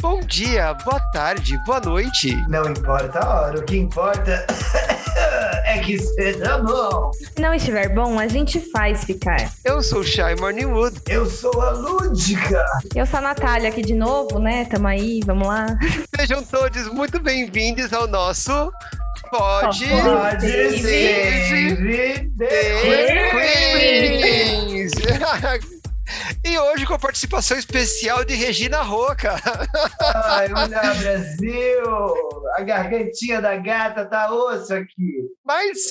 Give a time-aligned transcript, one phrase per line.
[0.00, 2.34] Bom dia, boa tarde, boa noite.
[2.48, 4.46] Não importa a hora, o que importa
[5.66, 7.12] é que seja bom.
[7.12, 9.50] Se não estiver bom, a gente faz ficar.
[9.62, 11.02] Eu sou o Shy Morningwood.
[11.06, 12.64] Eu sou a Lúdica.
[12.94, 14.64] Eu sou a Natália aqui de novo, né?
[14.64, 15.66] Tamo aí, vamos lá.
[16.16, 18.72] Sejam todos muito bem-vindos ao nosso
[19.30, 22.26] Pode, Pode ser
[23.30, 24.92] Queens.
[26.44, 29.36] E hoje com a participação especial de Regina Roca.
[30.00, 32.34] Ai, olha, Brasil!
[32.54, 35.28] A gargantinha da gata tá osso aqui.
[35.44, 35.90] Mas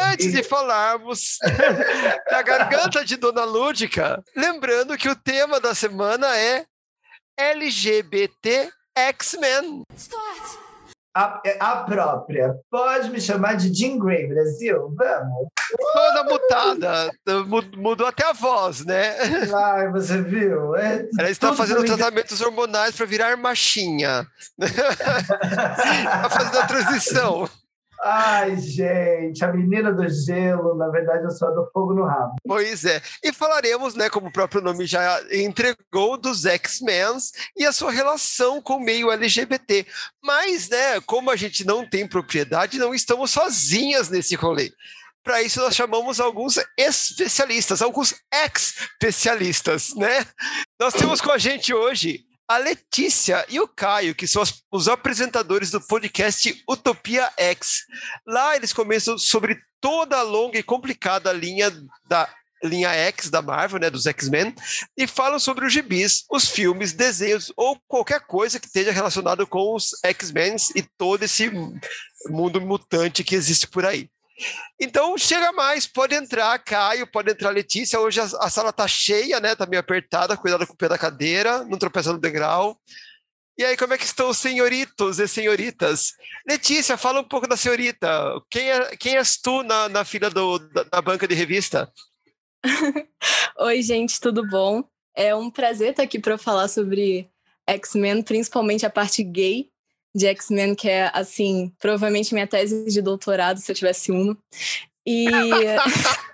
[0.00, 1.38] antes de falarmos
[2.30, 6.64] da garganta de Dona Lúdica, lembrando que o tema da semana é
[7.36, 9.82] LGBT X-Men.
[11.16, 12.54] A, a própria.
[12.70, 14.94] Pode me chamar de Jean Grey, Brasil?
[14.94, 15.48] Vamos.
[15.94, 17.10] Toda mutada,
[17.46, 19.16] mu- mudou até a voz, né?
[19.54, 20.76] Ai, você viu?
[20.76, 24.26] É Ela está fazendo tratamentos hormonais para virar machinha.
[24.60, 27.48] Está fazendo a transição.
[28.08, 32.36] Ai, gente, a menina do gelo, na verdade, eu sou a do fogo no rabo.
[32.46, 33.02] Pois é.
[33.20, 37.16] E falaremos, né, como o próprio nome já entregou, dos X-Men
[37.56, 39.84] e a sua relação com o meio LGBT.
[40.22, 44.70] Mas, né, como a gente não tem propriedade, não estamos sozinhas nesse rolê.
[45.24, 50.24] Para isso, nós chamamos alguns especialistas, alguns ex-especialistas, né?
[50.78, 55.70] Nós temos com a gente hoje a Letícia e o Caio, que são os, apresentadores
[55.70, 57.84] do podcast Utopia X.
[58.26, 61.70] Lá eles comentam sobre toda a longa e complicada linha
[62.08, 62.28] da
[62.62, 64.54] linha X da Marvel, né, dos X-Men,
[64.96, 69.74] e falam sobre os gibis, os filmes, desenhos ou qualquer coisa que esteja relacionado com
[69.74, 71.50] os X-Men e todo esse
[72.28, 74.08] mundo mutante que existe por aí.
[74.80, 77.98] Então, chega mais, pode entrar, Caio, pode entrar, Letícia.
[77.98, 79.54] Hoje a, a sala tá cheia, né?
[79.54, 82.78] Tá meio apertada, cuidado com o pé da cadeira, não tropeça no degrau.
[83.58, 86.12] E aí, como é que estão os senhoritos e senhoritas?
[86.46, 88.08] Letícia, fala um pouco da senhorita.
[88.50, 91.90] Quem, é, quem és tu na, na fila do, da, da banca de revista?
[93.58, 94.84] Oi, gente, tudo bom?
[95.14, 97.30] É um prazer estar aqui para falar sobre
[97.66, 99.70] X-Men, principalmente a parte gay
[100.16, 104.36] de X-Men, que é, assim, provavelmente minha tese de doutorado, se eu tivesse uma.
[105.06, 105.26] E.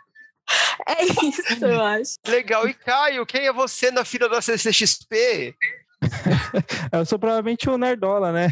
[0.88, 2.14] é isso, eu acho.
[2.26, 2.68] Legal.
[2.68, 5.54] E Caio, quem é você na fila da CCXP?
[6.92, 8.50] Eu sou provavelmente o Nerdola, né?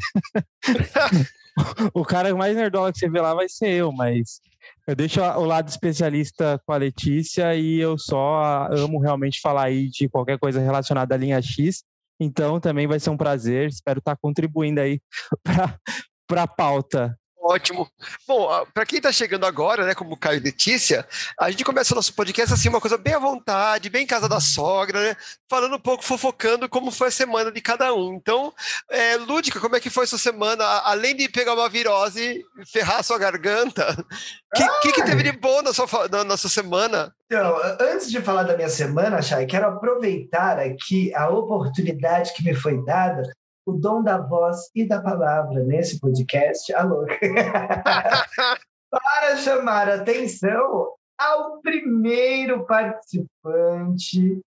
[1.93, 4.41] o cara mais Nerdola que você vê lá vai ser eu, mas
[4.87, 9.65] eu deixo a- o lado especialista com a Letícia e eu só amo realmente falar
[9.65, 11.83] aí de qualquer coisa relacionada à linha X.
[12.21, 15.01] Então também vai ser um prazer, espero estar contribuindo aí
[16.29, 17.19] para a pauta.
[17.43, 17.91] Ótimo.
[18.28, 21.06] Bom, para quem está chegando agora, né, como Caio e Letícia,
[21.39, 24.28] a gente começa o nosso podcast assim, uma coisa bem à vontade, bem em casa
[24.28, 25.17] da sogra, né,
[25.49, 28.12] falando um pouco, fofocando como foi a semana de cada um.
[28.12, 28.53] Então,
[28.91, 30.65] é, Lúdica, como é que foi sua semana?
[30.84, 34.05] Além de pegar uma virose e ferrar a sua garganta, o
[34.55, 37.15] que, que, que teve de bom na sua, na, na sua semana?
[37.25, 42.55] Então, antes de falar da minha semana, Chay, quero aproveitar aqui a oportunidade que me
[42.55, 43.22] foi dada,
[43.66, 46.72] o dom da voz e da palavra nesse podcast.
[46.75, 47.06] Alô?
[48.91, 54.41] Para chamar a atenção ao primeiro participante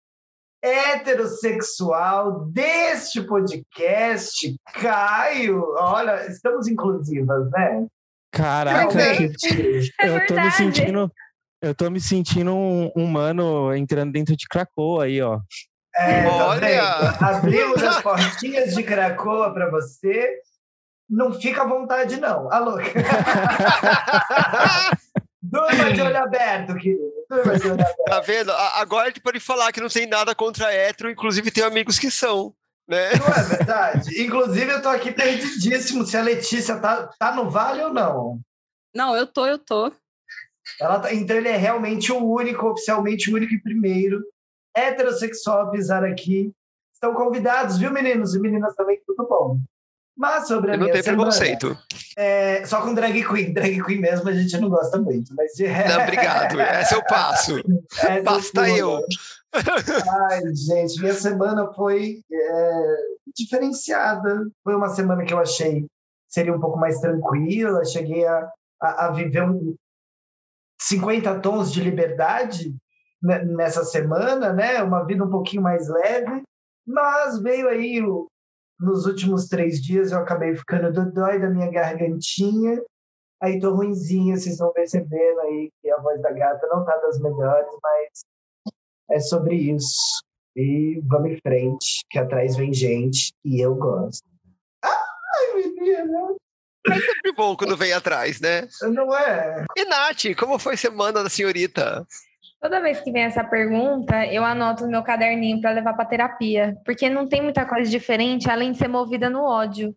[0.63, 5.63] heterossexual deste podcast, Caio.
[5.77, 7.87] Olha, estamos inclusivas, né?
[8.31, 8.99] Caraca.
[9.01, 9.27] É
[10.07, 11.11] eu tô me sentindo.
[11.61, 15.39] Eu tô me sentindo um humano entrando dentro de Cracoa aí, ó.
[15.95, 17.09] É, tá Olha!
[17.19, 20.39] Abrimos as portinhas de Cracoa para você.
[21.09, 22.51] Não fica à vontade, não.
[22.51, 22.77] Alô?
[25.41, 27.11] Durma de olho aberto, querido.
[27.29, 28.03] Durma de olho aberto.
[28.05, 28.51] Tá vendo?
[28.51, 32.09] Agora a gente pode falar que não tem nada contra hétero, inclusive tem amigos que
[32.09, 32.53] são,
[32.87, 33.09] né?
[33.15, 34.21] Não é verdade?
[34.21, 38.39] Inclusive, eu tô aqui perdidíssimo se a Letícia tá, tá no vale ou não.
[38.95, 39.91] Não, eu tô, eu tô.
[40.79, 44.21] Ela tá- então, ele é realmente o único, oficialmente o único e primeiro
[44.75, 46.51] heterossexual a pisar aqui.
[46.93, 49.01] Estão convidados, viu, meninos e meninas também?
[49.05, 49.59] Tudo bom.
[50.15, 51.77] Mas sobre a não minha tem semana, preconceito.
[52.17, 53.53] é, só com drag queen.
[53.53, 55.33] Drag queen mesmo a gente não gosta muito.
[55.35, 56.59] Mas de Não, obrigado.
[56.61, 57.55] Esse é o passo.
[58.07, 58.77] É do Basta pulo.
[58.77, 59.05] eu.
[59.53, 62.95] Ai, gente, minha semana foi é,
[63.35, 64.47] diferenciada.
[64.63, 65.85] Foi uma semana que eu achei
[66.31, 67.85] seria um pouco mais tranquila.
[67.85, 68.49] Cheguei a,
[68.81, 69.75] a, a viver um
[70.81, 72.73] 50 tons de liberdade
[73.21, 74.81] nessa semana, né?
[74.81, 76.43] Uma vida um pouquinho mais leve.
[76.85, 78.27] Mas veio aí, o,
[78.79, 82.81] nos últimos três dias, eu acabei ficando dodói da minha gargantinha.
[83.41, 87.19] Aí tô ruinzinha, vocês estão percebendo aí que a voz da gata não tá das
[87.19, 88.21] melhores, mas
[89.11, 90.23] é sobre isso.
[90.55, 94.23] E vamos em frente, que atrás vem gente e eu gosto.
[94.83, 96.35] Ai, menina,
[96.87, 98.67] É sempre bom quando vem atrás, né?
[98.81, 99.65] não é?
[99.77, 102.05] E Nath, como foi a semana da senhorita?
[102.61, 106.77] Toda vez que vem essa pergunta, eu anoto no meu caderninho para levar para terapia,
[106.85, 109.95] porque não tem muita coisa diferente além de ser movida no ódio.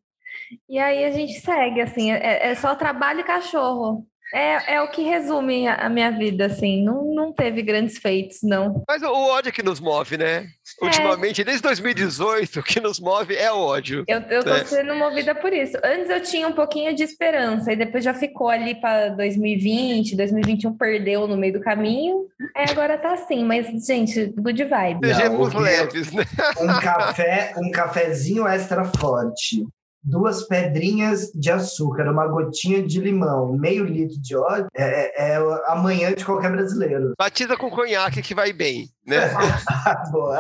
[0.66, 4.06] E aí a gente segue, assim, é, é só trabalho e cachorro.
[4.34, 6.82] É, é o que resume a, minha vida, assim.
[6.84, 8.82] Não, não teve grandes feitos, não.
[8.88, 10.46] Mas o ódio é que nos move, né?
[10.82, 14.02] Ultimamente, desde 2018, o que nos move é o ódio.
[14.08, 14.64] Eu, eu tô É.
[14.64, 15.76] sendo movida por isso.
[15.84, 20.76] Antes eu tinha um pouquinho de esperança, e depois já ficou ali para 2020, 2021
[20.76, 22.26] perdeu no meio do caminho.
[22.56, 25.06] Aí agora tá assim, mas, gente, good vibe.
[25.06, 26.24] Não, Sejamos leves, né?
[26.60, 29.64] Um café, um cafezinho extra forte,
[30.04, 35.36] duas pedrinhas de açúcar, uma gotinha de limão, meio litro de óleo, é, é
[35.66, 37.14] a manhã de qualquer brasileiro.
[37.18, 39.30] Batiza com conhaque que vai bem, né?
[40.12, 40.38] Boa.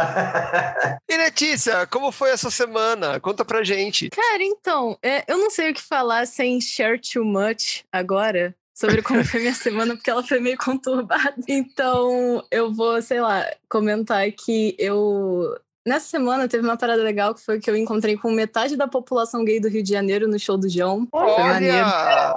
[1.08, 3.18] E Letícia, como foi essa semana?
[3.18, 4.10] Conta pra gente.
[4.10, 9.02] Cara, então, é, eu não sei o que falar sem share too much agora sobre
[9.02, 11.34] como foi minha semana, porque ela foi meio conturbada.
[11.48, 15.56] Então, eu vou, sei lá, comentar que eu.
[15.86, 19.44] Nessa semana teve uma parada legal que foi que eu encontrei com metade da população
[19.44, 21.06] gay do Rio de Janeiro no show do João.
[21.10, 21.86] Foi maneiro.
[21.86, 22.34] Olha!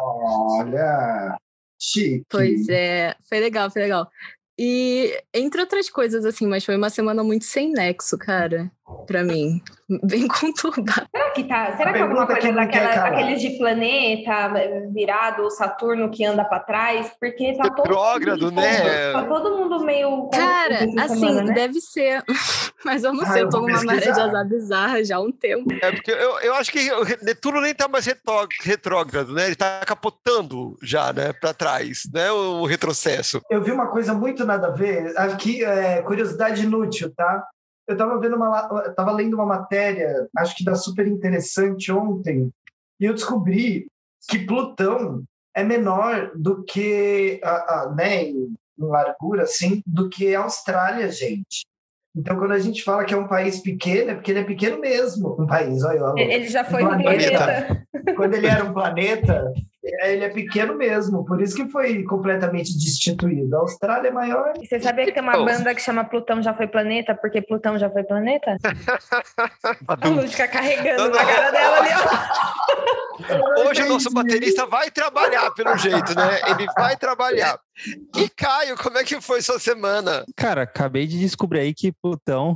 [0.60, 1.38] Olha,
[1.80, 2.26] chique.
[2.30, 4.10] Pois é, foi legal, foi legal.
[4.60, 8.72] E entre outras coisas, assim, mas foi uma semana muito sem nexo, cara,
[9.06, 9.62] pra mim.
[10.04, 11.08] Bem conturbada.
[11.16, 11.78] Será que tá?
[11.78, 13.12] Será A que alguma pergunta coisa que daquela, calar.
[13.12, 14.52] daqueles de planeta
[14.92, 17.12] virado, o Saturno que anda pra trás?
[17.20, 19.12] Porque tá todo Retrógrado, mundo, né?
[19.14, 20.30] Tá todo mundo meio.
[20.30, 21.54] Cara, assim, semana, né?
[21.54, 22.24] deve ser.
[22.86, 25.20] Mas eu não Ah, sei, eu eu tô numa maré de azar bizarra já há
[25.22, 25.66] um tempo.
[25.82, 29.48] É porque eu, eu acho que o Netuno nem tá mais retró- retrógrado, né?
[29.48, 31.34] Ele tá capotando já, né?
[31.34, 32.32] Pra trás, né?
[32.32, 33.42] O retrocesso.
[33.50, 35.14] Eu vi uma coisa muito nada a ver.
[35.18, 37.44] Aqui, é, curiosidade inútil, tá?
[37.88, 41.92] Eu estava vendo uma, la- eu tava lendo uma matéria, acho que da super interessante
[41.92, 42.50] ontem,
[43.00, 43.88] e eu descobri
[44.30, 45.24] que Plutão
[45.56, 47.50] é menor do que, a,
[47.84, 51.66] a, né, em largura, assim, do que a Austrália, gente.
[52.16, 54.80] Então, quando a gente fala que é um país pequeno, é porque ele é pequeno
[54.80, 55.84] mesmo, um país.
[55.84, 57.38] Olha, olha, Ele já foi no Planeta.
[57.38, 57.88] planeta.
[58.16, 59.54] quando ele era um planeta,
[60.04, 63.56] ele é pequeno mesmo, por isso que foi completamente destituído.
[63.56, 64.54] A Austrália é maior.
[64.62, 65.46] E Você sabia que tem uma Oh.
[65.46, 67.16] banda que chama Plutão Já Foi Planeta?
[67.16, 68.58] Porque Plutão já foi planeta?
[69.88, 73.68] A Luz fica carregando Não, na cara dela ali, ó.
[73.68, 76.40] Hoje o nosso baterista vai trabalhar, pelo jeito, né?
[76.50, 77.60] Ele vai trabalhar.
[78.16, 80.24] E Caio, como é que foi sua semana?
[80.36, 82.56] Cara, acabei de descobrir aí que Plutão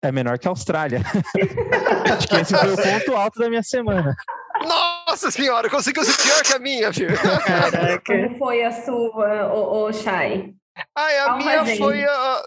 [0.00, 1.00] é menor que a Austrália.
[2.16, 4.14] Acho que esse foi o ponto alto da minha semana.
[4.64, 7.08] Nossa senhora, conseguiu ser pior que a minha, viu?
[7.44, 8.00] Caraca.
[8.06, 10.54] Como foi a sua, ô, ô Chay?
[10.96, 11.78] Ai, a Calma, minha gente.
[11.78, 12.42] foi a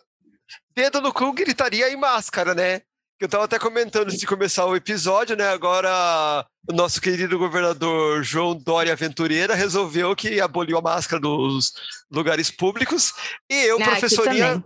[0.75, 2.80] dedo no cu, gritaria e máscara, né?
[3.18, 5.50] Que eu tava até comentando antes de começar o episódio, né?
[5.50, 11.74] Agora o nosso querido governador João Dória Aventureira resolveu que aboliu a máscara dos
[12.12, 13.12] lugares públicos
[13.50, 14.63] e eu, Ah, aqui professoria.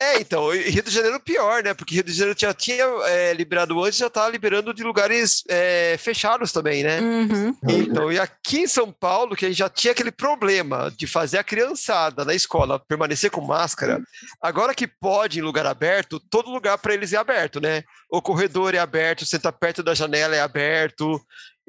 [0.00, 1.74] É, então, Rio de Janeiro pior, né?
[1.74, 5.96] Porque Rio de Janeiro já tinha é, liberado antes, já tá liberando de lugares é,
[5.98, 7.00] fechados também, né?
[7.00, 7.56] Uhum.
[7.68, 11.38] Então, e aqui em São Paulo, que a gente já tinha aquele problema de fazer
[11.38, 14.00] a criançada na escola permanecer com máscara,
[14.40, 17.82] agora que pode em lugar aberto, todo lugar para eles é aberto, né?
[18.10, 21.20] O corredor é aberto, sentar perto da janela é aberto.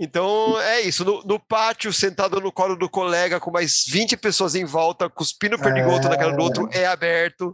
[0.04, 1.06] Então, é isso.
[1.06, 5.60] No, no pátio, sentado no colo do colega, com mais 20 pessoas em volta, cuspindo
[5.60, 7.54] perdigoto na cara do outro, é aberto.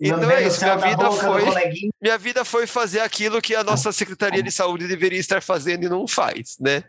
[0.00, 0.62] Então Não é isso.
[0.62, 1.42] Minha vida foi.
[2.00, 5.88] Minha vida foi fazer aquilo que a nossa Secretaria de Saúde deveria estar fazendo e
[5.88, 6.84] não faz, né?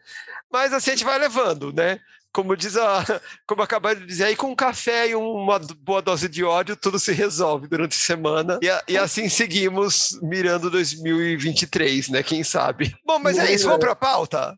[0.53, 2.00] Mas assim a gente vai levando, né?
[2.34, 3.03] Como diz a,
[3.48, 7.00] como acabaram de dizer aí, com um café e uma boa dose de ódio, tudo
[7.00, 8.60] se resolve durante a semana.
[8.62, 12.24] E, a- e assim seguimos mirando 2023, né?
[12.24, 12.96] Quem sabe?
[13.05, 14.58] Bom, mas é isso, vamos para a pauta?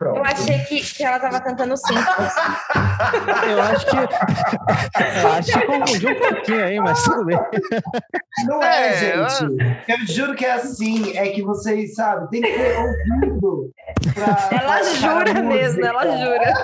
[0.00, 0.16] Pronto.
[0.16, 1.92] Eu achei que, que ela tava cantando sim.
[3.50, 3.96] Eu acho que.
[3.98, 7.38] Eu acho que confundiu um pouquinho aí, mas tudo bem.
[8.46, 8.96] Não é, É,
[9.28, 9.44] gente.
[9.88, 11.14] Eu juro que é assim.
[11.18, 13.70] É que vocês, sabe, tem que ter ouvido.
[14.14, 16.54] pra- Ela pra jura mesmo, ela jura.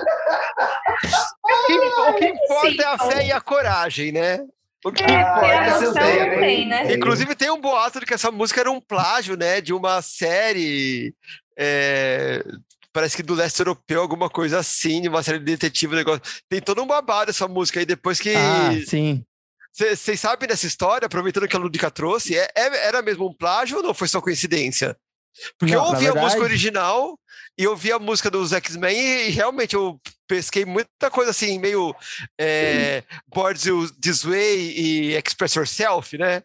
[1.43, 3.11] O que, o que importa é a Sim.
[3.11, 4.39] fé e a coragem, né?
[4.83, 6.39] O que É, porque a essa eu noção tenho, não hein?
[6.39, 6.93] tem, né?
[6.95, 11.13] Inclusive tem um boato de que essa música era um plágio, né, de uma série,
[11.57, 12.43] é,
[12.97, 16.19] parece que do leste europeu, alguma coisa assim, de uma série de detetive, um negócio.
[16.49, 18.33] Tem todo um babado essa música aí, depois que...
[18.35, 19.23] Ah, sim.
[19.71, 23.77] Vocês sabem dessa história, aproveitando que a Ludica trouxe, é, é- era mesmo um plágio
[23.77, 24.97] ou não foi só coincidência?
[25.59, 27.19] Porque Não, eu ouvi a música verdade- original
[27.55, 31.59] e eu ouvi a música dos X-Men e, e realmente eu pesquei muita coisa assim,
[31.59, 31.95] meio
[32.41, 33.63] é, Boards
[34.01, 36.41] This Way e Express Yourself, né?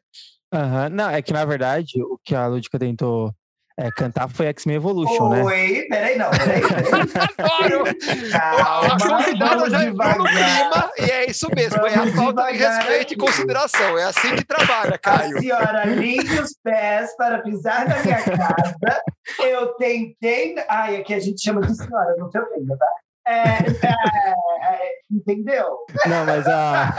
[0.53, 0.91] Aham.
[0.91, 3.35] Não, é que na verdade o que a Lúdica tentou
[3.83, 5.43] é, cantar foi X-Men Evolution, né?
[5.43, 6.61] Oi, peraí, não, peraí.
[6.61, 6.85] peraí.
[7.39, 7.85] Adoro!
[8.31, 12.15] Calma, a convidada vamos já entrou no clima e é isso mesmo, é a Vamos
[12.15, 13.17] falta de respeito e aqui.
[13.17, 13.99] consideração.
[13.99, 15.39] É assim que trabalha, A Caio.
[15.41, 19.03] senhora limpe os pés para pisar na minha casa.
[19.41, 20.55] Eu tentei.
[20.69, 22.87] Ai, aqui a gente chama de senhora, não se ofenda, tá?
[23.25, 25.77] É, é, é, entendeu?
[26.07, 26.93] Não, mas a,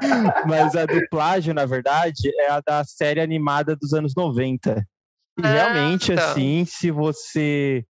[0.46, 4.86] mas a do plágio, na verdade, é a da série animada dos anos 90.
[5.38, 6.32] E Ah, realmente, tá.
[6.32, 7.84] assim, se você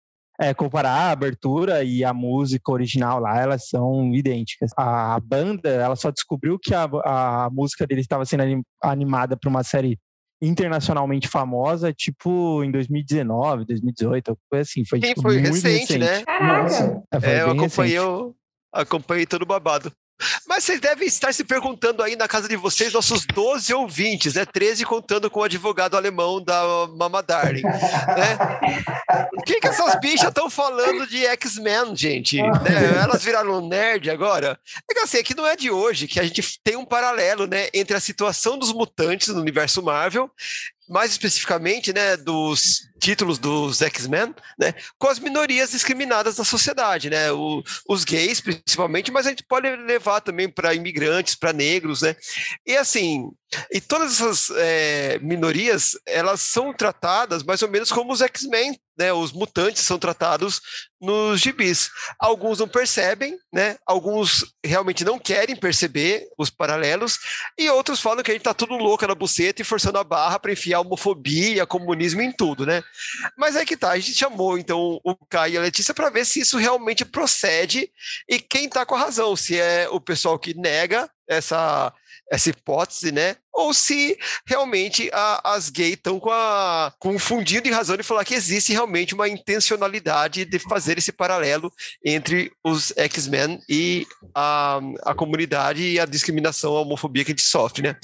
[0.40, 4.70] é, comparar a abertura e a música original lá, elas são idênticas.
[4.76, 9.50] A banda, ela só descobriu que a, a música deles estava sendo anim- animada para
[9.50, 9.98] uma série
[10.40, 14.84] internacionalmente famosa, tipo em 2019, 2018, alguma coisa assim.
[14.84, 16.24] Foi, Sim, tipo, foi muito recente, né?
[16.24, 16.62] Caraca.
[16.62, 17.02] Nossa.
[17.12, 17.96] É, foi É, eu acompanhei, recente.
[17.96, 18.36] eu
[18.72, 19.92] acompanhei todo o babado.
[20.46, 24.44] Mas vocês devem estar se perguntando aí na casa de vocês, nossos 12 ouvintes, né?
[24.44, 27.62] 13 contando com o advogado alemão da Mama Darling.
[27.62, 28.38] Né?
[29.36, 32.42] O que, que essas bichas estão falando de X-Men, gente?
[32.42, 33.02] Né?
[33.02, 34.58] Elas viraram nerd agora?
[34.90, 37.68] É que assim, aqui não é de hoje que a gente tem um paralelo né,
[37.72, 40.30] entre a situação dos mutantes no universo Marvel,
[40.88, 47.32] mais especificamente né, dos títulos dos X-Men, né, com as minorias discriminadas da sociedade, né?
[47.32, 52.16] O- os gays, principalmente, mas a gente pode levar também para imigrantes, para negros, né?
[52.66, 53.30] E assim,
[53.70, 59.12] e todas essas eh, minorias, elas são tratadas mais ou menos como os X-Men, né?
[59.12, 60.60] Os mutantes são tratados
[61.00, 61.88] nos gibis.
[62.18, 63.76] Alguns não percebem, né?
[63.86, 67.18] Alguns realmente não querem perceber os paralelos,
[67.56, 70.38] e outros falam que a gente tá tudo louco na buceta e forçando a barra
[70.38, 72.82] para enfiar homofobia, comunismo em tudo, né?
[73.36, 76.26] Mas é que tá, a gente chamou então o Caio e a Letícia para ver
[76.26, 77.90] se isso realmente procede
[78.28, 81.92] e quem tá com a razão, se é o pessoal que nega essa
[82.30, 83.36] essa hipótese, né?
[83.52, 88.02] Ou se realmente a- as gays estão com, a- com um fundinho de razão de
[88.02, 91.72] falar que existe realmente uma intencionalidade de fazer esse paralelo
[92.04, 97.42] entre os X-Men e a, a comunidade e a discriminação, a homofobia que a gente
[97.42, 97.96] sofre, né?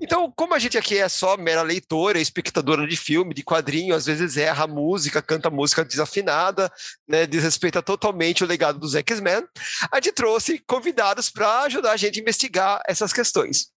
[0.00, 4.06] Então, como a gente aqui é só mera leitora, espectadora de filme, de quadrinho, às
[4.06, 6.72] vezes erra a música, canta música desafinada,
[7.08, 9.44] né, desrespeita totalmente o legado dos X-Men,
[9.90, 13.71] a gente trouxe convidados para ajudar a gente a investigar essas questões.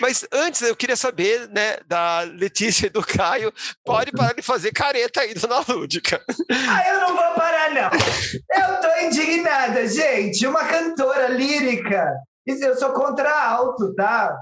[0.00, 3.52] Mas antes eu queria saber, né, da Letícia e do Caio,
[3.84, 6.22] pode parar de fazer careta aí, dona Lúdica.
[6.50, 7.90] Ah, eu não vou parar, não.
[7.90, 10.46] Eu tô indignada, gente.
[10.46, 12.12] Uma cantora lírica.
[12.46, 14.36] Eu sou contra alto, tá?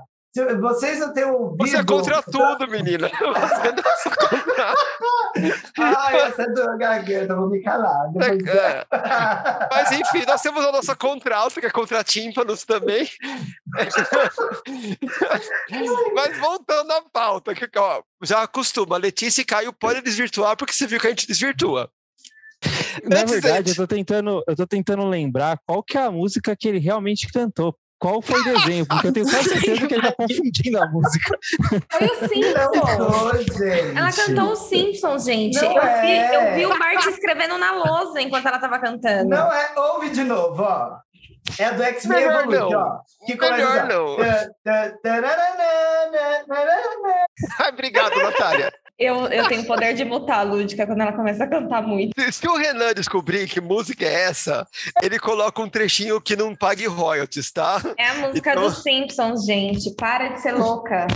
[0.60, 1.66] Vocês não têm ouvido.
[1.66, 3.10] Você é contra tudo, menina.
[3.18, 4.72] Você não é contra...
[5.78, 8.12] Ai, essa é do garganta, vou me calar.
[8.12, 8.46] Depois...
[8.46, 8.86] É.
[9.70, 13.08] Mas enfim, nós temos a nossa contralto, que é contra tímpanos também.
[16.14, 20.86] Mas voltando à pauta, que ó, já acostuma, Letícia e Caio podem desvirtuar, porque você
[20.86, 21.90] viu que a gente desvirtua.
[23.04, 26.68] Na verdade, eu tô tentando, eu tô tentando lembrar qual que é a música que
[26.68, 27.74] ele realmente cantou.
[28.00, 28.86] Qual foi o desenho?
[28.86, 31.38] Porque eu tenho quase certeza que ele tá confundindo a música.
[31.90, 33.60] Foi o Simpsons.
[33.94, 35.60] Ela cantou os Simpsons, gente.
[35.60, 36.00] Não eu, é.
[36.00, 39.28] vi, eu vi o Bart escrevendo na lousa enquanto ela tava cantando.
[39.28, 40.96] Não é, ouve de novo, ó.
[41.58, 42.80] É a do X-Men Melhor Evolution, não.
[42.80, 43.00] ó.
[43.26, 44.16] Que Melhor não.
[47.58, 48.72] Ai, obrigado, Natália.
[49.00, 52.12] Eu, eu tenho o poder de mutar a Lúdica quando ela começa a cantar muito.
[52.20, 54.66] Se, se o Renan descobrir que música é essa,
[55.02, 57.80] ele coloca um trechinho que não pague royalties, tá?
[57.96, 59.94] É a música Então- dos Simpsons, gente.
[59.94, 61.06] Para de ser louca.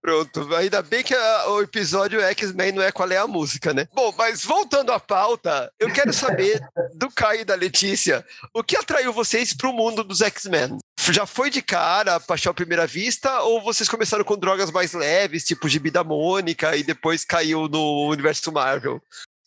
[0.00, 3.86] Pronto, ainda bem que a- o episódio X-Men não é qual é a música, né?
[3.94, 6.60] Bom, mas voltando à pauta, eu quero saber
[6.96, 10.76] do Caio e da Letícia, o que atraiu vocês para o mundo dos X-Men?
[11.10, 15.44] Já foi de cara, paixão à primeira vista, ou vocês começaram com drogas mais leves,
[15.44, 19.00] tipo Gibi da Mônica, e depois caiu no universo Marvel?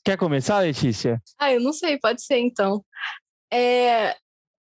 [0.04, 1.22] Quer começar, Letícia?
[1.40, 2.84] Ah, eu não sei, pode ser então.
[3.52, 4.16] É,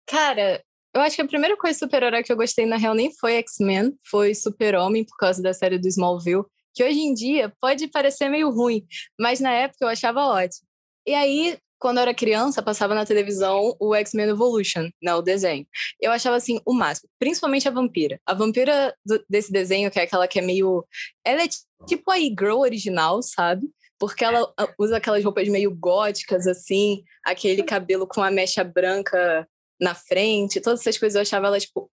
[0.06, 0.62] cara,
[0.94, 3.94] eu acho que a primeira coisa super-herói que eu gostei, na real, nem foi X-Men,
[4.10, 6.44] foi Super-Homem, por causa da série do Smallville,
[6.74, 8.86] que hoje em dia pode parecer meio ruim,
[9.20, 10.68] mas na época eu achava ótimo.
[11.08, 15.66] E aí, quando eu era criança, passava na televisão o X-Men Evolution, né, o desenho.
[16.00, 18.22] Eu achava assim o máximo, principalmente a vampira.
[18.24, 20.86] A vampira do, desse desenho, que é aquela que é meio.
[21.26, 21.48] Ela é
[21.88, 23.68] tipo a E-Girl original, sabe?
[24.00, 29.48] Porque ela usa aquelas roupas meio góticas, assim, aquele cabelo com a mecha branca
[29.80, 31.90] na frente, todas essas coisas eu achava ela, tipo,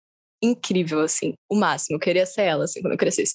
[0.40, 1.96] incrível, assim, o máximo.
[1.96, 3.34] Eu queria ser ela, assim, quando eu crescesse.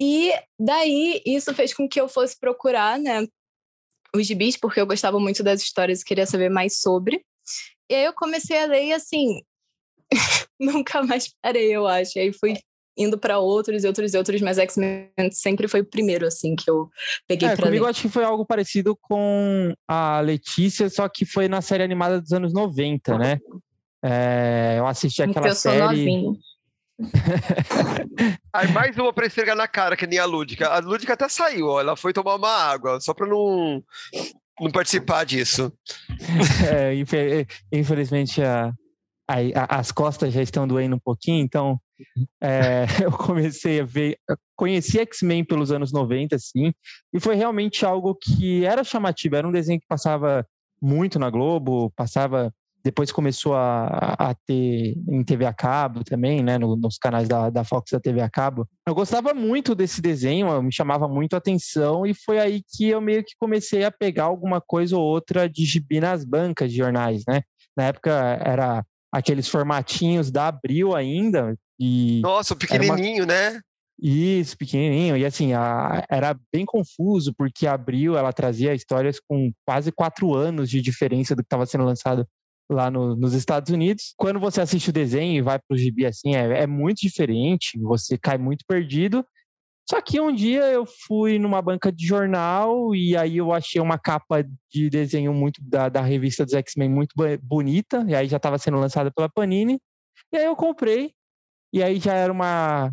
[0.00, 3.26] E daí, isso fez com que eu fosse procurar, né,
[4.14, 7.24] os gibis, porque eu gostava muito das histórias e queria saber mais sobre.
[7.90, 9.40] E aí eu comecei a ler e, assim,
[10.60, 12.18] nunca mais parei, eu acho.
[12.18, 12.54] E aí fui
[12.96, 16.70] indo para outros e outros e outros, mas X-Men sempre foi o primeiro, assim, que
[16.70, 16.90] eu
[17.26, 17.90] peguei é, pra comigo ler.
[17.90, 22.32] acho que foi algo parecido com a Letícia, só que foi na série animada dos
[22.32, 23.38] anos 90, né?
[24.02, 25.80] É, eu assisti aquela eu série...
[25.80, 26.36] Novinho.
[28.52, 30.68] Aí mais uma pra esfregar na cara, que nem a Lúdica.
[30.68, 33.82] A Lúdica até saiu, ó, ela foi tomar uma água, só pra não,
[34.60, 35.72] não participar disso.
[36.70, 36.92] É,
[37.72, 38.72] infelizmente a,
[39.26, 41.80] a, as costas já estão doendo um pouquinho, então
[42.40, 44.18] é, eu comecei a ver,
[44.56, 46.72] conheci X-Men pelos anos 90, assim,
[47.12, 50.46] e foi realmente algo que era chamativo, era um desenho que passava
[50.80, 56.58] muito na Globo, passava depois começou a, a ter em TV a cabo também, né,
[56.58, 58.66] no, nos canais da, da Fox da TV a cabo.
[58.86, 63.00] Eu gostava muito desse desenho, me chamava muito a atenção e foi aí que eu
[63.00, 67.22] meio que comecei a pegar alguma coisa ou outra de gibi nas bancas de jornais,
[67.28, 67.42] né?
[67.76, 68.10] Na época
[68.42, 73.32] era aqueles formatinhos da Abril ainda e Nossa, pequenininho, uma...
[73.32, 73.60] né?
[74.02, 75.16] Isso, pequenininho.
[75.16, 80.34] E assim, a, era bem confuso, porque a Abril, ela trazia histórias com quase quatro
[80.34, 82.26] anos de diferença do que estava sendo lançado
[82.70, 84.14] lá no, nos Estados Unidos.
[84.16, 87.78] Quando você assiste o desenho e vai para o gibi assim, é, é muito diferente,
[87.78, 89.24] você cai muito perdido.
[89.88, 93.98] Só que um dia eu fui numa banca de jornal e aí eu achei uma
[93.98, 98.56] capa de desenho muito da, da revista dos X-Men muito bonita, e aí já estava
[98.56, 99.80] sendo lançada pela Panini.
[100.32, 101.12] E aí eu comprei
[101.72, 102.92] e aí já era uma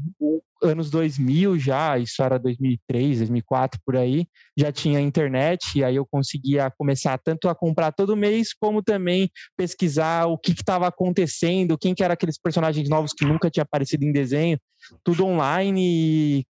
[0.62, 6.06] anos 2000 já, isso era 2003, 2004 por aí, já tinha internet e aí eu
[6.06, 11.94] conseguia começar tanto a comprar todo mês como também pesquisar o que estava acontecendo, quem
[11.94, 14.60] que eram aqueles personagens novos que nunca tinha aparecido em desenho,
[15.04, 16.46] tudo online e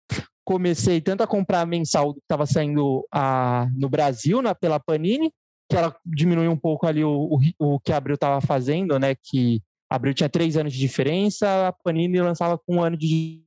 [0.45, 5.31] comecei tanto a comprar mensal que estava saindo a, no Brasil na, pela Panini,
[5.69, 7.11] que ela diminuiu um pouco ali o,
[7.59, 11.67] o, o que a Abril estava fazendo, né, que Abril tinha três anos de diferença,
[11.67, 13.43] a Panini lançava com um ano de.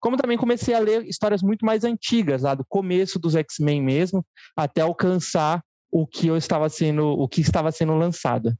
[0.00, 4.26] Como também comecei a ler histórias muito mais antigas, lá do começo dos X-Men mesmo,
[4.56, 5.62] até alcançar
[5.92, 8.52] o que eu estava sendo, o que estava sendo lançado.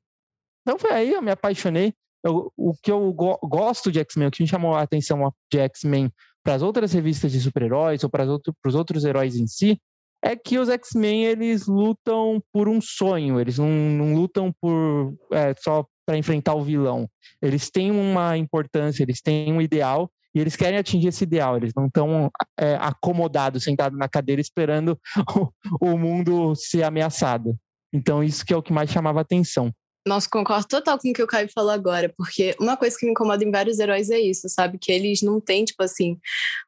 [0.60, 1.94] Então foi aí eu me apaixonei.
[2.24, 5.58] Eu, o que eu go gosto de X-Men, o que me chamou a atenção de
[5.58, 6.12] X-Men
[6.44, 9.80] para as outras revistas de super-heróis ou para outro, os outros heróis em si,
[10.22, 15.52] é que os X-Men eles lutam por um sonho, eles não, não lutam por é,
[15.58, 17.08] só para enfrentar o vilão.
[17.40, 21.56] Eles têm uma importância, eles têm um ideal e eles querem atingir esse ideal.
[21.56, 24.98] Eles não estão é, acomodados, sentados na cadeira esperando
[25.80, 27.56] o, o mundo ser ameaçado.
[27.92, 29.72] Então isso que é o que mais chamava atenção.
[30.04, 33.12] Nossa, concordo total com o que o Caio falou agora, porque uma coisa que me
[33.12, 34.76] incomoda em vários heróis é isso, sabe?
[34.76, 36.18] Que eles não têm, tipo assim,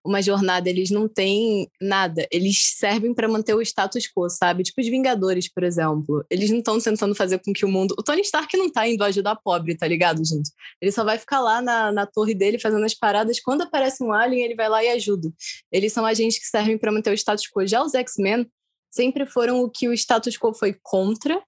[0.05, 2.29] uma jornada, eles não têm nada.
[2.31, 4.63] Eles servem para manter o status quo, sabe?
[4.63, 6.25] Tipo os Vingadores, por exemplo.
[6.31, 7.93] Eles não estão tentando fazer com que o mundo.
[7.99, 10.51] O Tony Stark não tá indo ajudar pobre, tá ligado, gente?
[10.81, 13.41] Ele só vai ficar lá na, na torre dele fazendo as paradas.
[13.41, 15.29] Quando aparece um alien, ele vai lá e ajuda.
[15.73, 17.67] Eles são agentes que servem para manter o status quo.
[17.67, 18.47] Já os X-Men,
[18.95, 21.43] sempre foram o que o status quo foi contra.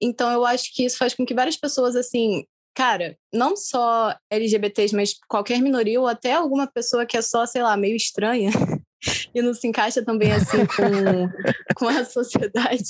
[0.00, 4.94] Então eu acho que isso faz com que várias pessoas assim, cara, não só LGBTs,
[4.94, 8.50] mas qualquer minoria ou até alguma pessoa que é só, sei lá, meio estranha
[9.34, 12.84] e não se encaixa também assim com, com a sociedade,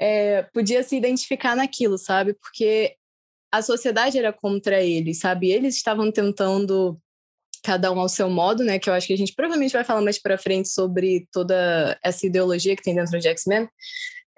[0.00, 2.34] é, podia se identificar naquilo, sabe?
[2.34, 2.96] Porque
[3.52, 5.50] a sociedade era contra eles, sabe?
[5.50, 6.98] Eles estavam tentando
[7.62, 8.78] cada um ao seu modo, né?
[8.78, 12.26] Que eu acho que a gente provavelmente vai falar mais para frente sobre toda essa
[12.26, 13.68] ideologia que tem dentro de X-Men.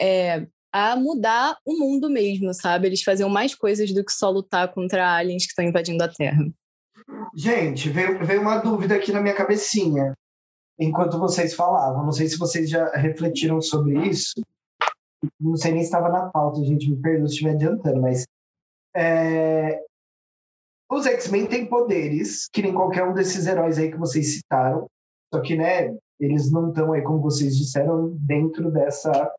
[0.01, 2.87] É, a mudar o mundo mesmo, sabe?
[2.87, 6.43] Eles faziam mais coisas do que só lutar contra aliens que estão invadindo a Terra.
[7.35, 10.15] Gente, veio, veio uma dúvida aqui na minha cabecinha
[10.79, 12.05] enquanto vocês falavam.
[12.05, 14.41] Não sei se vocês já refletiram sobre isso.
[15.39, 18.27] Não sei nem se estava na pauta, gente, me perdoe se estiver adiantando, mas
[18.95, 19.81] é,
[20.93, 24.87] os X-Men têm poderes, que nem qualquer um desses heróis aí que vocês citaram,
[25.33, 29.33] só que, né, eles não estão aí, como vocês disseram, dentro dessa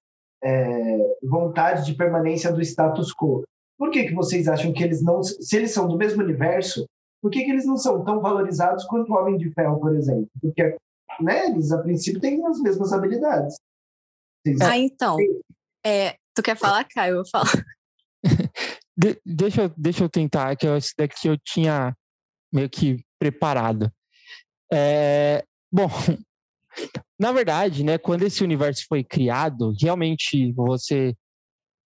[0.44, 3.44] é, vontade de permanência do status quo.
[3.78, 6.86] Por que, que vocês acham que eles não, se eles são do mesmo universo,
[7.22, 10.28] por que, que eles não são tão valorizados quanto o Homem de Ferro, por exemplo?
[10.42, 10.76] Porque
[11.22, 13.56] né, eles, a princípio, têm as mesmas habilidades.
[14.46, 14.60] Vocês...
[14.62, 15.18] Ah, então.
[15.86, 17.18] É, tu quer falar, Caio?
[17.18, 17.48] Eu falo.
[18.96, 21.96] De, deixa, deixa eu tentar, que esse daqui eu tinha
[22.52, 23.92] meio que preparado.
[24.72, 25.90] É, bom,
[27.20, 31.16] na verdade, né, quando esse universo foi criado, realmente você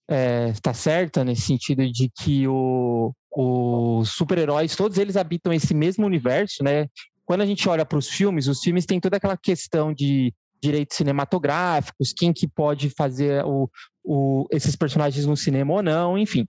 [0.08, 6.04] está é, certa nesse sentido de que o, os super-heróis, todos eles habitam esse mesmo
[6.04, 6.86] universo, né?
[7.24, 10.96] Quando a gente olha para os filmes, os filmes têm toda aquela questão de direitos
[10.96, 13.70] cinematográficos, quem que pode fazer o,
[14.04, 16.46] o, esses personagens no cinema ou não, enfim.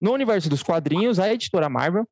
[0.00, 2.06] No universo dos quadrinhos, a editora Marvel,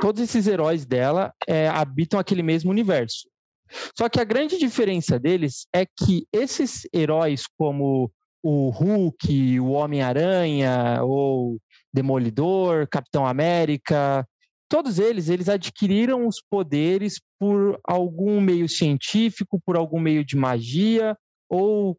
[0.00, 3.28] todos esses heróis dela é, habitam aquele mesmo universo.
[3.96, 8.10] Só que a grande diferença deles é que esses heróis, como
[8.42, 11.58] o Hulk, o Homem-Aranha, ou
[11.92, 14.26] Demolidor, Capitão América,
[14.68, 21.16] todos eles, eles adquiriram os poderes por algum meio científico, por algum meio de magia
[21.48, 21.98] ou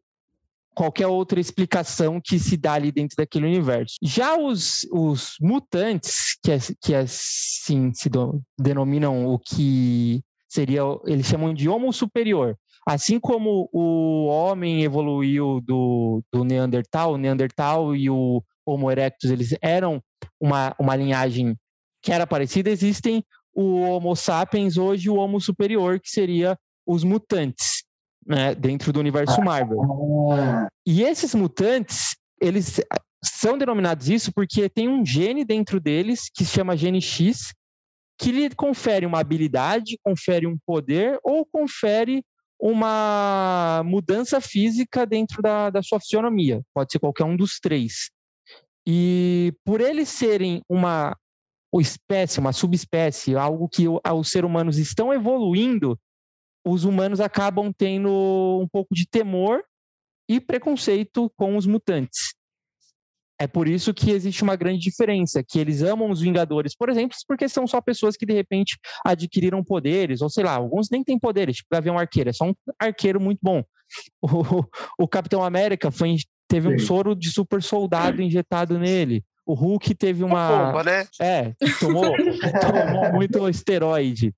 [0.78, 3.96] qualquer outra explicação que se dá ali dentro daquele universo.
[4.00, 11.26] Já os, os mutantes, que, é, que assim se do, denominam o que seria, eles
[11.26, 12.56] chamam de homo superior.
[12.86, 19.56] Assim como o homem evoluiu do, do Neandertal, o Neandertal e o Homo erectus, eles
[19.60, 20.00] eram
[20.40, 21.56] uma, uma linhagem
[22.00, 27.82] que era parecida, existem o Homo sapiens hoje o Homo superior, que seria os mutantes
[28.28, 29.80] né, dentro do universo Marvel.
[30.86, 32.80] E esses mutantes, eles
[33.24, 37.54] são denominados isso porque tem um gene dentro deles que se chama gene X,
[38.20, 42.22] que lhe confere uma habilidade, confere um poder ou confere
[42.60, 46.60] uma mudança física dentro da, da sua fisionomia.
[46.74, 48.10] Pode ser qualquer um dos três.
[48.86, 51.16] E por eles serem uma
[51.74, 55.98] espécie, uma subespécie, algo que os seres humanos estão evoluindo,
[56.70, 59.62] os humanos acabam tendo um pouco de temor
[60.28, 62.34] e preconceito com os mutantes.
[63.40, 67.16] É por isso que existe uma grande diferença, que eles amam os Vingadores, por exemplo,
[67.26, 68.76] porque são só pessoas que de repente
[69.06, 72.54] adquiriram poderes, ou sei lá, alguns nem têm poderes, tipo Gavião Arqueiro, é só um
[72.78, 73.62] arqueiro muito bom.
[74.20, 79.24] O, o Capitão América foi, teve um soro de super soldado injetado nele.
[79.46, 80.66] O Hulk teve uma.
[80.66, 81.06] Bomba, né?
[81.18, 82.04] É, tomou,
[82.60, 84.34] tomou muito esteroide.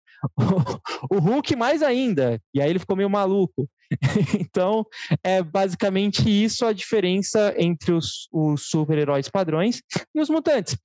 [1.11, 3.69] O, Hulk mais ainda, e aí ele ficou meio maluco.
[4.39, 4.87] Então,
[5.25, 9.83] é basicamente isso a diferença entre os, os super-heróis padrões
[10.15, 10.77] e os mutantes.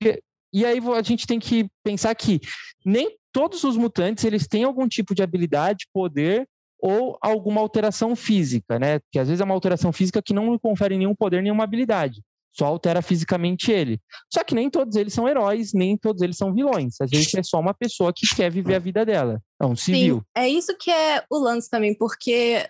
[0.52, 2.40] E aí a gente tem que pensar que
[2.84, 6.48] nem todos os mutantes eles têm algum tipo de habilidade, poder
[6.80, 8.98] ou alguma alteração física, né?
[9.12, 12.22] Que às vezes é uma alteração física que não confere nenhum poder, nenhuma habilidade
[12.56, 14.00] só altera fisicamente ele.
[14.32, 16.94] Só que nem todos eles são heróis, nem todos eles são vilões.
[17.00, 19.40] Às vezes é só uma pessoa que quer viver a vida dela.
[19.60, 20.18] É um civil.
[20.18, 22.66] Sim, é isso que é o lance também, porque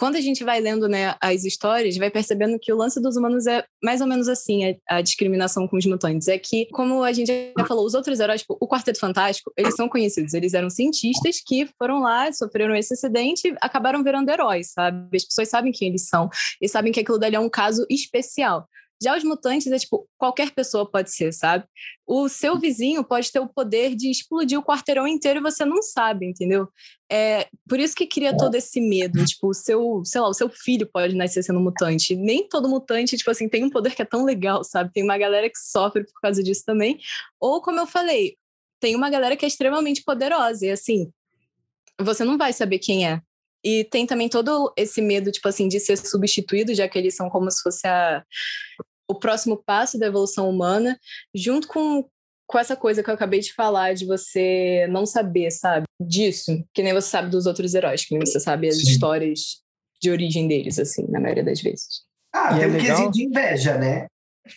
[0.00, 3.46] quando a gente vai lendo né, as histórias, vai percebendo que o lance dos humanos
[3.46, 6.26] é mais ou menos assim, a, a, discriminação com os mutantes.
[6.26, 9.76] É que, como a gente já falou, os outros heróis, tipo, o Quarteto Fantástico, eles
[9.76, 10.32] são conhecidos.
[10.32, 15.14] Eles eram cientistas que foram lá, sofreram esse acidente e acabaram virando heróis, sabe?
[15.14, 16.30] As pessoas sabem quem eles são
[16.62, 18.66] e sabem que aquilo dali é um caso especial.
[19.02, 21.64] Já os mutantes é tipo, qualquer pessoa pode ser, sabe?
[22.06, 25.82] O seu vizinho pode ter o poder de explodir o quarteirão inteiro e você não
[25.82, 26.68] sabe, entendeu?
[27.10, 29.24] É por isso que cria todo esse medo.
[29.24, 32.14] Tipo, o seu, sei lá, o seu filho pode nascer sendo mutante.
[32.14, 34.92] Nem todo mutante, tipo assim, tem um poder que é tão legal, sabe?
[34.92, 36.98] Tem uma galera que sofre por causa disso também.
[37.40, 38.36] Ou, como eu falei,
[38.80, 40.66] tem uma galera que é extremamente poderosa.
[40.66, 41.10] E assim,
[41.98, 43.22] você não vai saber quem é.
[43.62, 47.28] E tem também todo esse medo, tipo assim, de ser substituído, já que eles são
[47.28, 48.24] como se fosse a,
[49.10, 50.96] o próximo passo da evolução humana,
[51.34, 52.06] junto com,
[52.46, 55.84] com essa coisa que eu acabei de falar, de você não saber, sabe?
[56.00, 58.90] Disso, que nem você sabe dos outros heróis, que nem você sabe as Sim.
[58.90, 59.40] histórias
[60.00, 62.02] de origem deles, assim, na maioria das vezes.
[62.32, 62.86] Ah, e tem é um legal...
[62.86, 64.06] quesinho de inveja, né?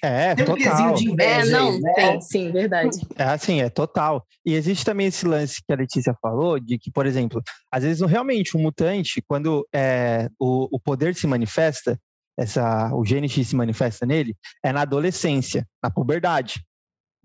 [0.01, 0.93] É, tem um total.
[0.93, 1.29] de inveja.
[1.29, 1.93] É, não, aí, né?
[1.95, 2.97] tem, sim, verdade.
[3.17, 4.25] É assim, é total.
[4.45, 8.07] E existe também esse lance que a Letícia falou, de que, por exemplo, às vezes
[8.07, 11.99] realmente um mutante, quando é, o, o poder se manifesta,
[12.37, 16.63] essa, o GNX se manifesta nele é na adolescência, na puberdade,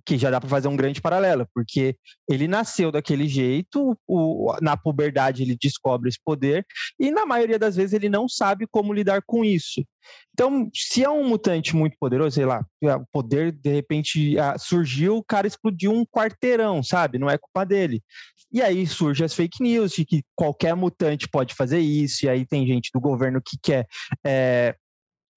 [0.08, 1.94] que já dá para fazer um grande paralelo, porque
[2.26, 6.66] ele nasceu daquele jeito, o, na puberdade ele descobre esse poder,
[6.98, 9.84] e na maioria das vezes ele não sabe como lidar com isso.
[10.32, 15.24] Então, se é um mutante muito poderoso, sei lá, o poder de repente surgiu, o
[15.24, 17.18] cara explodiu um quarteirão, sabe?
[17.18, 18.02] Não é culpa dele.
[18.50, 22.46] E aí surgem as fake news de que qualquer mutante pode fazer isso, e aí
[22.46, 23.86] tem gente do governo que quer
[24.24, 24.74] é,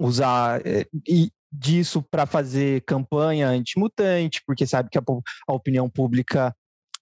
[0.01, 5.03] usar é, e disso para fazer campanha antimutante, porque sabe que a,
[5.47, 6.55] a opinião pública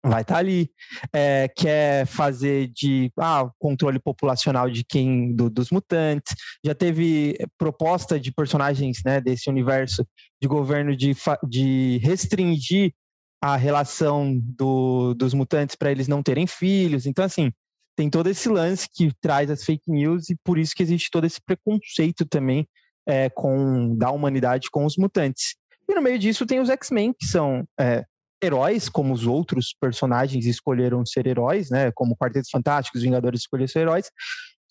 [0.04, 0.72] vai estar tá ali,
[1.14, 6.34] é, quer fazer de ah, controle populacional de quem do, dos mutantes,
[6.66, 10.06] já teve proposta de personagens né, desse universo
[10.42, 11.14] de governo de,
[11.48, 12.94] de restringir
[13.42, 17.52] a relação do, dos mutantes para eles não terem filhos, então assim
[17.96, 21.26] tem todo esse lance que traz as fake news e por isso que existe todo
[21.26, 22.66] esse preconceito também
[23.10, 25.56] é, com da humanidade com os mutantes.
[25.89, 28.06] E no meio disso tem os X-Men, que são é,
[28.41, 31.91] heróis, como os outros personagens escolheram ser heróis, né?
[31.91, 34.12] Como Quartetos Fantásticos, Vingadores escolheram ser heróis.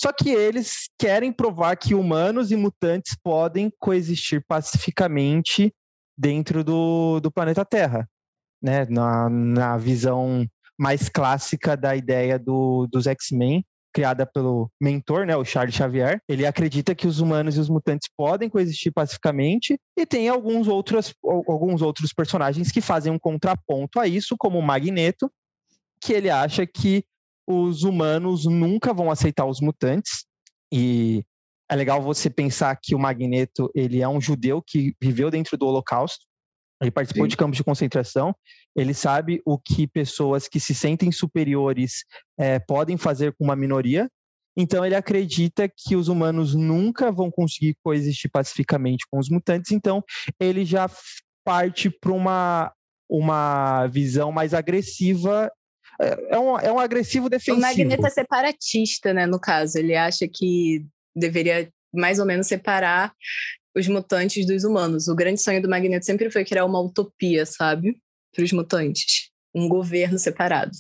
[0.01, 5.75] Só que eles querem provar que humanos e mutantes podem coexistir pacificamente
[6.17, 8.09] dentro do, do planeta Terra,
[8.63, 8.87] né?
[8.89, 10.47] Na, na visão
[10.79, 13.65] mais clássica da ideia do, dos X-Men,
[13.99, 16.23] criada pelo mentor, né, o Charles Xavier.
[16.29, 21.13] Ele acredita que os humanos e os mutantes podem coexistir pacificamente e tem alguns outros,
[21.25, 25.29] alguns outros personagens que fazem um contraponto a isso, como o Magneto,
[26.01, 27.03] que ele acha que
[27.45, 30.25] os humanos nunca vão aceitar os mutantes
[30.73, 31.25] e
[31.69, 35.67] é legal você pensar que o Magneto ele é um judeu que viveu dentro do
[35.67, 36.25] Holocausto
[36.81, 37.29] ele participou Sim.
[37.29, 38.35] de campos de concentração,
[38.77, 42.05] ele sabe o que pessoas que se sentem superiores
[42.39, 44.09] é, podem fazer com uma minoria,
[44.57, 50.03] então ele acredita que os humanos nunca vão conseguir coexistir pacificamente com os mutantes, então
[50.41, 50.91] ele já
[51.45, 52.73] parte para uma,
[53.09, 55.51] uma visão mais agressiva.
[56.01, 57.57] É, é um, é um agressivo defensivo.
[57.57, 59.79] O Magneto é separatista, né, no caso.
[59.79, 60.85] Ele acha que
[61.17, 63.15] deveria mais ou menos separar
[63.79, 65.09] os mutantes dos humanos.
[65.09, 67.99] O grande sonho do Magneto sempre foi criar uma utopia, sabe?
[68.35, 69.31] Para os mutantes.
[69.55, 70.73] Um governo separado.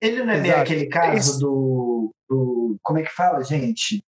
[0.00, 2.76] Ele não é meio aquele caso do, do.
[2.82, 4.02] Como é que fala, gente?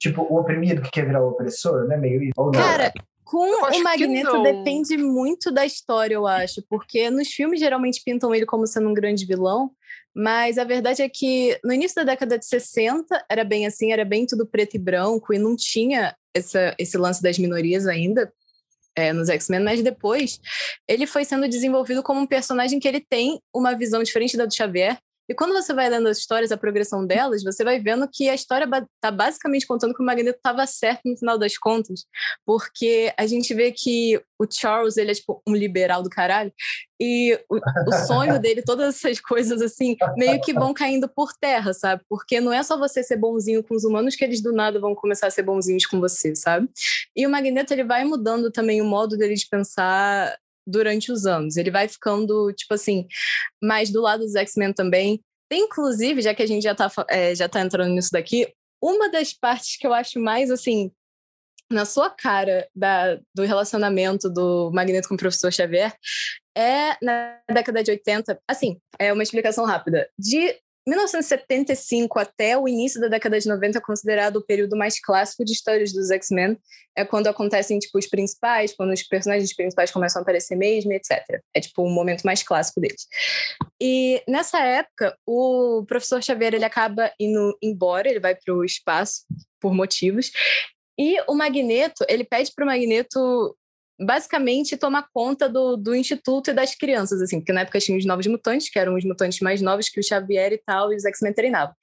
[0.00, 1.96] Tipo, o oprimido que quer virar o opressor, né?
[1.96, 2.50] Meio isso.
[2.52, 2.92] Cara,
[3.24, 8.44] com o Magneto depende muito da história, eu acho, porque nos filmes geralmente pintam ele
[8.44, 9.70] como sendo um grande vilão,
[10.14, 14.04] mas a verdade é que no início da década de 60 era bem assim, era
[14.04, 18.32] bem tudo preto e branco e não tinha essa, esse lance das minorias ainda
[18.96, 20.40] é, nos X-Men, mas depois
[20.86, 24.54] ele foi sendo desenvolvido como um personagem que ele tem uma visão diferente da do
[24.54, 28.28] Xavier e quando você vai lendo as histórias, a progressão delas, você vai vendo que
[28.28, 32.04] a história está basicamente contando que o Magneto estava certo no final das contas,
[32.44, 36.52] porque a gente vê que o Charles, ele é tipo um liberal do caralho,
[37.00, 41.72] e o, o sonho dele, todas essas coisas assim, meio que vão caindo por terra,
[41.72, 42.02] sabe?
[42.08, 44.94] Porque não é só você ser bonzinho com os humanos que eles do nada vão
[44.94, 46.68] começar a ser bonzinhos com você, sabe?
[47.16, 51.56] E o Magneto, ele vai mudando também o modo dele de pensar durante os anos.
[51.56, 53.06] Ele vai ficando, tipo assim,
[53.62, 55.22] mais do lado dos X-Men também.
[55.48, 59.10] Tem, inclusive, já que a gente já tá, é, já tá entrando nisso daqui, uma
[59.10, 60.90] das partes que eu acho mais, assim,
[61.70, 65.94] na sua cara da, do relacionamento do Magneto com o professor Xavier
[66.56, 68.38] é na década de 80.
[68.48, 70.08] Assim, é uma explicação rápida.
[70.18, 75.44] De 1975 até o início da década de 90 é considerado o período mais clássico
[75.44, 76.58] de histórias dos X-Men.
[76.96, 81.22] É quando acontecem, tipo, os principais, quando os personagens principais começam a aparecer mesmo, etc.
[81.54, 83.06] É, tipo, o momento mais clássico deles.
[83.80, 89.24] E nessa época, o professor Xavier, ele acaba indo embora, ele vai para o espaço
[89.60, 90.30] por motivos.
[90.98, 93.56] E o Magneto, ele pede para o Magneto
[93.98, 98.04] basicamente tomar conta do, do instituto e das crianças, assim, porque na época tinha os
[98.04, 101.04] novos mutantes, que eram os mutantes mais novos que o Xavier e tal, e os
[101.04, 101.74] X-Men treinavam.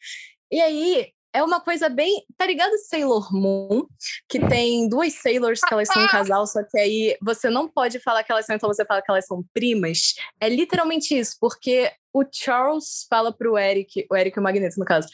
[0.51, 2.23] E aí, é uma coisa bem.
[2.37, 3.85] Tá ligado Sailor Moon?
[4.27, 7.99] Que tem duas Sailors que elas são um casal, só que aí você não pode
[7.99, 10.15] falar que elas são, então você fala que elas são primas.
[10.39, 14.85] É literalmente isso, porque o Charles fala pro Eric, o Eric é o Magneto, no
[14.85, 15.07] caso,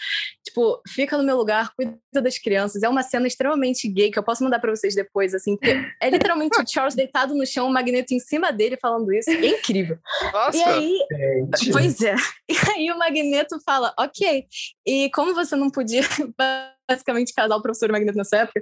[0.44, 2.84] tipo, fica no meu lugar, cuida das crianças.
[2.84, 6.10] É uma cena extremamente gay que eu posso mandar para vocês depois, assim, porque é
[6.10, 9.30] literalmente o Charles deitado no chão, o Magneto em cima dele falando isso.
[9.30, 9.98] É incrível.
[10.34, 10.58] Nossa!
[10.58, 11.72] E aí, Gente.
[11.72, 12.16] pois é.
[12.50, 14.46] E aí o Magneto fala, ok.
[14.86, 16.02] E como você não podia
[16.90, 18.62] basicamente casar o professor Magneto nessa época,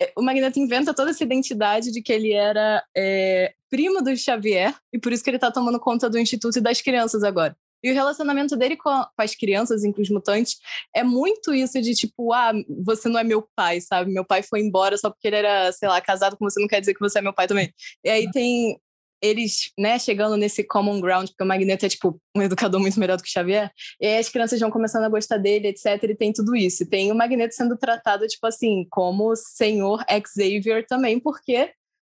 [0.00, 4.74] é, o Magneto inventa toda essa identidade de que ele era é, primo do Xavier
[4.92, 7.56] e por isso que ele tá tomando conta do Instituto e das crianças agora.
[7.84, 10.56] E o relacionamento dele com, a, com as crianças, com os mutantes,
[10.96, 12.50] é muito isso de tipo, ah,
[12.82, 14.10] você não é meu pai, sabe?
[14.10, 16.80] Meu pai foi embora só porque ele era, sei lá, casado com você, não quer
[16.80, 17.70] dizer que você é meu pai também.
[18.02, 18.80] E aí tem
[19.24, 23.16] eles, né, chegando nesse common ground, porque o Magneto é, tipo, um educador muito melhor
[23.16, 26.14] do que o Xavier, e aí as crianças vão começando a gostar dele, etc, e
[26.14, 26.82] tem tudo isso.
[26.82, 31.72] E tem o Magneto sendo tratado, tipo assim, como senhor Xavier também, porque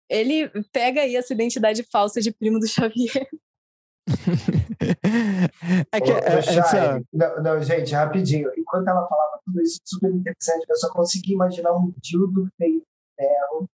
[0.08, 3.28] ele pega aí essa identidade falsa de primo do Xavier
[5.92, 7.02] é que, Ô, é, essa...
[7.12, 8.50] não, não, gente, rapidinho.
[8.56, 13.16] Enquanto ela falava tudo isso, super interessante, eu só consegui imaginar um dildo feito de
[13.16, 13.68] ferro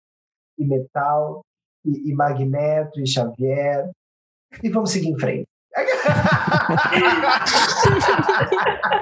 [0.59, 1.45] e Metal,
[1.85, 3.91] e, e Magneto, e Xavier.
[4.63, 5.47] E vamos seguir em frente.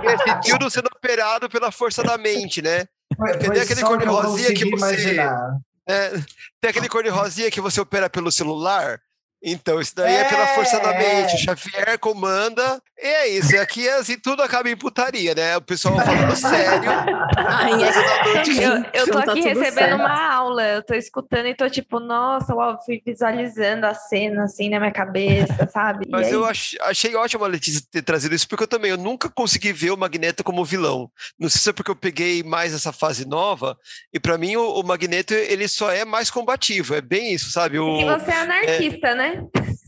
[0.05, 2.87] Esse tiro sendo operado pela força da mente, né?
[3.17, 4.77] Foi, Porque tem aquele cor de rosinha que você.
[4.77, 5.59] imaginar.
[5.89, 6.11] é,
[6.61, 9.01] tem aquele cor de rosinha que você opera pelo celular.
[9.43, 11.33] Então, isso daí é, pela É, força da mente.
[11.33, 11.35] é.
[11.37, 12.83] O Xavier comanda.
[13.01, 13.55] E é isso.
[13.55, 15.57] E aqui, assim, tudo acaba em putaria, né?
[15.57, 16.91] O pessoal falando sério.
[17.37, 17.71] Ai,
[18.93, 19.95] Eu, eu tô tá aqui tudo recebendo certo.
[20.01, 24.69] uma aula, eu tô escutando e tô tipo, nossa, uau, fui visualizando a cena assim
[24.69, 26.07] na minha cabeça, sabe?
[26.11, 29.29] Mas eu ach- achei ótimo a Letícia ter trazido isso, porque eu também eu nunca
[29.29, 31.11] consegui ver o Magneto como vilão.
[31.39, 33.77] Não sei se é porque eu peguei mais essa fase nova,
[34.13, 37.79] e pra mim o, o Magneto ele só é mais combativo, é bem isso, sabe?
[37.79, 39.28] O, E você é anarquista, né?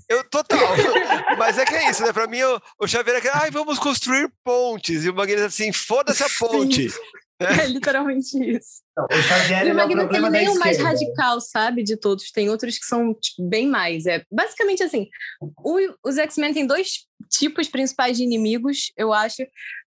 [0.09, 0.59] Eu total.
[1.39, 2.13] Mas é que é isso, né?
[2.13, 5.73] Pra mim o, o Xavier é que, ai, vamos construir pontes, e o Magneto assim,
[5.73, 6.89] foda-se a ponte.
[7.43, 8.83] É literalmente isso.
[8.95, 11.83] Não, o Xavier E o é o Magneto ele nem é o mais radical, sabe,
[11.83, 12.31] de todos.
[12.31, 14.05] Tem outros que são tipo, bem mais.
[14.05, 15.09] É basicamente assim.
[15.41, 19.43] o- os X-Men têm dois tipos principais de inimigos, eu acho.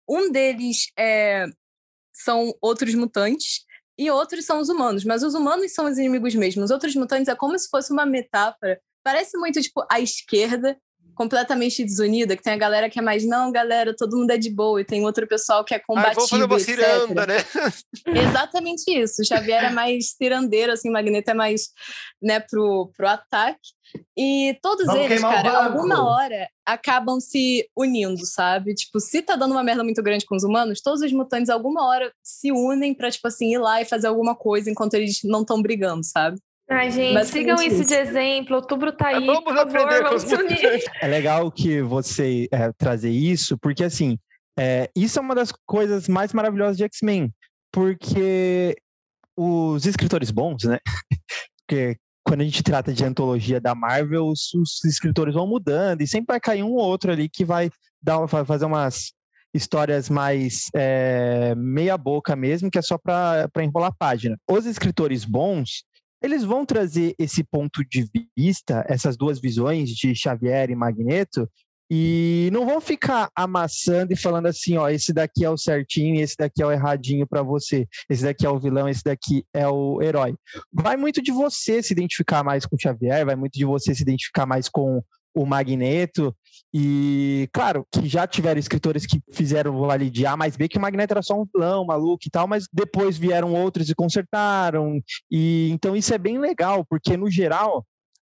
[0.09, 1.45] Um deles é,
[2.15, 3.67] são outros mutantes
[3.99, 5.05] e outros são os humanos.
[5.05, 6.65] Mas os humanos são os inimigos mesmo.
[6.65, 8.81] Os outros mutantes é como se fosse uma metáfora.
[9.03, 10.77] Parece muito tipo a esquerda
[11.15, 14.51] completamente desunida, que tem a galera que é mais não, galera, todo mundo é de
[14.51, 16.67] boa e tem outro pessoal que é combativo, vamos fazer uma etc.
[16.67, 17.37] ciranda, né?
[18.31, 19.23] Exatamente isso.
[19.23, 21.69] O Xavier é mais tirandeiro, assim, o Magneto é mais,
[22.21, 23.61] né, pro, pro ataque.
[24.17, 28.75] E todos Vamos eles, cara, alguma hora acabam se unindo, sabe?
[28.75, 31.87] Tipo, se tá dando uma merda muito grande com os humanos, todos os mutantes alguma
[31.87, 35.43] hora se unem pra, tipo assim, ir lá e fazer alguma coisa enquanto eles não
[35.43, 36.41] estão brigando, sabe?
[36.72, 37.85] Ai, gente, sigam isso, isso.
[37.85, 38.56] de exemplo.
[38.56, 39.26] Outubro tá aí.
[39.26, 40.82] Vamos por favor, aprender com vamos unir.
[41.02, 44.18] É legal que você é, trazer isso, porque assim,
[44.58, 47.32] é, isso é uma das coisas mais maravilhosas de X-Men,
[47.70, 48.76] porque
[49.37, 50.78] os escritores bons, né?
[51.64, 56.06] Porque quando a gente trata de antologia da Marvel, os, os escritores vão mudando e
[56.06, 57.70] sempre vai cair um ou outro ali que vai
[58.02, 59.12] dar, vai fazer umas
[59.54, 64.37] histórias mais é, meia boca mesmo, que é só para enrolar a página.
[64.48, 65.85] Os escritores bons,
[66.22, 71.48] eles vão trazer esse ponto de vista, essas duas visões de Xavier e Magneto,
[71.94, 76.35] e não vão ficar amassando e falando assim, ó, esse daqui é o certinho, esse
[76.38, 80.00] daqui é o erradinho para você, esse daqui é o vilão, esse daqui é o
[80.00, 80.35] herói.
[80.72, 84.46] Vai muito de você se identificar mais com Xavier, vai muito de você se identificar
[84.46, 85.02] mais com
[85.35, 86.35] o Magneto,
[86.75, 90.81] e claro que já tiveram escritores que fizeram ali de A mais B, que o
[90.81, 95.71] Magneto era só um vilão, maluco e tal, mas depois vieram outros e consertaram, e
[95.71, 97.85] então isso é bem legal, porque no geral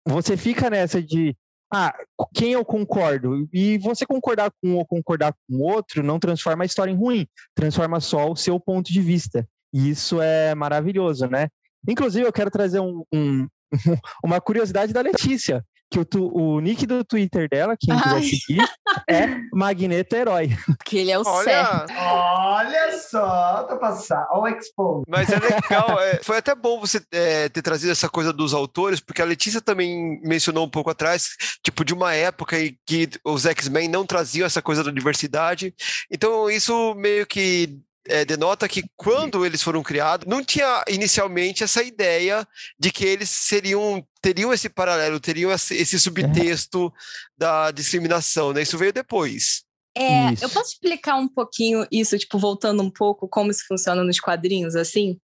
[0.07, 1.35] você fica nessa de
[1.73, 1.93] ah,
[2.33, 3.49] quem eu concordo?
[3.51, 7.27] E você concordar com um ou concordar com outro não transforma a história em ruim,
[7.55, 9.47] transforma só o seu ponto de vista.
[9.73, 11.49] E isso é maravilhoso, né?
[11.87, 13.47] Inclusive, eu quero trazer um, um-
[14.23, 18.23] uma curiosidade da Letícia, que o, tu- o nick do Twitter dela, quem quiser Ai.
[18.23, 18.69] seguir,
[19.09, 20.49] é Magneto Herói.
[20.65, 21.91] Porque ele é o certo.
[21.91, 24.25] Olha, Olha só, tá passando.
[24.31, 25.03] Olha o Expo.
[25.07, 28.99] Mas é legal, é, foi até bom você é, ter trazido essa coisa dos autores,
[28.99, 31.29] porque a Letícia também mencionou um pouco atrás,
[31.63, 35.73] tipo, de uma época em que os X-Men não traziam essa coisa da diversidade.
[36.11, 41.83] Então, isso meio que é, denota que quando eles foram criados, não tinha inicialmente essa
[41.83, 42.47] ideia
[42.79, 46.91] de que eles seriam teriam esse paralelo, teriam esse, subtexto
[47.37, 48.63] da discriminação, né?
[48.63, 49.63] Isso veio depois.
[49.95, 50.43] É, Isso.
[50.43, 54.75] eu posso explicar um pouquinho isso, tipo, voltando um pouco como isso funciona nos quadrinhos,
[54.75, 55.17] assim?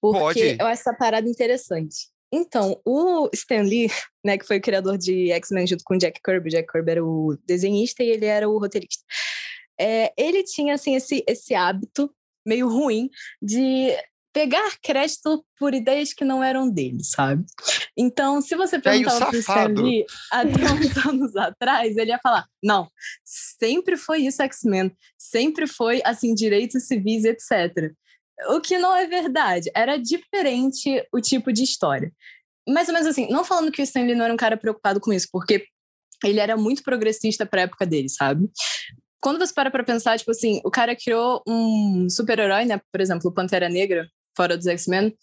[0.00, 0.56] Porque Pode.
[0.60, 2.08] eu acho essa parada interessante.
[2.32, 3.88] Então, o Stan Lee,
[4.24, 7.04] né, que foi o criador de X-Men junto com o Jack Kirby, Jack Kirby era
[7.04, 9.02] o desenhista e ele era o roteirista.
[9.78, 12.12] É, ele tinha, assim, esse, esse hábito
[12.46, 13.96] meio ruim de
[14.32, 17.44] pegar crédito por ideias que não eram dele, sabe?
[17.96, 19.82] Então, se você perguntava pro Stan safado.
[19.82, 22.88] Lee até uns anos atrás, ele ia falar, não,
[23.24, 27.92] sempre foi isso X-Men, sempre foi, assim, direitos civis, etc.
[28.50, 32.12] O que não é verdade, era diferente o tipo de história.
[32.68, 35.00] Mais ou menos assim, não falando que o Stan Lee não era um cara preocupado
[35.00, 35.66] com isso, porque
[36.24, 38.48] ele era muito progressista para a época dele, sabe?
[39.20, 42.80] Quando você para pra pensar, tipo assim, o cara criou um super-herói, né?
[42.90, 45.14] Por exemplo, o Pantera Negra, fora dos X-Men.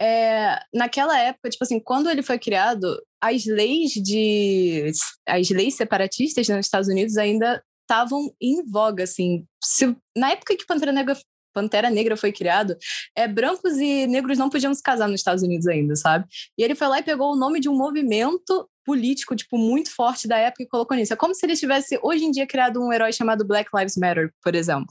[0.00, 4.90] É, naquela época, tipo assim, quando ele foi criado, as leis de...
[5.28, 9.44] As leis separatistas nos Estados Unidos ainda estavam em voga, assim.
[9.62, 11.18] Se, na época que Pantera Negra,
[11.52, 12.76] Pantera Negra foi criado,
[13.16, 16.24] é, brancos e negros não podiam se casar nos Estados Unidos ainda, sabe?
[16.56, 20.26] E ele foi lá e pegou o nome de um movimento político, tipo, muito forte
[20.26, 21.12] da época e colocou nisso.
[21.12, 24.32] É como se ele tivesse, hoje em dia, criado um herói chamado Black Lives Matter,
[24.42, 24.88] por exemplo.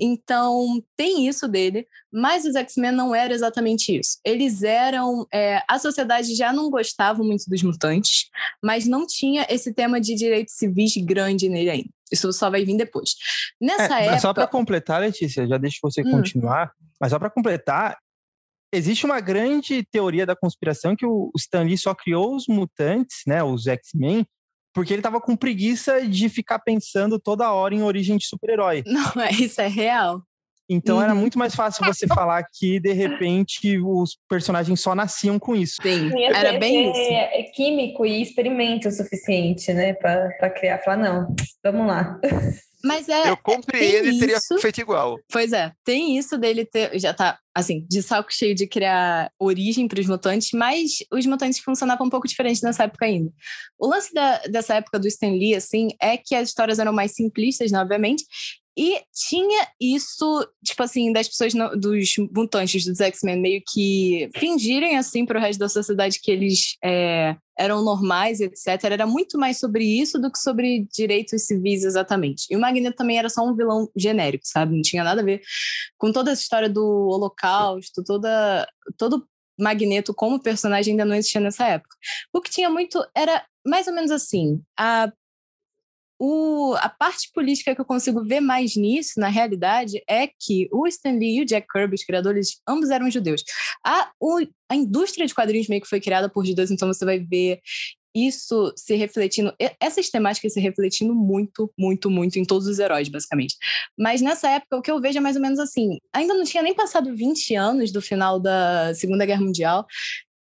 [0.00, 4.18] Então, tem isso dele, mas os X-Men não eram exatamente isso.
[4.24, 5.24] Eles eram.
[5.32, 8.24] É, a sociedade já não gostava muito dos mutantes,
[8.60, 11.90] mas não tinha esse tema de direitos civis grande nele ainda.
[12.10, 13.10] Isso só vai vir depois.
[13.60, 14.20] Nessa é, época.
[14.20, 16.10] Só para completar, Letícia, já deixo você hum.
[16.10, 17.96] continuar, mas só para completar,
[18.72, 23.42] existe uma grande teoria da conspiração que o Stan Lee só criou os mutantes, né,
[23.42, 24.26] os X-Men,
[24.74, 28.82] porque ele estava com preguiça de ficar pensando toda hora em origem de super-herói.
[28.86, 30.22] Não, é, isso é real.
[30.68, 31.02] Então uhum.
[31.02, 35.76] era muito mais fácil você falar que, de repente, os personagens só nasciam com isso.
[35.80, 37.00] Sim, era bem isso.
[37.00, 39.94] É químico e experimento o suficiente, né?
[39.94, 42.20] Para criar, falar, não, vamos lá.
[42.84, 43.30] Mas é.
[43.30, 45.18] Eu compreendo e teria feito igual.
[45.32, 46.98] Pois é, tem isso dele ter.
[46.98, 51.58] Já tá, assim, de saco cheio de criar origem para os mutantes, mas os mutantes
[51.58, 53.32] funcionavam um pouco diferente nessa época ainda.
[53.78, 57.14] O lance da, dessa época do Stan Lee, assim, é que as histórias eram mais
[57.14, 58.24] simplistas, né, obviamente,
[58.78, 65.26] e tinha isso, tipo assim, das pessoas, dos mutantes, dos X-Men, meio que fingirem, assim,
[65.26, 68.84] para o resto da sociedade que eles é, eram normais, etc.
[68.84, 72.46] Era muito mais sobre isso do que sobre direitos civis, exatamente.
[72.48, 74.76] E o Magneto também era só um vilão genérico, sabe?
[74.76, 75.40] Não tinha nada a ver
[75.96, 78.64] com toda essa história do Holocausto, toda,
[78.96, 79.26] todo
[79.58, 81.96] Magneto como personagem ainda não existia nessa época.
[82.32, 85.12] O que tinha muito era mais ou menos assim: a
[86.18, 90.86] o, a parte política que eu consigo ver mais nisso, na realidade, é que o
[90.86, 93.44] Stan Lee e o Jack Kirby, os criadores, ambos eram judeus.
[93.86, 97.20] A, o, a indústria de quadrinhos meio que foi criada por judeus, então você vai
[97.20, 97.60] ver
[98.14, 103.54] isso se refletindo, essas temáticas se refletindo muito, muito, muito em todos os heróis, basicamente.
[103.96, 106.62] Mas nessa época, o que eu vejo é mais ou menos assim: ainda não tinha
[106.62, 109.86] nem passado 20 anos do final da Segunda Guerra Mundial,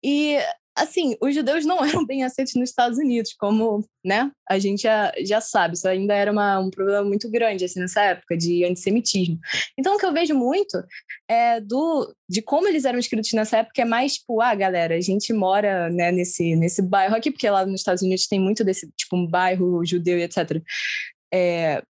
[0.03, 0.37] e
[0.75, 5.11] assim, os judeus não eram bem aceitos nos Estados Unidos, como, né, a gente já,
[5.23, 9.39] já sabe, isso ainda era uma, um problema muito grande, assim, nessa época, de antissemitismo.
[9.77, 10.83] Então, o que eu vejo muito
[11.27, 15.01] é do, de como eles eram escritos nessa época é mais, tipo, ah, galera, a
[15.01, 18.89] gente mora, né, nesse, nesse bairro aqui, porque lá nos Estados Unidos tem muito desse,
[18.97, 20.61] tipo, um bairro judeu e etc.
[21.33, 21.81] É,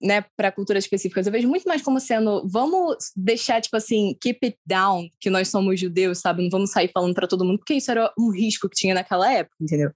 [0.00, 1.26] né, para culturas específicas.
[1.26, 5.48] Eu vejo muito mais como sendo, vamos deixar, tipo assim, keep it down, que nós
[5.48, 6.42] somos judeus, sabe?
[6.42, 9.30] Não vamos sair falando para todo mundo, porque isso era um risco que tinha naquela
[9.30, 9.90] época, entendeu?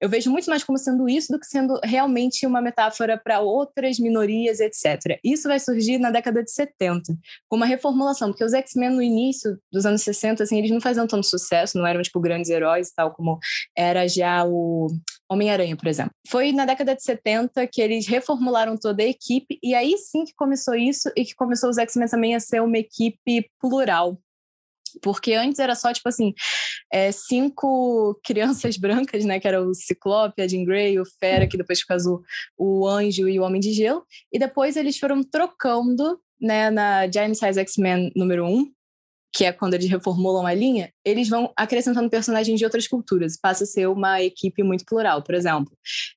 [0.00, 3.98] Eu vejo muito mais como sendo isso do que sendo realmente uma metáfora para outras
[3.98, 5.18] minorias, etc.
[5.22, 7.14] Isso vai surgir na década de 70,
[7.48, 11.06] com uma reformulação, porque os X-Men no início dos anos 60, assim, eles não faziam
[11.06, 13.38] tanto sucesso, não eram, tipo, grandes heróis, tal como
[13.76, 14.88] era já o
[15.30, 16.12] Homem-Aranha, por exemplo.
[16.28, 20.34] Foi na década de 70 que eles reformularam toda a equipe, e aí sim que
[20.34, 24.18] começou isso e que começou os X-Men também a ser uma equipe plural.
[25.02, 26.32] Porque antes era só, tipo assim,
[26.92, 29.38] é, cinco crianças brancas, né?
[29.38, 32.22] Que era o Ciclope, a Jean Grey, o Fera, que depois ficou
[32.56, 34.04] o Anjo e o Homem de Gelo.
[34.32, 36.70] E depois eles foram trocando, né?
[36.70, 38.72] Na Giant Size X-Men número 1,
[39.32, 43.36] que é quando eles reformulam a linha, eles vão acrescentando personagens de outras culturas.
[43.36, 45.70] Passa a ser uma equipe muito plural, por exemplo.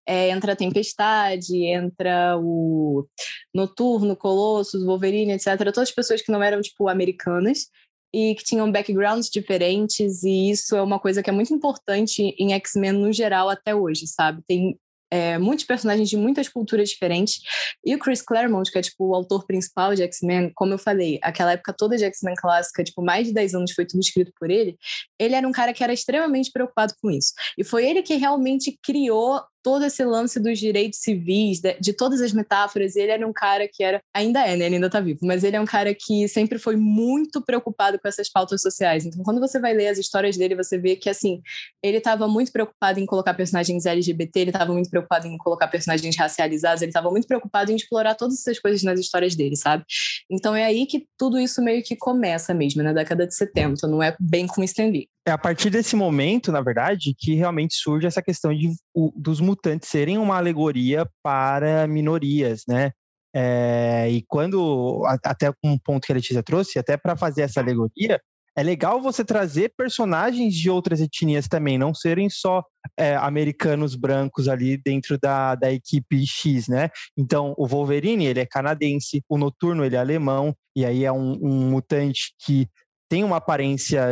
[0.07, 3.05] É, entra a Tempestade, entra o
[3.53, 5.57] Noturno, Colossus, Wolverine, etc.
[5.57, 7.67] Todas as pessoas que não eram, tipo, americanas
[8.13, 12.53] e que tinham backgrounds diferentes, e isso é uma coisa que é muito importante em
[12.53, 14.41] X-Men no geral até hoje, sabe?
[14.45, 14.77] Tem
[15.11, 17.41] é, muitos personagens de muitas culturas diferentes.
[17.85, 21.19] E o Chris Claremont, que é tipo o autor principal de X-Men, como eu falei,
[21.21, 24.49] aquela época toda de X-Men clássica, tipo, mais de 10 anos foi tudo escrito por
[24.49, 24.77] ele.
[25.19, 27.33] Ele era um cara que era extremamente preocupado com isso.
[27.57, 32.21] E foi ele que realmente criou todo esse lance dos direitos civis, de, de, todas
[32.21, 32.95] as metáforas.
[32.95, 34.65] Ele era um cara que era, ainda é, né?
[34.65, 38.07] Ele ainda tá vivo, mas ele é um cara que sempre foi muito preocupado com
[38.07, 39.05] essas pautas sociais.
[39.05, 41.41] Então, quando você vai ler as histórias dele, você vê que, assim,
[41.83, 46.15] ele estava muito preocupado em colocar personagens LGBT, ele estava muito preocupado em colocar personagens
[46.15, 49.83] racializados, ele estava muito preocupado em explorar todas essas coisas nas histórias dele, sabe?
[50.29, 54.01] Então, é aí que tudo isso meio que começa mesmo, na década de 70, não
[54.01, 55.07] é bem com Stan Lee.
[55.25, 59.39] É a partir desse momento, na verdade, que realmente surge essa questão de, o, dos
[59.39, 62.91] mutantes serem uma alegoria para minorias, né?
[63.33, 68.19] É, e quando, até um ponto que a Letícia trouxe, até para fazer essa alegoria,
[68.55, 72.63] é legal você trazer personagens de outras etnias também, não serem só
[72.97, 76.89] é, americanos brancos ali dentro da, da equipe X, né?
[77.17, 81.39] Então, o Wolverine, ele é canadense, o Noturno, ele é alemão, e aí é um,
[81.41, 82.67] um mutante que
[83.09, 84.05] tem uma aparência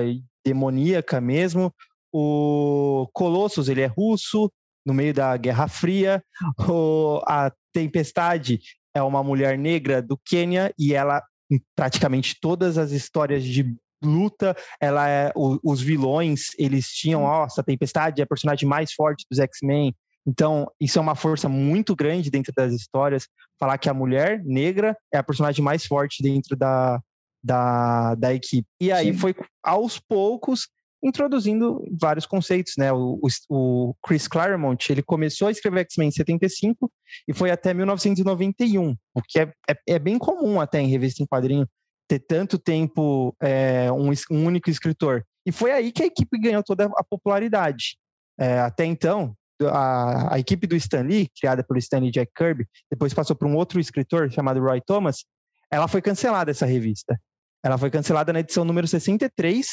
[0.46, 1.74] demoníaca mesmo.
[2.12, 4.50] O Colossus, ele é russo,
[4.86, 6.24] no meio da Guerra Fria.
[6.68, 8.60] O, a Tempestade
[8.94, 14.56] é uma mulher negra do Quênia e ela, em praticamente todas as histórias de luta,
[14.80, 19.26] ela é o, os vilões, eles tinham, nossa, a Tempestade é a personagem mais forte
[19.30, 19.94] dos X-Men.
[20.26, 23.28] Então, isso é uma força muito grande dentro das histórias.
[23.60, 27.00] Falar que a mulher negra é a personagem mais forte dentro da,
[27.44, 28.68] da, da equipe.
[28.80, 29.18] E aí Sim.
[29.18, 30.68] foi aos poucos
[31.02, 32.92] introduzindo vários conceitos, né?
[32.92, 33.20] O,
[33.50, 36.92] o, Chris Claremont, ele começou a escrever X-Men em 75
[37.28, 41.26] e foi até 1991, o que é, é, é, bem comum até em revista em
[41.26, 41.68] quadrinho
[42.08, 45.24] ter tanto tempo é, um, um, único escritor.
[45.46, 47.98] E foi aí que a equipe ganhou toda a popularidade.
[48.38, 53.14] É, até então, a, a, equipe do Stan Lee, criada pelo Stanley Jack Kirby, depois
[53.14, 55.24] passou para um outro escritor chamado Roy Thomas,
[55.72, 57.20] ela foi cancelada essa revista.
[57.64, 59.68] Ela foi cancelada na edição número 63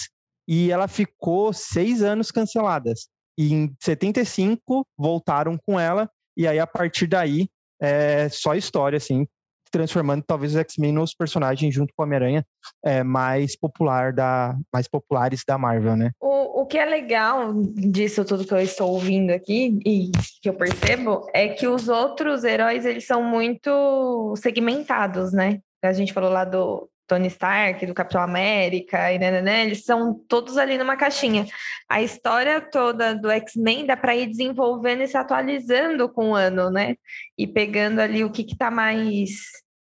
[0.49, 3.09] e ela ficou seis anos canceladas.
[3.39, 7.49] E em 75 voltaram com ela, e aí a partir daí
[7.81, 9.27] é só história, assim,
[9.71, 12.45] transformando talvez os X-Men nos personagens junto com a Homem-Aranha
[12.85, 16.11] é, mais popular da mais populares da Marvel, né?
[16.21, 20.55] O, o que é legal disso tudo que eu estou ouvindo aqui e que eu
[20.55, 25.61] percebo é que os outros heróis eles são muito segmentados, né?
[25.83, 29.85] A gente falou lá do Tony Stark, do Capitão América, e né, né, né, eles
[29.85, 31.47] são todos ali numa caixinha.
[31.89, 36.71] A história toda do X-Men dá para ir desenvolvendo e se atualizando com o ano,
[36.71, 36.97] né?
[37.39, 39.31] E pegando ali o que está mais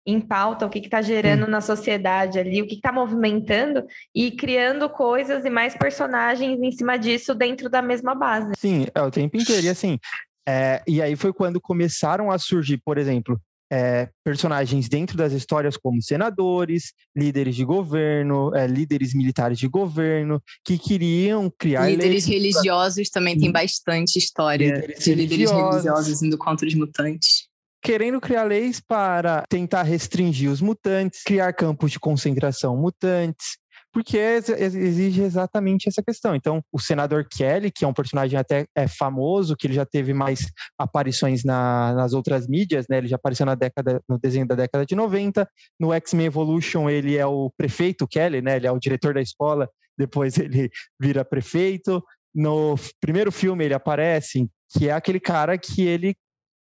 [0.06, 4.88] em pauta, o que está gerando na sociedade ali, o que está movimentando e criando
[4.88, 8.54] coisas e mais personagens em cima disso dentro da mesma base.
[8.56, 9.66] Sim, é o tempo inteiro.
[9.66, 9.98] E assim,
[10.48, 13.40] é, e aí foi quando começaram a surgir, por exemplo,
[13.70, 20.42] é, personagens dentro das histórias como senadores, líderes de governo, é, líderes militares de governo,
[20.64, 21.90] que queriam criar...
[21.90, 27.48] Líderes religiosos também tem bastante história líderes de líderes religiosos indo contra os mutantes.
[27.82, 33.58] Querendo criar leis para tentar restringir os mutantes, criar campos de concentração mutantes,
[33.96, 36.34] porque exige exatamente essa questão.
[36.34, 40.12] Então, o senador Kelly, que é um personagem até é famoso, que ele já teve
[40.12, 42.98] mais aparições na, nas outras mídias, né?
[42.98, 45.48] Ele já apareceu na década, no desenho da década de 90.
[45.80, 48.56] No X-Men Evolution, ele é o prefeito Kelly, né?
[48.56, 49.66] Ele é o diretor da escola,
[49.96, 50.70] depois ele
[51.00, 52.04] vira prefeito.
[52.34, 56.14] No primeiro filme ele aparece, que é aquele cara que ele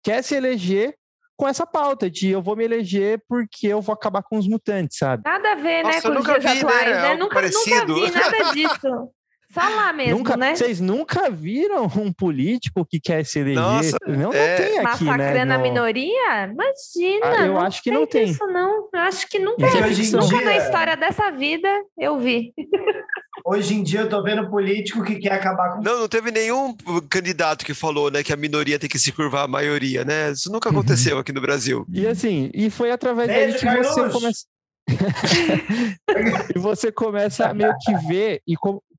[0.03, 0.95] quer se eleger
[1.42, 5.00] com essa pauta de eu vou me eleger porque eu vou acabar com os mutantes,
[5.00, 5.24] sabe?
[5.26, 7.02] Nada a ver, né, Nossa, né, com os dias vi, atuais, né?
[7.02, 7.16] né?
[7.16, 9.10] Nunca, nunca vi nada disso.
[9.54, 10.56] Só lá mesmo, nunca, né?
[10.56, 13.62] Vocês nunca viram um político que quer se eleger?
[13.62, 14.18] Nossa, não, é...
[14.18, 16.45] não tem aqui, Massacrando né, a minoria?
[16.45, 17.38] Imagina.
[17.38, 18.30] Ah, eu acho que não tem.
[18.30, 18.88] Isso, não.
[18.93, 20.45] Eu acho que nunca, nunca dia...
[20.45, 21.68] na história dessa vida
[21.99, 22.54] eu vi.
[23.43, 25.82] Hoje em dia eu tô vendo político que quer acabar com.
[25.82, 26.76] Não, não teve nenhum
[27.10, 30.32] candidato que falou, né, que a minoria tem que se curvar à maioria, né?
[30.32, 30.76] Isso nunca uhum.
[30.76, 31.86] aconteceu aqui no Brasil.
[31.91, 33.88] E assim, e foi através Beijo, daí que Carlos.
[33.88, 34.45] você começa.
[36.56, 38.56] e você começa a meio que ver e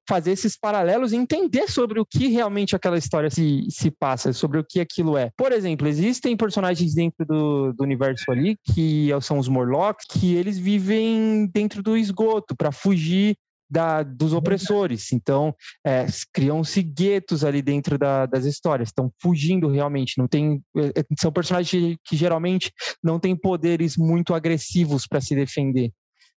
[0.09, 4.59] fazer esses paralelos e entender sobre o que realmente aquela história se, se passa, sobre
[4.59, 5.31] o que aquilo é.
[5.37, 10.59] Por exemplo, existem personagens dentro do, do universo ali, que são os Morlocks, que eles
[10.59, 13.37] vivem dentro do esgoto para fugir
[13.73, 15.13] da, dos opressores.
[15.13, 20.19] Então, é, criam-se guetos ali dentro da, das histórias, estão fugindo realmente.
[20.19, 22.71] Não tem, é, é, são personagens que geralmente
[23.03, 25.91] não têm poderes muito agressivos para se defender.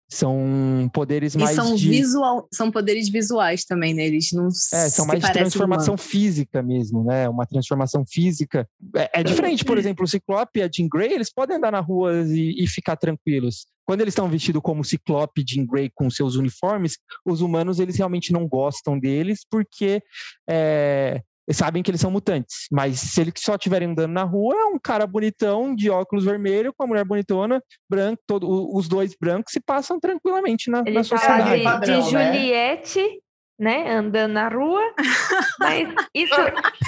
[0.07, 1.51] São poderes mais.
[1.51, 1.89] E são, de...
[1.89, 4.05] visual, são poderes visuais também, né?
[4.05, 7.27] Eles não É, são mais de transformação física mesmo, né?
[7.27, 8.67] Uma transformação física.
[8.95, 11.79] É, é diferente, por exemplo, o Ciclope e a Jean Grey, eles podem andar na
[11.79, 13.65] rua e, e ficar tranquilos.
[13.85, 17.95] Quando eles estão vestidos como Ciclope e Jean Grey com seus uniformes, os humanos eles
[17.95, 20.01] realmente não gostam deles porque
[20.49, 21.21] é,
[21.53, 22.67] sabem que eles são mutantes.
[22.71, 26.73] Mas se eles só estiverem andando na rua, é um cara bonitão, de óculos vermelhos,
[26.75, 31.03] com a mulher bonitona, branco, todo, os dois brancos se passam tranquilamente na, Ele na
[31.03, 31.57] sociedade.
[31.57, 32.33] De, padrão, de né?
[32.33, 33.85] Juliette, né?
[33.85, 33.95] né?
[33.95, 34.81] Andando na rua.
[35.59, 36.35] Mas isso,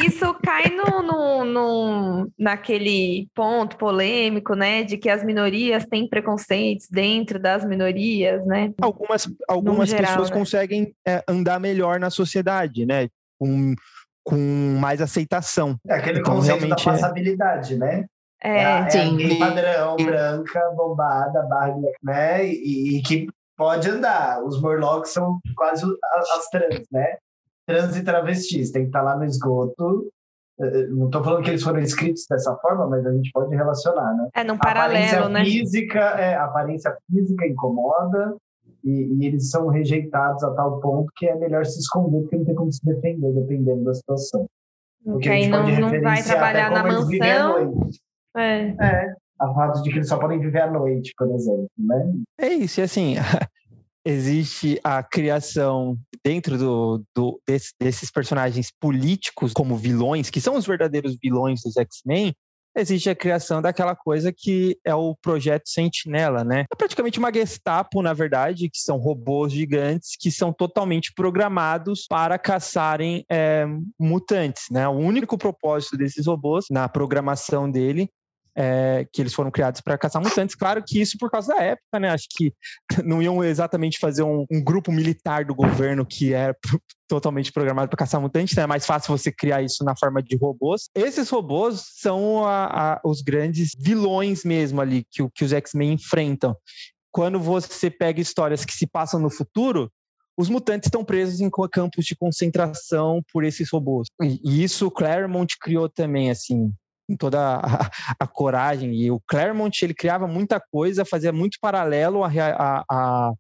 [0.06, 4.84] isso cai no, no, no, naquele ponto polêmico, né?
[4.84, 8.74] De que as minorias têm preconceitos dentro das minorias, né?
[8.82, 10.36] Algumas, algumas geral, pessoas né?
[10.36, 13.08] conseguem é, andar melhor na sociedade, né?
[13.40, 13.76] Um,
[14.28, 15.78] com mais aceitação.
[15.88, 17.78] É aquele então, conceito da é passabilidade, é...
[17.78, 18.06] né?
[18.44, 19.36] É, é, sim.
[19.36, 22.46] É padrão, branca, bombada, barra, né?
[22.46, 24.44] E, e, que pode andar.
[24.44, 27.18] Os Morlocks são quase as trans, né?
[27.66, 28.72] Trans e travestis.
[28.72, 30.12] Tem que estar lá no esgoto.
[30.60, 33.56] Eh, eh, não estou falando que eles foram escritos dessa forma, mas a gente pode
[33.56, 34.28] relacionar, né?
[34.36, 35.44] É, num paralelo, né?
[35.44, 38.36] Física, é, a aparência física incomoda,
[38.88, 42.46] e, e, eles são rejeitados a tal ponto que é melhor se esconder porque não
[42.46, 44.48] tem como se defender dependendo da situação.
[45.04, 47.90] Porque aí não, não vai trabalhar na mansão.
[48.36, 48.76] É.
[48.80, 49.16] é.
[49.40, 52.14] A fato de que eles só podem viver à noite, por exemplo, né?
[52.40, 53.16] É isso, e assim,
[54.06, 60.66] existe a criação dentro do, do desse, desses personagens políticos como vilões, que são os
[60.66, 62.34] verdadeiros vilões dos X-Men,
[62.78, 66.66] existe a criação daquela coisa que é o projeto Sentinela, né?
[66.72, 72.38] É praticamente uma Gestapo, na verdade, que são robôs gigantes que são totalmente programados para
[72.38, 73.66] caçarem é,
[74.00, 74.88] mutantes, né?
[74.88, 78.10] O único propósito desses robôs na programação dele
[78.58, 80.56] é, que eles foram criados para caçar mutantes.
[80.56, 82.10] Claro que isso por causa da época, né?
[82.10, 82.52] Acho que
[83.06, 86.56] não iam exatamente fazer um, um grupo militar do governo que é
[87.08, 88.64] totalmente programado para caçar mutantes, né?
[88.64, 90.90] É mais fácil você criar isso na forma de robôs.
[90.96, 96.56] Esses robôs são a, a, os grandes vilões mesmo ali que, que os X-Men enfrentam.
[97.12, 99.92] Quando você pega histórias que se passam no futuro,
[100.36, 104.08] os mutantes estão presos em campos de concentração por esses robôs.
[104.22, 106.72] E, e isso o Claremont criou também, assim
[107.08, 107.90] com toda a,
[108.20, 108.94] a, coragem.
[108.94, 113.34] E o Claremont, ele criava muita coisa, fazia muito paralelo à, à, à,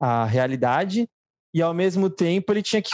[0.00, 1.08] à realidade,
[1.52, 2.90] e ao mesmo tempo ele tinha que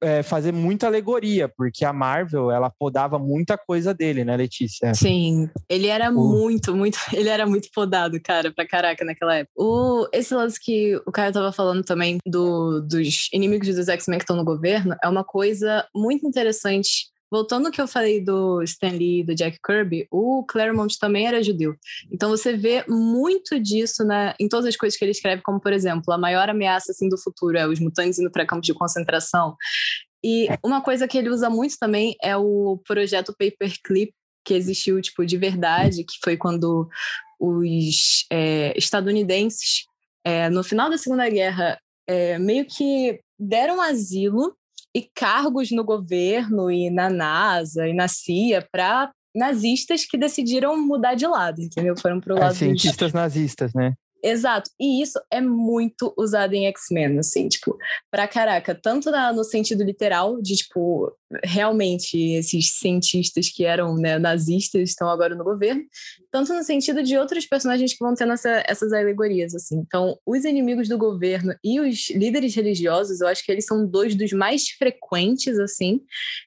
[0.00, 4.94] é, fazer muita alegoria, porque a Marvel, ela podava muita coisa dele, né, Letícia?
[4.94, 6.14] Sim, ele era o...
[6.14, 9.52] muito, muito, ele era muito podado, cara, pra caraca naquela época.
[9.56, 14.24] O, esse lance que o Caio tava falando também do, dos inimigos dos X-Men que
[14.24, 18.90] estão no governo, é uma coisa muito interessante voltando ao que eu falei do Stan
[18.90, 21.74] Lee e do Jack Kirby, o Claremont também era judeu.
[22.12, 25.72] Então você vê muito disso né, em todas as coisas que ele escreve, como por
[25.72, 29.56] exemplo, a maior ameaça assim, do futuro é os mutantes indo para campos de concentração.
[30.22, 34.12] E uma coisa que ele usa muito também é o projeto Paperclip,
[34.44, 36.88] que existiu tipo de verdade, que foi quando
[37.40, 39.86] os é, estadunidenses,
[40.24, 44.54] é, no final da Segunda Guerra, é, meio que deram asilo
[44.94, 51.14] e cargos no governo e na NASA e na CIA para nazistas que decidiram mudar
[51.14, 51.96] de lado, entendeu?
[51.98, 53.12] Foram para o é, lado cientistas dos...
[53.12, 53.94] nazistas, né?
[54.24, 54.70] Exato.
[54.80, 57.76] E isso é muito usado em X-Men, assim, tipo,
[58.10, 64.18] pra caraca, tanto na, no sentido literal, de, tipo, realmente esses cientistas que eram né,
[64.18, 65.82] nazistas estão agora no governo,
[66.32, 69.76] tanto no sentido de outros personagens que vão tendo essa, essas alegorias, assim.
[69.76, 74.14] Então, os inimigos do governo e os líderes religiosos, eu acho que eles são dois
[74.14, 76.00] dos mais frequentes, assim,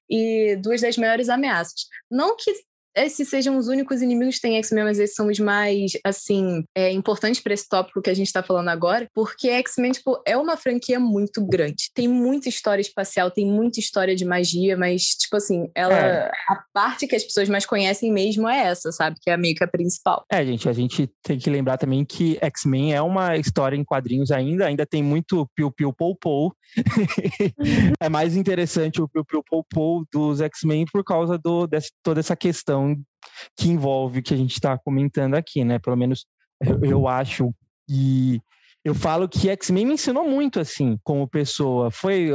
[0.10, 1.86] e duas das maiores ameaças.
[2.10, 2.52] Não que
[2.98, 6.92] esses sejam os únicos inimigos que tem X-Men, mas esses são os mais, assim, é,
[6.92, 10.58] importantes para esse tópico que a gente está falando agora, porque X-Men, tipo, é uma
[10.58, 11.90] franquia muito grande.
[11.94, 15.94] Tem muita história espacial, tem muita história de magia, mas, tipo assim, ela.
[15.94, 16.32] É.
[16.50, 19.18] A parte que as pessoas mais conhecem mesmo é essa, sabe?
[19.22, 20.24] Que é meio que a principal.
[20.32, 24.32] É, gente, a gente tem que lembrar também que X-Men é uma história em quadrinhos
[24.32, 26.54] ainda, ainda tem muito piu-piu pou-pou.
[28.00, 32.87] é mais interessante o piu-piu pou-pou dos X-Men por causa do, dessa, toda essa questão
[33.58, 35.80] que envolve o que a gente está comentando aqui, né?
[35.80, 36.26] Pelo menos
[36.62, 37.54] eu, eu acho
[37.90, 38.40] e
[38.84, 41.92] eu falo que X-Men me ensinou muito, assim, como pessoa.
[41.92, 42.30] Foi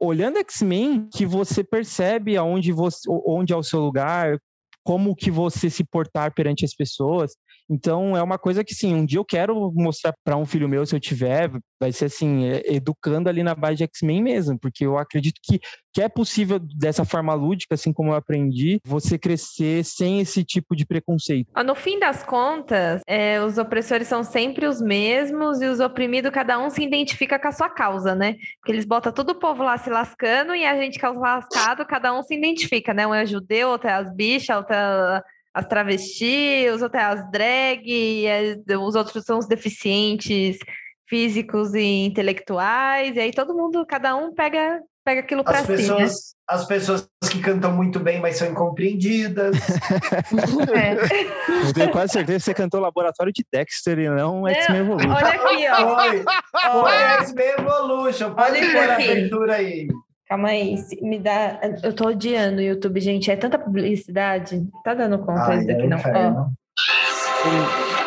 [0.00, 4.38] olhando X-Men que você percebe aonde você, onde é o seu lugar,
[4.84, 7.32] como que você se portar perante as pessoas.
[7.70, 10.84] Então é uma coisa que sim, um dia eu quero mostrar para um filho meu
[10.84, 14.84] se eu tiver, vai ser assim, é, educando ali na base de X-Men mesmo, porque
[14.84, 15.60] eu acredito que,
[15.92, 20.76] que é possível dessa forma lúdica, assim como eu aprendi, você crescer sem esse tipo
[20.76, 21.50] de preconceito.
[21.64, 26.58] No fim das contas, é, os opressores são sempre os mesmos e os oprimidos, cada
[26.58, 28.36] um se identifica com a sua causa, né?
[28.60, 31.18] Porque eles botam todo o povo lá se lascando e a gente que é os
[31.18, 33.06] lascado, cada um se identifica, né?
[33.06, 35.22] Um é judeu, outro é as bichas, outro é
[35.54, 40.58] as travestis, os outros é as drag, os outros são os deficientes
[41.06, 45.90] físicos e intelectuais, e aí todo mundo, cada um pega pega aquilo para si.
[45.90, 46.08] Né?
[46.48, 49.56] As pessoas que cantam muito bem, mas são incompreendidas.
[50.74, 51.66] é.
[51.66, 55.10] Eu tenho quase certeza que você cantou Laboratório de Dexter e não X-Men Evolution.
[55.10, 55.96] Olha aqui, ó.
[55.98, 58.34] Foi, foi X-Men Evolution.
[58.34, 59.88] Pode pôr a abertura aí.
[60.32, 61.60] Calma aí, me dá.
[61.82, 63.30] Eu tô odiando o YouTube, gente.
[63.30, 64.66] É tanta publicidade.
[64.82, 65.98] Tá dando conta Ai, isso daqui, não?
[65.98, 66.48] Ó.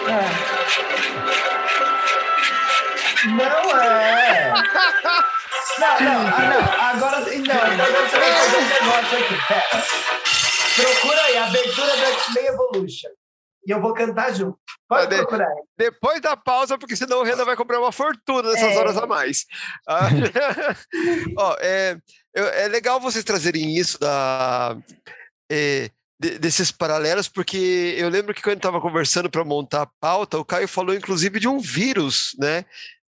[0.10, 0.26] Ah.
[3.28, 4.54] Não é!
[5.78, 6.64] Não, não, ah, não.
[6.82, 9.36] Agora, não, então você vai fazer um negócio aqui.
[9.48, 9.84] Pera.
[10.78, 13.10] Procura aí, abertura do X-Men Evolution
[13.66, 14.58] e eu vou cantar junto.
[14.88, 15.52] Pode de, procurar.
[15.78, 18.78] Depois da pausa, porque senão o Renan vai comprar uma fortuna nessas é.
[18.78, 19.46] horas a mais.
[19.88, 20.10] Ah,
[21.38, 21.98] ó, é,
[22.34, 24.78] é legal vocês trazerem isso da,
[25.52, 25.90] é,
[26.20, 30.68] desses paralelos, porque eu lembro que quando estava conversando para montar a pauta, o Caio
[30.68, 32.66] falou inclusive de um vírus, né?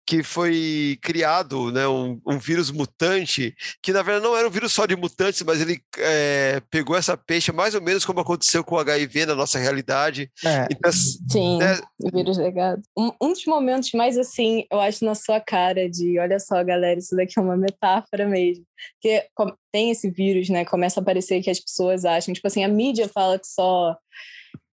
[0.08, 3.54] Que foi criado, né, um, um, vírus mutante,
[3.84, 7.18] que na verdade não era um vírus só de mutantes, mas ele é, pegou essa
[7.18, 10.32] peixe mais ou menos como aconteceu com o HIV na nossa realidade.
[10.46, 10.66] É.
[10.72, 11.78] Então, Sim, né?
[12.02, 12.82] o vírus legado.
[12.98, 16.98] Um, um dos momentos mais assim, eu acho na sua cara de, olha só, galera,
[16.98, 18.66] isso daqui é uma metáfora mesmo.
[18.94, 19.28] Porque
[19.74, 20.64] tem esse vírus, né?
[20.64, 23.98] Começa a aparecer que as pessoas acham, tipo assim, a mídia fala que só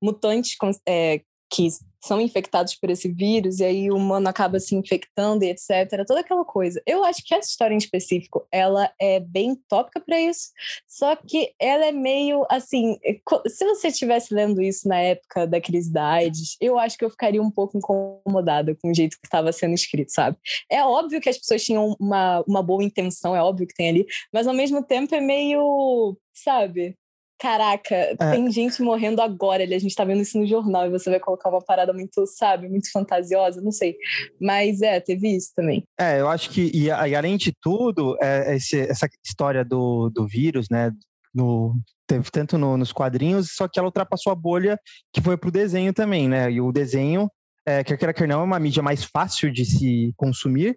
[0.01, 0.57] mutantes
[0.87, 1.22] é,
[1.55, 1.68] que
[2.05, 6.05] são infectados por esse vírus e aí o humano acaba se infectando e etc.
[6.07, 6.82] Toda aquela coisa.
[6.84, 10.50] Eu acho que essa história em específico, ela é bem tópica para isso,
[10.86, 12.98] só que ela é meio assim,
[13.46, 17.11] se você estivesse lendo isso na época da crise da AIDS, eu acho que eu
[17.11, 20.36] ficaria um pouco incomodada com o jeito que estava sendo escrito, sabe?
[20.70, 24.07] É óbvio que as pessoas tinham uma, uma boa intenção, é óbvio que tem ali,
[24.32, 26.96] mas ao mesmo tempo é meio, sabe?
[27.39, 28.16] Caraca, é.
[28.16, 31.51] tem gente morrendo agora, a gente tá vendo isso no jornal e você vai colocar
[31.51, 33.97] uma parada muito, sabe, muito fantasiosa, não sei.
[34.41, 35.85] Mas é, teve isso também.
[35.99, 40.26] É, eu acho que, e, e além de tudo, é, esse, essa história do, do
[40.26, 40.91] vírus, né,
[41.35, 41.74] no,
[42.07, 44.78] teve tanto no, nos quadrinhos, só que ela ultrapassou a bolha
[45.12, 47.28] que foi pro desenho também, né, e o desenho,
[47.66, 50.76] é, quer queira quer não, é uma mídia mais fácil de se consumir,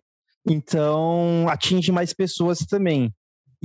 [0.50, 3.14] então atinge mais pessoas também.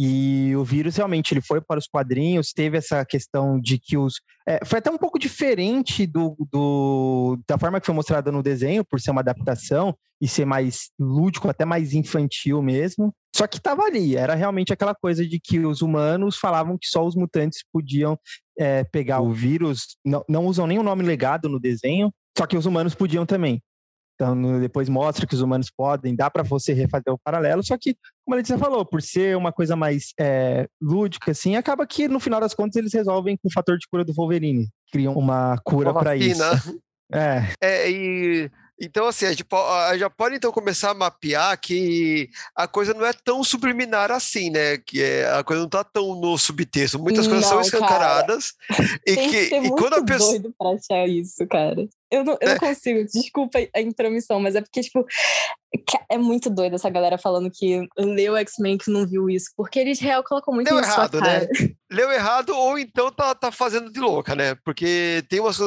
[0.05, 4.15] E o vírus realmente ele foi para os quadrinhos, teve essa questão de que os.
[4.45, 8.85] É, foi até um pouco diferente do, do, da forma que foi mostrada no desenho,
[8.85, 13.15] por ser uma adaptação e ser mais lúdico, até mais infantil mesmo.
[13.33, 17.07] Só que estava ali, era realmente aquela coisa de que os humanos falavam que só
[17.07, 18.19] os mutantes podiam
[18.59, 22.57] é, pegar o vírus, não, não usam nem o nome legado no desenho, só que
[22.57, 23.63] os humanos podiam também.
[24.15, 27.97] Então, depois mostra que os humanos podem, dá para você refazer o paralelo, só que,
[28.25, 32.21] como a Letícia falou, por ser uma coisa mais é, lúdica, assim, acaba que, no
[32.21, 34.69] final das contas, eles resolvem com o fator de cura do Wolverine.
[34.93, 36.43] Criam uma cura para isso.
[37.15, 37.53] É.
[37.61, 37.91] é.
[37.91, 38.51] E
[38.81, 42.93] então, assim, a gente, a gente já pode então começar a mapear que a coisa
[42.93, 44.77] não é tão subliminar assim, né?
[44.79, 46.99] Que é, a coisa não está tão no subtexto.
[46.99, 48.53] Muitas coisas não, são escancaradas.
[48.67, 48.89] Cara.
[49.07, 50.31] E Tem que, que ser e muito quando a pessoa.
[50.33, 51.89] doido pra achar isso, cara.
[52.13, 52.59] Eu não, eu não é.
[52.59, 55.07] consigo, desculpa a intromissão, mas é porque, tipo,
[56.11, 59.99] é muito doido essa galera falando que leu X-Men que não viu isso, porque eles
[59.99, 61.49] real colocam muito Leu errado, né?
[61.91, 64.55] Leu errado ou então tá, tá fazendo de louca, né?
[64.63, 65.59] Porque tem umas.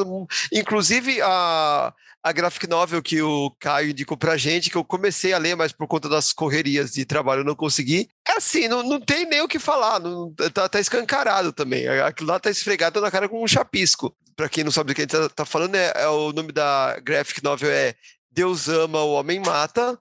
[0.52, 1.92] Inclusive, a,
[2.22, 5.72] a graphic novel que o Caio indicou pra gente, que eu comecei a ler, mas
[5.72, 8.08] por conta das correrias de trabalho eu não consegui.
[8.28, 11.86] É assim, não, não tem nem o que falar, não, tá, tá escancarado também.
[11.86, 14.14] Aquilo lá tá esfregado na cara com um chapisco.
[14.34, 16.52] Pra quem não sabe do que a gente tá, tá falando, é, é o nome
[16.52, 17.94] da graphic novel é
[18.30, 19.98] Deus ama, o homem mata.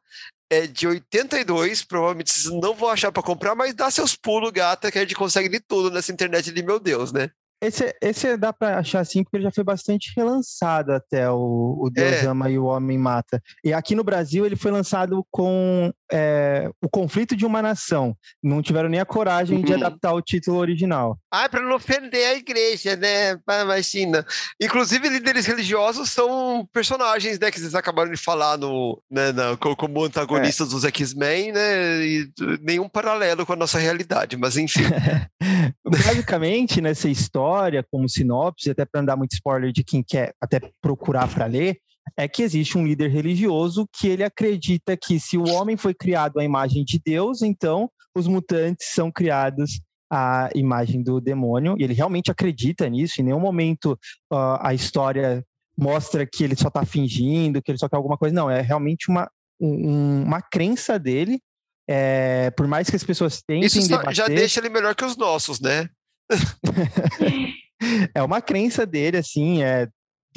[0.49, 4.91] É de 82, provavelmente vocês não vão achar para comprar, mas dá seus pulos, gata,
[4.91, 7.32] que a gente consegue de tudo nessa internet de meu Deus, né?
[7.66, 11.89] Esse, esse dá para achar assim, porque ele já foi bastante relançado até, o, o
[11.89, 12.26] Deus é.
[12.26, 13.41] Ama e o Homem Mata.
[13.63, 18.16] E aqui no Brasil ele foi lançado com é, o conflito de uma nação.
[18.41, 19.63] Não tiveram nem a coragem uhum.
[19.63, 21.18] de adaptar o título original.
[21.32, 23.38] Ah, para não ofender a igreja, né?
[23.63, 24.26] Imagina.
[24.61, 27.49] Inclusive, líderes religiosos são personagens, né?
[27.49, 30.72] Que vocês acabaram de falar no, né, na, como antagonistas é.
[30.72, 32.05] dos X-Men, né?
[32.05, 32.30] E
[32.61, 34.84] nenhum paralelo com a nossa realidade, mas enfim.
[35.84, 37.55] Basicamente, nessa história,
[37.91, 41.78] como sinopse, até para não dar muito spoiler de quem quer até procurar para ler,
[42.18, 46.39] é que existe um líder religioso que ele acredita que se o homem foi criado
[46.39, 51.76] à imagem de Deus, então os mutantes são criados à imagem do demônio.
[51.80, 53.20] E ele realmente acredita nisso.
[53.20, 53.97] Em nenhum momento
[54.32, 55.43] uh, a história
[55.78, 58.34] mostra que ele só está fingindo, que ele só quer alguma coisa.
[58.34, 59.30] Não, é realmente uma,
[59.60, 61.39] um, uma crença dele.
[61.88, 65.16] É, por mais que as pessoas tentem Isso debater, já deixa ele melhor que os
[65.16, 65.88] nossos, né?
[68.13, 69.88] é uma crença dele, assim, é,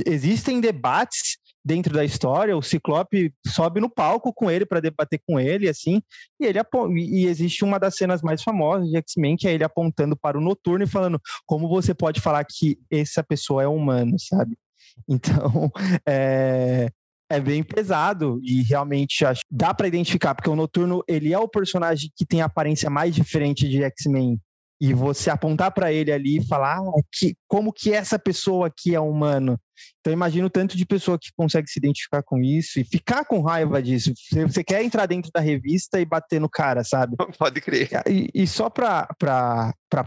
[0.06, 5.38] existem debates dentro da história, o Ciclope sobe no palco com ele para debater com
[5.38, 6.00] ele, assim,
[6.40, 6.58] e ele
[6.96, 10.40] e existe uma das cenas mais famosas de X-Men que é ele apontando para o
[10.40, 14.56] Noturno e falando como você pode falar que essa pessoa é humano, sabe?
[15.08, 15.70] Então,
[16.04, 16.88] é,
[17.30, 21.46] é bem pesado e realmente acho, dá para identificar porque o Noturno ele é o
[21.46, 24.40] personagem que tem a aparência mais diferente de X-Men
[24.80, 28.94] e você apontar para ele ali e falar ah, que, como que essa pessoa aqui
[28.94, 29.58] é humano.
[30.00, 33.42] Então imagino o tanto de pessoa que consegue se identificar com isso e ficar com
[33.42, 34.12] raiva disso.
[34.14, 37.16] Você, você quer entrar dentro da revista e bater no cara, sabe?
[37.38, 37.88] Pode crer.
[38.08, 39.08] E, e só para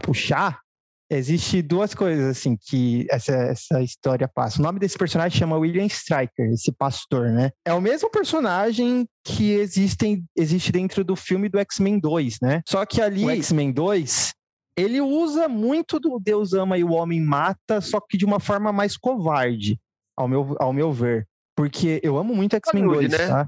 [0.02, 0.58] puxar,
[1.10, 4.58] existe duas coisas assim que essa, essa história passa.
[4.58, 7.50] O nome desse personagem chama William Stryker, esse pastor, né?
[7.64, 12.62] É o mesmo personagem que existem, existe dentro do filme do X-Men 2, né?
[12.66, 14.32] Só que ali o X-Men 2
[14.76, 18.72] ele usa muito do Deus ama e o homem mata, só que de uma forma
[18.72, 19.78] mais covarde,
[20.16, 21.26] ao meu, ao meu ver.
[21.54, 23.18] Porque eu amo muito X-Men 2, né?
[23.26, 23.46] tá?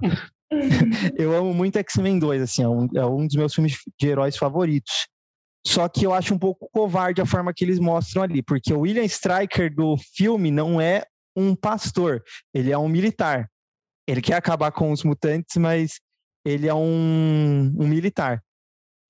[1.17, 4.37] eu amo muito X-Men 2, assim, é um, é um dos meus filmes de heróis
[4.37, 5.07] favoritos.
[5.67, 8.81] Só que eu acho um pouco covarde a forma que eles mostram ali, porque o
[8.81, 11.05] William Stryker do filme não é
[11.35, 12.23] um pastor,
[12.53, 13.49] ele é um militar.
[14.07, 15.99] Ele quer acabar com os mutantes, mas
[16.45, 18.43] ele é um, um militar.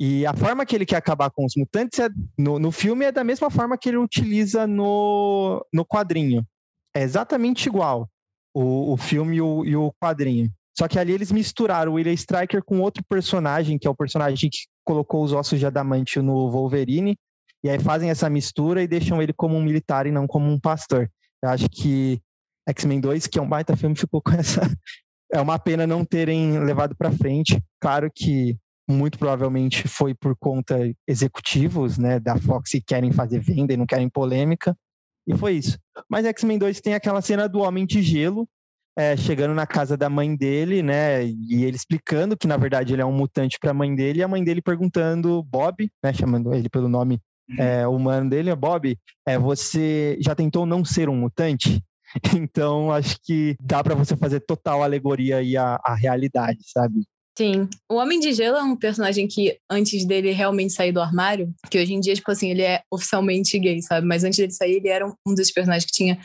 [0.01, 3.13] E a forma que ele quer acabar com os mutantes é, no, no filme é
[3.13, 6.45] da mesma forma que ele utiliza no, no quadrinho.
[6.95, 8.09] É exatamente igual
[8.53, 10.51] o, o filme e o, e o quadrinho.
[10.77, 14.51] Só que ali eles misturaram o William Striker com outro personagem, que é o personagem
[14.51, 17.17] que colocou os ossos de adamante no Wolverine.
[17.63, 20.59] E aí fazem essa mistura e deixam ele como um militar e não como um
[20.59, 21.09] pastor.
[21.43, 22.21] Eu acho que
[22.69, 24.61] X-Men 2, que é um baita filme, ficou com essa.
[25.33, 27.61] É uma pena não terem levado para frente.
[27.81, 28.57] Claro que
[28.89, 33.87] muito provavelmente foi por conta executivos, né, da Fox que querem fazer venda e não
[33.87, 34.77] querem polêmica.
[35.27, 35.79] E foi isso.
[36.09, 38.47] Mas X-Men 2 tem aquela cena do Homem de Gelo,
[38.97, 41.25] é, chegando na casa da mãe dele, né?
[41.25, 44.23] E ele explicando que, na verdade, ele é um mutante para a mãe dele, e
[44.23, 46.13] a mãe dele perguntando, Bob, né?
[46.13, 47.19] Chamando ele pelo nome
[47.49, 47.57] uhum.
[47.59, 51.83] é, humano dele, Bob, é, você já tentou não ser um mutante?
[52.33, 57.05] Então, acho que dá para você fazer total alegoria aí à, à realidade, sabe?
[57.37, 57.69] Sim.
[57.91, 61.79] O Homem de Gelo é um personagem que, antes dele realmente sair do armário, que
[61.79, 64.07] hoje em dia, tipo assim, ele é oficialmente gay, sabe?
[64.07, 66.19] Mas antes dele sair, ele era um dos personagens que tinha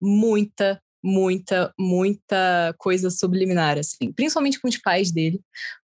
[0.00, 4.10] muita, muita, muita coisa subliminar, assim.
[4.12, 5.40] Principalmente com os pais dele,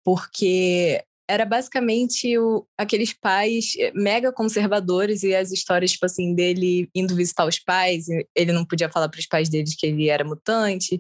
[0.05, 6.89] porque era basicamente o, aqueles pais eh, mega conservadores e as histórias, tipo assim, dele
[6.95, 10.25] indo visitar os pais, ele não podia falar para os pais dele que ele era
[10.25, 10.99] mutante.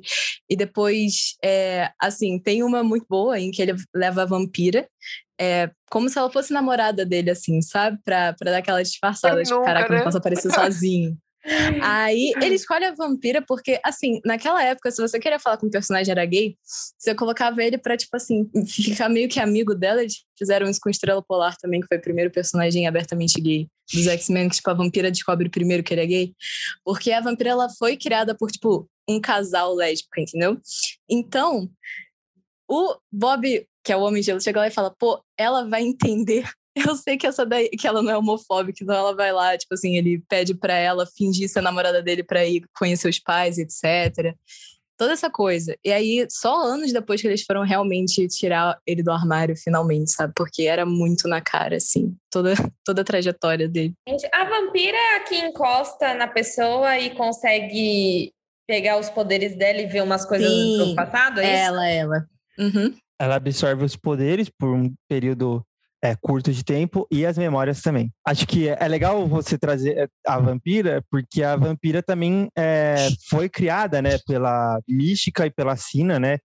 [0.49, 4.87] E depois, é, assim, tem uma muito boa em que ele leva a vampira,
[5.41, 7.99] é, como se ela fosse namorada dele, assim, sabe?
[8.05, 9.99] Pra, pra dar aquela disfarçada, tipo, caraca, né?
[9.99, 11.17] não posso aparecer sozinho.
[11.83, 15.71] Aí ele escolhe a vampira porque, assim, naquela época, se você queria falar com um
[15.71, 16.57] personagem era gay,
[16.99, 20.01] você colocava ele pra, tipo assim, ficar meio que amigo dela.
[20.01, 24.07] Eles fizeram isso com Estrela Polar também, que foi o primeiro personagem abertamente gay dos
[24.07, 26.35] X-Men, que, tipo, a vampira descobre primeiro que ele é gay.
[26.85, 30.61] Porque a vampira, ela foi criada por, tipo, um casal lésbico, entendeu?
[31.09, 31.71] Então,
[32.69, 36.49] o Bob, que é o Homem Gelo, chega lá e fala, pô, ela vai entender
[36.87, 39.75] eu sei que essa daí, que ela não é homofóbica, então ela vai lá, tipo
[39.75, 44.35] assim, ele pede para ela fingir ser namorada dele para ir conhecer os pais, etc.
[44.97, 45.77] Toda essa coisa.
[45.85, 50.33] E aí, só anos depois que eles foram realmente tirar ele do armário, finalmente, sabe?
[50.35, 52.53] Porque era muito na cara, assim, toda,
[52.85, 53.95] toda a trajetória dele.
[54.33, 58.33] A vampira é a que encosta na pessoa e consegue
[58.67, 62.01] pegar os poderes dela e ver umas coisas Sim, do passado, é ela, isso?
[62.01, 62.27] ela.
[62.59, 62.95] Uhum.
[63.19, 65.65] Ela absorve os poderes por um período
[66.03, 68.13] é, curto de tempo e as memórias também.
[68.27, 73.49] Acho que é legal você trazer é, a vampira, porque a vampira também é, foi
[73.49, 76.39] criada né, pela Mística e pela Sina, né,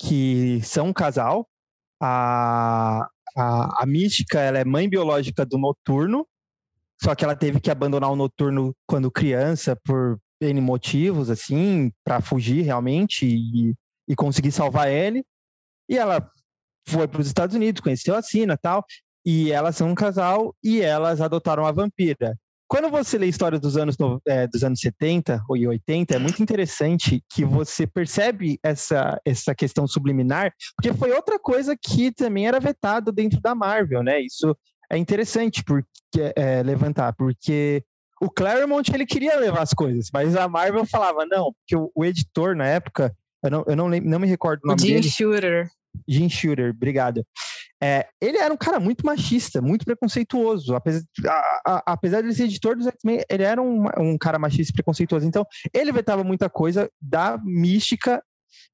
[0.00, 1.46] que são um casal.
[2.00, 6.26] A, a, a Mística ela é mãe biológica do Noturno,
[7.02, 12.20] só que ela teve que abandonar o Noturno quando criança por N motivos, assim, para
[12.20, 13.74] fugir realmente e,
[14.08, 15.22] e conseguir salvar ele.
[15.88, 16.30] E ela
[16.88, 18.84] foi para os Estados Unidos, conheceu a Sina tal,
[19.24, 22.36] e elas são um casal e elas adotaram a vampira.
[22.68, 27.22] Quando você lê histórias dos anos, é, dos anos 70 e 80, é muito interessante
[27.32, 33.12] que você percebe essa, essa questão subliminar, porque foi outra coisa que também era vetado
[33.12, 34.20] dentro da Marvel, né?
[34.20, 34.56] Isso
[34.90, 37.84] é interessante porque, é, levantar, porque
[38.20, 42.04] o Claremont ele queria levar as coisas, mas a Marvel falava não, porque o, o
[42.04, 43.14] editor na época,
[43.44, 45.08] eu não, eu não, não me recordo o nome Jim dele.
[45.08, 45.70] Shooter.
[46.08, 47.24] Jim Shooter, obrigado.
[47.82, 50.74] É, ele era um cara muito machista, muito preconceituoso.
[50.74, 54.38] Apesar, a, a, apesar de ele ser editor dos X-Men, ele era um, um, cara
[54.38, 55.26] machista e preconceituoso.
[55.26, 55.44] Então,
[55.74, 58.22] ele vetava muita coisa da mística,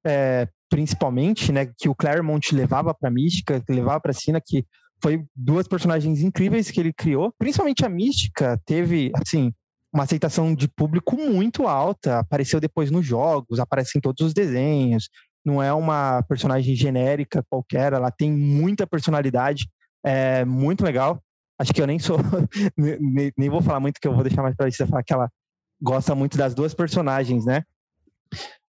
[0.07, 1.67] é, principalmente, né?
[1.79, 4.65] Que o Claremont levava pra mística, que levava pra cena, que
[5.03, 7.35] foi duas personagens incríveis que ele criou.
[7.37, 9.53] Principalmente a mística teve, assim,
[9.93, 12.21] uma aceitação de público muito alta.
[12.21, 15.09] Apareceu depois nos jogos, aparece em todos os desenhos
[15.45, 19.69] não é uma personagem genérica qualquer, ela tem muita personalidade,
[20.05, 21.23] é muito legal.
[21.59, 22.19] Acho que eu nem sou,
[22.77, 25.29] nem, nem, vou falar muito, que eu vou deixar mais para você falar que ela
[25.81, 27.63] gosta muito das duas personagens, né?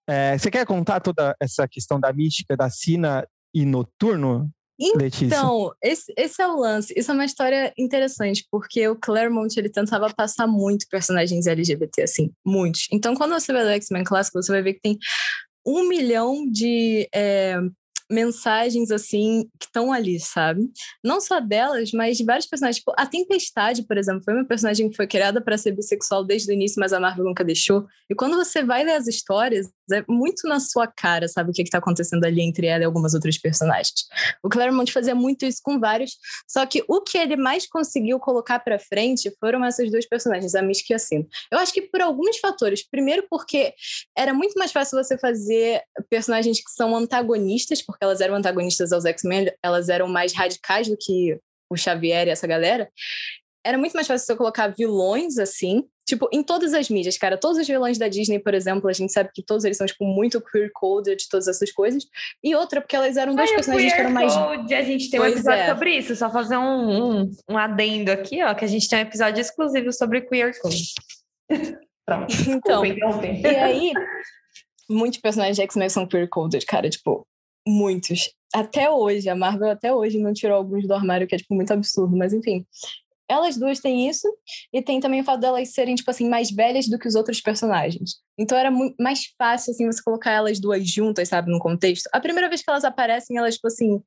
[0.08, 4.50] É, você quer contar toda essa questão da mística da Sina e Noturno?
[4.78, 6.92] Então, esse, esse, é o lance.
[6.94, 12.30] Isso é uma história interessante, porque o Claremont ele tentava passar muito personagens LGBT, assim,
[12.44, 12.86] muitos.
[12.92, 14.98] Então, quando você vê o X-Men clássico, você vai ver que tem
[15.66, 17.58] um milhão de é,
[18.10, 20.68] mensagens assim que estão ali, sabe?
[21.04, 22.78] Não só delas, mas de vários personagens.
[22.78, 26.50] Tipo, a Tempestade, por exemplo, foi uma personagem que foi criada para ser bissexual desde
[26.50, 27.86] o início, mas a Marvel nunca deixou.
[28.08, 31.62] E quando você vai ler as histórias, é muito na sua cara, sabe, o que,
[31.62, 34.06] está acontecendo ali entre ela e algumas outras personagens.
[34.42, 36.12] O Claremont fazia muito isso com vários,
[36.48, 40.62] só que o que ele mais conseguiu colocar para frente foram essas duas personagens, a
[40.62, 41.26] Mystic e a Sino.
[41.50, 42.86] Eu acho que por alguns fatores.
[42.88, 43.72] Primeiro, porque
[44.16, 49.04] era muito mais fácil você fazer personagens que são antagonistas, porque elas eram antagonistas aos
[49.04, 51.38] X-Men, elas eram mais radicais do que
[51.70, 52.88] o Xavier e essa galera
[53.66, 57.36] era muito mais fácil você colocar vilões assim, tipo, em todas as mídias, cara.
[57.36, 60.04] Todos os vilões da Disney, por exemplo, a gente sabe que todos eles são, tipo,
[60.04, 62.04] muito queer-coded, todas essas coisas.
[62.44, 64.32] E outra, porque elas eram dois personagens que eram mais.
[64.32, 65.68] Code, a gente tem um episódio é.
[65.68, 69.02] sobre isso, só fazer um, um, um, adendo aqui, ó, que a gente tem um
[69.02, 70.94] episódio exclusivo sobre queer code.
[72.06, 72.32] Pronto.
[72.48, 73.92] Então, e aí,
[74.88, 77.26] muitos personagens de X-Men são queer-coded, cara, tipo,
[77.66, 78.32] muitos.
[78.54, 81.72] Até hoje, a Marvel até hoje não tirou alguns do armário, que é, tipo, muito
[81.72, 82.64] absurdo, mas enfim
[83.28, 84.28] elas duas têm isso,
[84.72, 87.40] e tem também o fato delas serem, tipo assim, mais velhas do que os outros
[87.40, 88.20] personagens.
[88.38, 92.08] Então era mais fácil, assim, você colocar elas duas juntas, sabe, no contexto.
[92.12, 94.00] A primeira vez que elas aparecem, elas, tipo assim,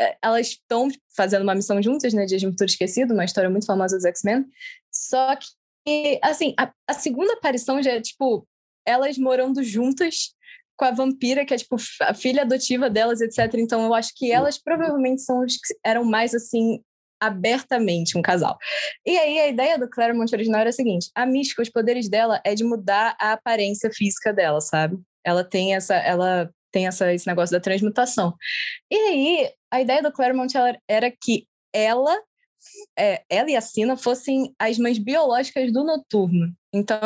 [0.00, 3.66] é, elas estão fazendo uma missão juntas, né, de um Futuro Esquecido, uma história muito
[3.66, 4.46] famosa dos X-Men.
[4.90, 5.36] Só
[5.84, 8.46] que, assim, a, a segunda aparição já é, tipo,
[8.86, 10.34] elas morando juntas
[10.76, 13.54] com a vampira, que é, tipo, a filha adotiva delas, etc.
[13.54, 16.80] Então, eu acho que elas provavelmente são os que eram mais, assim,
[17.22, 18.58] abertamente um casal.
[19.06, 22.40] E aí a ideia do Claremont original era a seguinte: a mística, os poderes dela
[22.44, 24.98] é de mudar a aparência física dela, sabe?
[25.24, 28.34] Ela tem essa, ela tem essa, esse negócio da transmutação.
[28.90, 30.52] E aí a ideia do Claremont
[30.88, 32.18] era que ela
[32.98, 36.52] é, ela e a Sina fossem as mães biológicas do Noturno.
[36.72, 36.98] Então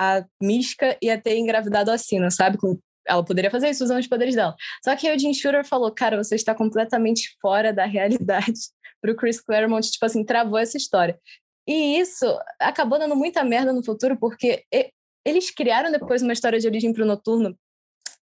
[0.00, 2.56] a mística ia ter engravidado a Sina, sabe?
[2.56, 2.78] Com
[3.08, 4.54] ela poderia fazer isso usando os poderes dela.
[4.84, 8.52] Só que o Jim Shooter falou, cara, você está completamente fora da realidade
[9.00, 11.18] para o Chris Claremont, tipo assim, travou essa história.
[11.66, 12.26] E isso
[12.60, 14.64] acabou dando muita merda no futuro, porque
[15.24, 17.56] eles criaram depois uma história de origem para o Noturno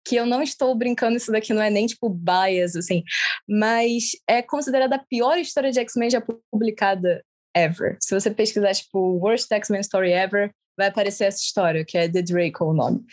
[0.05, 3.03] que eu não estou brincando, isso daqui não é nem tipo bias, assim,
[3.47, 6.21] mas é considerada a pior história de X-Men já
[6.51, 7.23] publicada
[7.55, 7.97] ever.
[8.01, 12.21] Se você pesquisar, tipo, Worst X-Men Story Ever, vai aparecer essa história, que é The
[12.21, 13.05] Draco o nome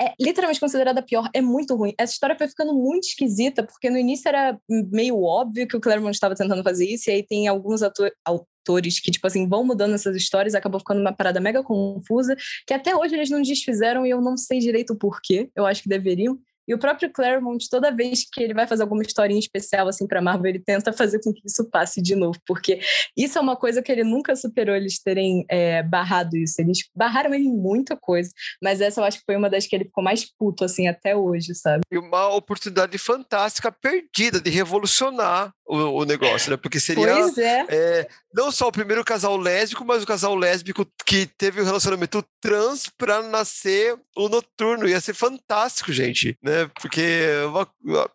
[0.00, 1.94] é literalmente considerada pior, é muito ruim.
[1.98, 6.14] Essa história foi ficando muito esquisita, porque no início era meio óbvio que o Claremont
[6.14, 10.16] estava tentando fazer isso, e aí tem alguns autores que, tipo assim, vão mudando essas
[10.16, 12.36] histórias, acabou ficando uma parada mega confusa,
[12.66, 15.82] que até hoje eles não desfizeram e eu não sei direito o porquê, eu acho
[15.82, 16.38] que deveriam.
[16.66, 20.22] E o próprio Claremont, toda vez que ele vai fazer alguma historinha especial assim para
[20.22, 22.80] Marvel, ele tenta fazer com que isso passe de novo, porque
[23.16, 26.60] isso é uma coisa que ele nunca superou eles terem é, barrado isso.
[26.60, 28.30] Eles barraram ele em muita coisa,
[28.62, 31.14] mas essa eu acho que foi uma das que ele ficou mais puto assim até
[31.16, 31.82] hoje, sabe?
[31.90, 36.56] E uma oportunidade fantástica perdida de revolucionar o, o negócio, né?
[36.56, 37.66] Porque seria é.
[37.68, 42.24] É, não só o primeiro casal lésbico, mas o casal lésbico que teve um relacionamento
[42.40, 44.88] trans para nascer o noturno.
[44.88, 46.70] Ia ser fantástico, gente, né?
[46.80, 48.10] Porque é uma, uma,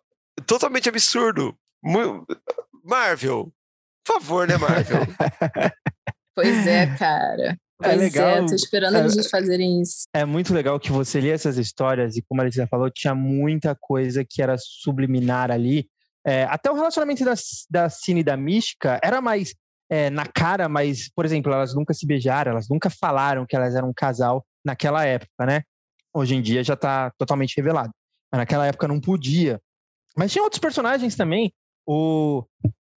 [0.46, 1.56] totalmente absurdo.
[2.84, 3.52] Marvel,
[4.04, 5.00] por favor, né, Marvel?
[6.34, 7.58] pois é, cara.
[7.82, 8.28] É pois é, legal.
[8.28, 10.02] É, tô esperando é, eles fazerem isso.
[10.14, 13.74] É muito legal que você lê essas histórias e, como a Alicia falou, tinha muita
[13.74, 15.88] coisa que era subliminar ali
[16.26, 17.34] é, até o relacionamento da,
[17.70, 19.54] da Cine e da Mística era mais
[19.90, 23.74] é, na cara, mas, por exemplo, elas nunca se beijaram, elas nunca falaram que elas
[23.74, 25.62] eram um casal naquela época, né?
[26.14, 27.90] Hoje em dia já está totalmente revelado.
[28.30, 29.60] Mas naquela época não podia.
[30.16, 31.52] Mas tinha outros personagens também.
[31.86, 32.44] O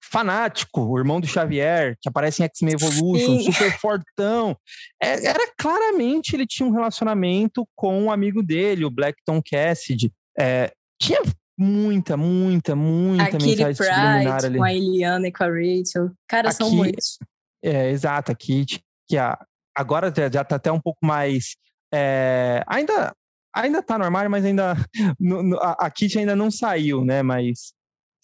[0.05, 3.53] Fanático, o irmão do Xavier, que aparece em X-Men Evolution, Sim.
[3.53, 4.57] super fortão.
[5.03, 10.13] É, era claramente ele tinha um relacionamento com um amigo dele, o Blackton Cassidy.
[10.39, 11.23] É, tinha
[11.63, 14.59] muita, muita, muita a mensagem Kitty subliminar ali.
[14.59, 16.11] com a Eliana e com a Rachel.
[16.29, 17.19] Cara, a são muitos.
[17.63, 19.39] É, exato, a Kit, que a,
[19.75, 21.57] agora já, já tá até um pouco mais.
[21.95, 23.15] É, ainda,
[23.55, 24.75] ainda tá no armário, mas ainda.
[25.19, 27.23] No, no, a, a Kit ainda não saiu, né?
[27.23, 27.73] Mas.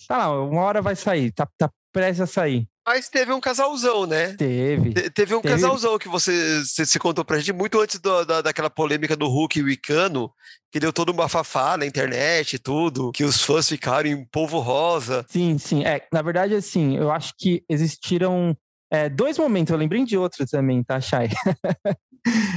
[0.07, 2.68] Tá lá, uma hora vai sair, tá, tá prestes a sair.
[2.89, 4.32] Mas teve um casalzão, né?
[4.32, 4.95] Teve.
[4.95, 5.55] Te, teve um teve.
[5.55, 9.28] casalzão que você, você se contou pra gente muito antes do, da, daquela polêmica do
[9.28, 10.32] Hulk e o Icano,
[10.72, 14.59] que deu todo um bafafá na internet e tudo, que os fãs ficaram em polvo
[14.59, 15.22] rosa.
[15.28, 15.84] Sim, sim.
[15.84, 18.57] É, na verdade, assim, eu acho que existiram
[18.91, 21.28] é, dois momentos, eu lembrei de outro também, tá, Chay?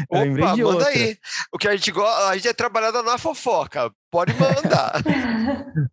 [0.10, 0.88] Opa, manda outra.
[0.88, 1.18] aí.
[1.54, 3.92] O que a gente gosta, a gente é trabalhada na fofoca.
[4.12, 5.02] Pode mandar.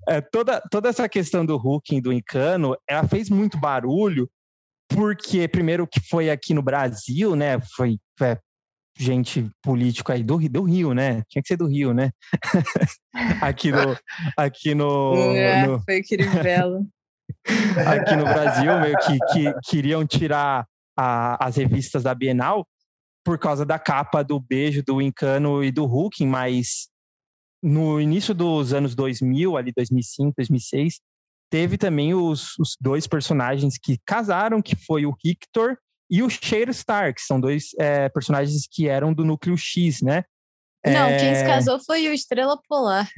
[0.08, 4.28] é, toda, toda essa questão do Hulk do Incano, ela fez muito barulho,
[4.88, 7.60] porque, primeiro, que foi aqui no Brasil, né?
[7.76, 8.38] Foi é,
[8.98, 11.22] gente político aí do, do Rio, né?
[11.28, 12.10] Tinha que ser do Rio, né?
[13.40, 13.96] aqui no.
[14.36, 15.80] Aqui no, é, no...
[15.84, 15.98] Foi
[17.86, 20.66] aqui no Brasil, meio que, que queriam tirar
[20.96, 22.66] a, as revistas da Bienal
[23.28, 26.88] por causa da capa do beijo do Incano e do Hulk, mas
[27.62, 30.94] no início dos anos 2000, ali 2005, 2006,
[31.50, 35.76] teve também os, os dois personagens que casaram, que foi o Victor
[36.10, 40.24] e o Star, que são dois é, personagens que eram do núcleo X, né?
[40.86, 41.18] Não, é...
[41.18, 43.10] quem se casou foi o Estrela Polar.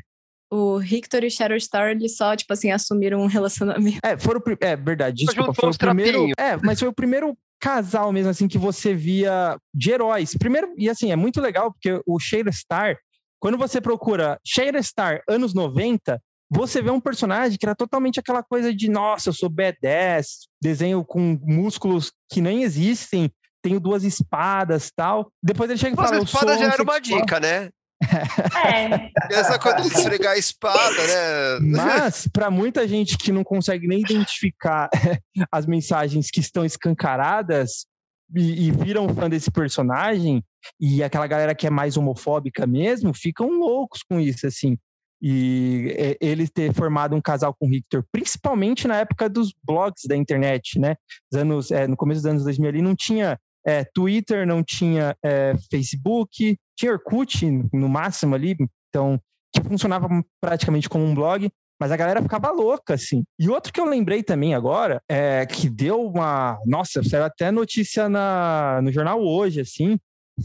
[0.51, 4.01] O Victor e o Star, eles só, tipo assim, assumiram um relacionamento.
[4.03, 8.31] É, foram, é verdade, desculpa, foi o primeiro, é, mas foi o primeiro casal mesmo,
[8.31, 10.35] assim, que você via de heróis.
[10.37, 12.19] Primeiro, e assim, é muito legal, porque o
[12.51, 12.97] Star,
[13.39, 14.41] quando você procura
[14.83, 19.33] Star anos 90, você vê um personagem que era totalmente aquela coisa de, nossa, eu
[19.33, 20.27] sou B10,
[20.61, 23.31] desenho com músculos que nem existem,
[23.63, 25.31] tenho duas espadas tal.
[25.43, 26.17] Depois ele chega e fala.
[26.17, 27.71] Duas espadas já era uma dica, né?
[28.03, 29.11] É.
[29.35, 31.59] Essa coisa de esfregar a espada, né?
[31.61, 34.89] Mas, para muita gente que não consegue nem identificar
[35.53, 37.87] as mensagens que estão escancaradas
[38.35, 40.43] e, e viram fã desse personagem,
[40.79, 44.79] e aquela galera que é mais homofóbica mesmo, ficam loucos com isso, assim.
[45.23, 50.17] E ele ter formado um casal com o Victor, principalmente na época dos blogs da
[50.17, 50.97] internet, né?
[51.35, 55.55] Anos, é, no começo dos anos 2000 ali não tinha é, Twitter, não tinha é,
[55.71, 58.57] Facebook, tinha Orkut no máximo ali,
[58.89, 59.21] então
[59.53, 60.09] que funcionava
[60.41, 61.51] praticamente como um blog,
[61.81, 63.25] mas a galera ficava louca, assim.
[63.39, 66.59] E outro que eu lembrei também agora, é que deu uma.
[66.67, 69.99] Nossa, saiu até notícia na, no jornal hoje, assim,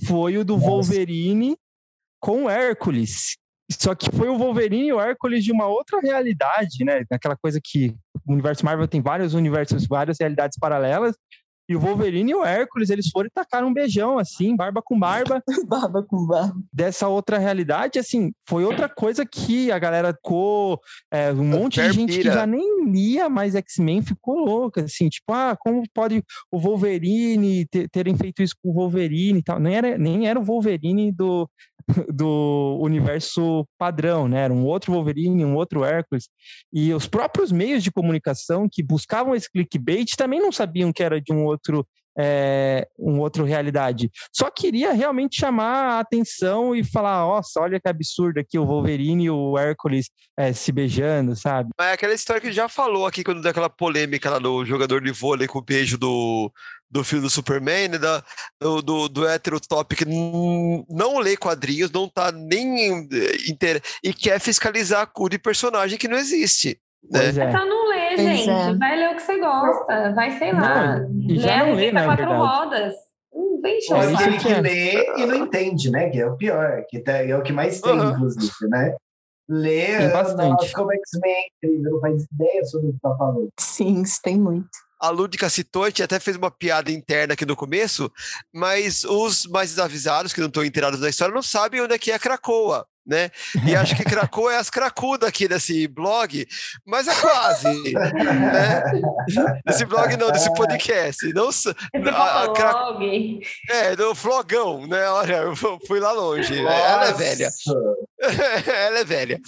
[0.07, 0.68] foi o do Nossa.
[0.68, 1.57] Wolverine
[2.22, 3.36] com o Hércules.
[3.72, 7.03] Só que foi o Wolverine e o Hércules de uma outra realidade, né?
[7.11, 7.95] Aquela coisa que
[8.26, 11.16] o universo Marvel tem vários universos, várias realidades paralelas.
[11.68, 14.99] E o Wolverine e o Hércules, eles foram e tacaram um beijão, assim, barba com
[14.99, 15.41] barba.
[15.68, 16.55] barba com barba.
[16.72, 20.80] Dessa outra realidade, assim, foi outra coisa que a galera ficou.
[21.11, 25.34] É, um monte de gente que já nem lia mais X-Men ficou louca, assim, tipo,
[25.34, 29.59] ah, como pode o Wolverine ter, terem feito isso com o Wolverine e tal.
[29.59, 31.49] Nem era, nem era o Wolverine do,
[32.13, 34.41] do universo padrão, né?
[34.45, 36.29] Era um outro Wolverine, um outro Hércules.
[36.73, 41.21] E os próprios meios de comunicação que buscavam esse clickbait também não sabiam que era
[41.21, 41.86] de um outro
[42.18, 44.09] é, um outro realidade.
[44.32, 49.26] Só queria realmente chamar a atenção e falar, nossa, olha que absurdo aqui o Wolverine
[49.26, 51.70] e o Hércules é, se beijando, sabe?
[51.80, 55.11] É aquela história que já falou aqui quando deu aquela polêmica lá do jogador de
[55.11, 56.51] vôlei com o beijo do,
[56.89, 58.24] do filme do Superman, né, da,
[58.59, 63.82] do, do, do hétero top que não lê quadrinhos, não tá nem eh, inter...
[64.03, 66.80] e quer fiscalizar a cor de personagem que não existe.
[67.11, 67.26] Né?
[67.26, 67.30] É.
[67.30, 68.49] Então não lê, gente.
[68.49, 68.74] É.
[68.74, 70.13] Vai ler o que você gosta.
[70.13, 70.99] Vai, sei lá.
[70.99, 72.47] Não, já lê não lê, na quatro verdade.
[72.47, 72.93] rodas.
[73.34, 76.09] Hum, vem Ou ele que lê e não entende, né?
[76.09, 78.11] Que é o pior, que tá, é o que mais tem, uhum.
[78.11, 78.95] inclusive, né?
[79.47, 80.36] Lê, nossa,
[80.74, 83.49] como X-Men, não faz ideia sobre o que tá falando.
[83.59, 84.68] Sim, isso tem muito
[84.99, 88.11] a Lúdica citou, a gente até fez uma piada interna aqui no começo,
[88.51, 92.11] mas os mais desavisados, que não estão inteirados da história, não sabem onde é que
[92.11, 93.30] é Cracoa né?
[93.66, 96.47] E acho que Cracoa é as cracudas aqui desse blog,
[96.86, 98.84] mas é quase, né?
[99.66, 101.34] Desse blog não, desse podcast.
[101.34, 101.49] Não,
[102.14, 102.74] a, a, cra...
[103.70, 105.08] É, do flogão, né?
[105.10, 106.62] Olha, eu fui lá longe.
[106.62, 106.76] Nossa.
[106.76, 107.49] Ela é velha.
[108.88, 109.41] Ela é velha.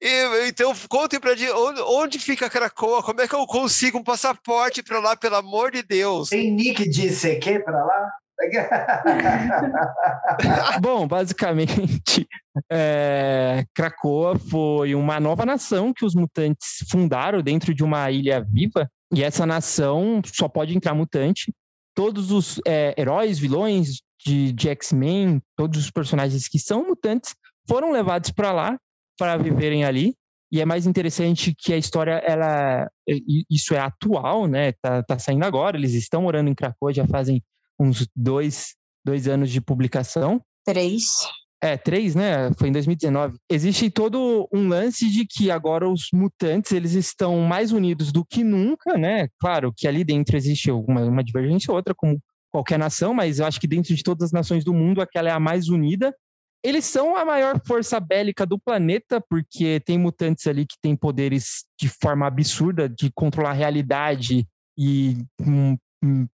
[0.00, 4.04] E, então, contem pra gente onde, onde fica Cracoa, como é que eu consigo um
[4.04, 6.28] passaporte para lá, pelo amor de Deus?
[6.28, 8.12] Tem nick de CQ para lá?
[10.80, 12.26] Bom, basicamente,
[12.70, 18.90] é, Krakoa foi uma nova nação que os mutantes fundaram dentro de uma ilha viva,
[19.12, 21.54] e essa nação só pode entrar mutante.
[21.94, 27.34] Todos os é, heróis, vilões de, de X-Men, todos os personagens que são mutantes
[27.68, 28.76] foram levados para lá
[29.16, 30.16] para viverem ali.
[30.50, 32.88] E é mais interessante que a história, ela,
[33.50, 34.72] isso é atual, né?
[34.80, 35.76] Tá, tá saindo agora.
[35.76, 37.42] Eles estão morando em Krakoa já fazem
[37.78, 40.40] uns dois, dois anos de publicação.
[40.64, 41.04] Três.
[41.64, 42.52] É, três, né?
[42.58, 43.38] Foi em 2019.
[43.50, 48.44] Existe todo um lance de que agora os mutantes eles estão mais unidos do que
[48.44, 49.28] nunca, né?
[49.40, 52.20] Claro que ali dentro existe uma, uma divergência ou outra, como
[52.52, 55.32] qualquer nação, mas eu acho que dentro de todas as nações do mundo, aquela é
[55.32, 56.14] a mais unida.
[56.62, 61.64] Eles são a maior força bélica do planeta, porque tem mutantes ali que têm poderes
[61.80, 64.46] de forma absurda de controlar a realidade
[64.78, 66.26] e um, um,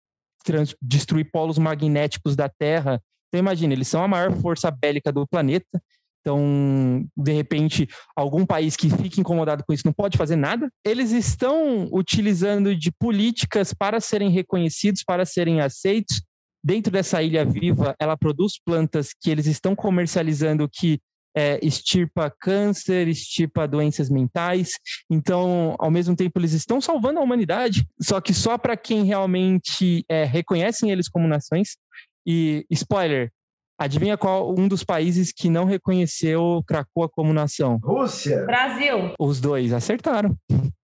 [0.81, 3.01] destruir polos magnéticos da Terra.
[3.27, 5.81] Então, imagina, eles são a maior força bélica do planeta.
[6.21, 10.69] Então, de repente, algum país que fique incomodado com isso não pode fazer nada.
[10.85, 16.21] Eles estão utilizando de políticas para serem reconhecidos, para serem aceitos.
[16.63, 20.99] Dentro dessa ilha viva, ela produz plantas que eles estão comercializando que
[21.39, 24.71] é, extirpa câncer, extirpa doenças mentais.
[25.09, 30.03] Então, ao mesmo tempo, eles estão salvando a humanidade, só que só para quem realmente
[30.09, 31.77] é, reconhecem eles como nações.
[32.27, 33.31] E, spoiler,
[33.81, 37.79] Adivinha qual um dos países que não reconheceu Krakoa como nação?
[37.81, 38.43] Rússia.
[38.45, 39.13] Brasil.
[39.17, 40.35] Os dois acertaram.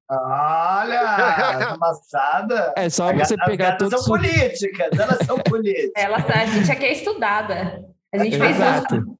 [0.09, 1.01] Olha,
[1.75, 2.73] amassada.
[2.77, 5.91] É só você pegar As todos são os políticas, elas são políticas.
[5.97, 7.83] Ela, a gente aqui é estudada.
[8.13, 8.95] A gente fez Exato.
[8.95, 9.17] isso.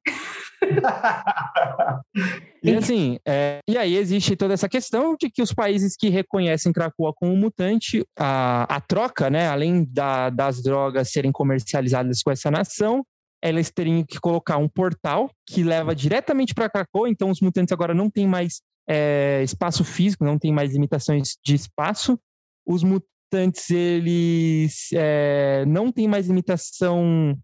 [2.62, 6.72] E assim, é, e aí existe toda essa questão de que os países que reconhecem
[6.72, 12.50] Krakoa como mutante, a, a troca, né, além da- das drogas serem comercializadas com essa
[12.50, 13.04] nação,
[13.40, 17.94] elas teriam que colocar um portal que leva diretamente para Krakoa, então os mutantes agora
[17.94, 22.18] não têm mais é, espaço físico, não tem mais limitações de espaço.
[22.66, 27.36] Os mutantes, eles é, não têm mais limitação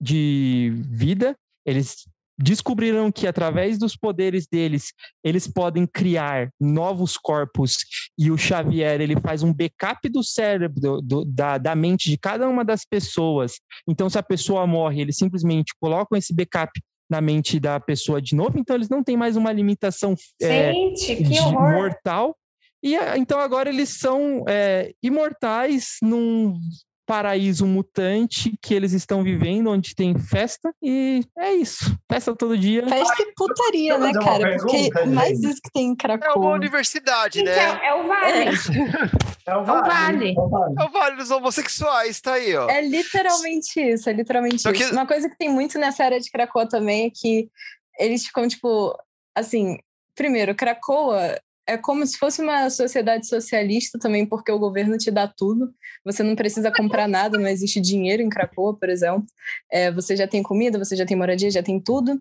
[0.00, 1.36] de vida,
[1.66, 2.06] eles
[2.38, 4.92] descobriram que através dos poderes deles,
[5.24, 7.78] eles podem criar novos corpos
[8.18, 12.48] e o Xavier ele faz um backup do cérebro, do- da, da mente de cada
[12.48, 13.54] uma das pessoas.
[13.88, 16.70] Então, se a pessoa morre, eles simplesmente colocam esse backup
[17.08, 21.16] na mente da pessoa de novo, então eles não têm mais uma limitação é, Gente,
[21.16, 22.36] que de mortal.
[22.82, 26.58] E ah, então agora eles são é, imortais num
[27.06, 31.96] paraíso mutante que eles estão vivendo, onde tem festa, e é isso.
[32.10, 32.86] Festa todo dia.
[32.86, 34.56] Festa e putaria, né, cara?
[34.58, 35.50] Porque pergunta, mais gente.
[35.52, 37.52] isso que tem em É uma universidade, né?
[37.52, 38.50] é, é o Vale.
[39.48, 39.88] É o Vale.
[39.88, 40.34] vale.
[40.36, 40.74] É o vale.
[40.76, 42.68] É o Vale dos Homossexuais, tá aí, ó.
[42.68, 44.92] É literalmente isso, é literalmente Só que- isso.
[44.92, 47.48] Uma coisa que tem muito nessa área de Krakoa também é que
[47.96, 48.92] eles ficam, tipo,
[49.36, 49.78] assim,
[50.16, 55.26] primeiro, Krakoa é como se fosse uma sociedade socialista também, porque o governo te dá
[55.26, 55.74] tudo.
[56.04, 59.26] Você não precisa comprar nada, não existe dinheiro em Krakoa, por exemplo.
[59.70, 62.20] É, você já tem comida, você já tem moradia, já tem tudo.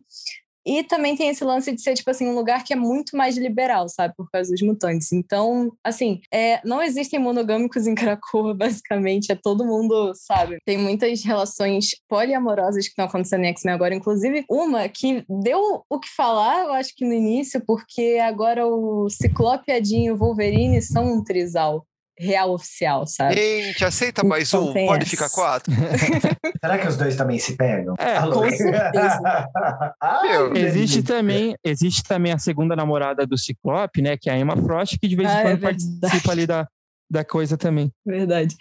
[0.66, 3.38] E também tem esse lance de ser, tipo assim, um lugar que é muito mais
[3.38, 4.14] liberal, sabe?
[4.18, 5.12] Por causa dos mutantes.
[5.14, 9.32] Então, assim, é, não existem monogâmicos em Krakoa, basicamente.
[9.32, 10.58] É todo mundo, sabe?
[10.66, 13.96] Tem muitas relações poliamorosas que estão acontecendo em X-Men agora.
[13.96, 19.10] Inclusive, uma que deu o que falar, eu acho que no início, porque agora o
[19.10, 21.86] Ciclope, Edinho e o Wolverine são um trisal
[22.18, 23.36] real oficial, sabe?
[23.36, 24.74] Gente, aceita mais Então um?
[24.74, 25.10] tem Pode essa.
[25.12, 25.74] ficar quatro?
[26.62, 27.96] Será que os dois também se pegam?
[28.00, 28.42] É, Alô?
[28.42, 29.50] com certeza.
[30.02, 34.18] Ai, que Existe também, existe também a segunda namorada do Ciclope, né?
[34.18, 35.86] Que é a Emma Frost, que de vez em Ah, é quando verdade.
[36.02, 36.68] participa ali da,
[37.10, 37.92] da coisa também.
[38.06, 38.56] Verdade.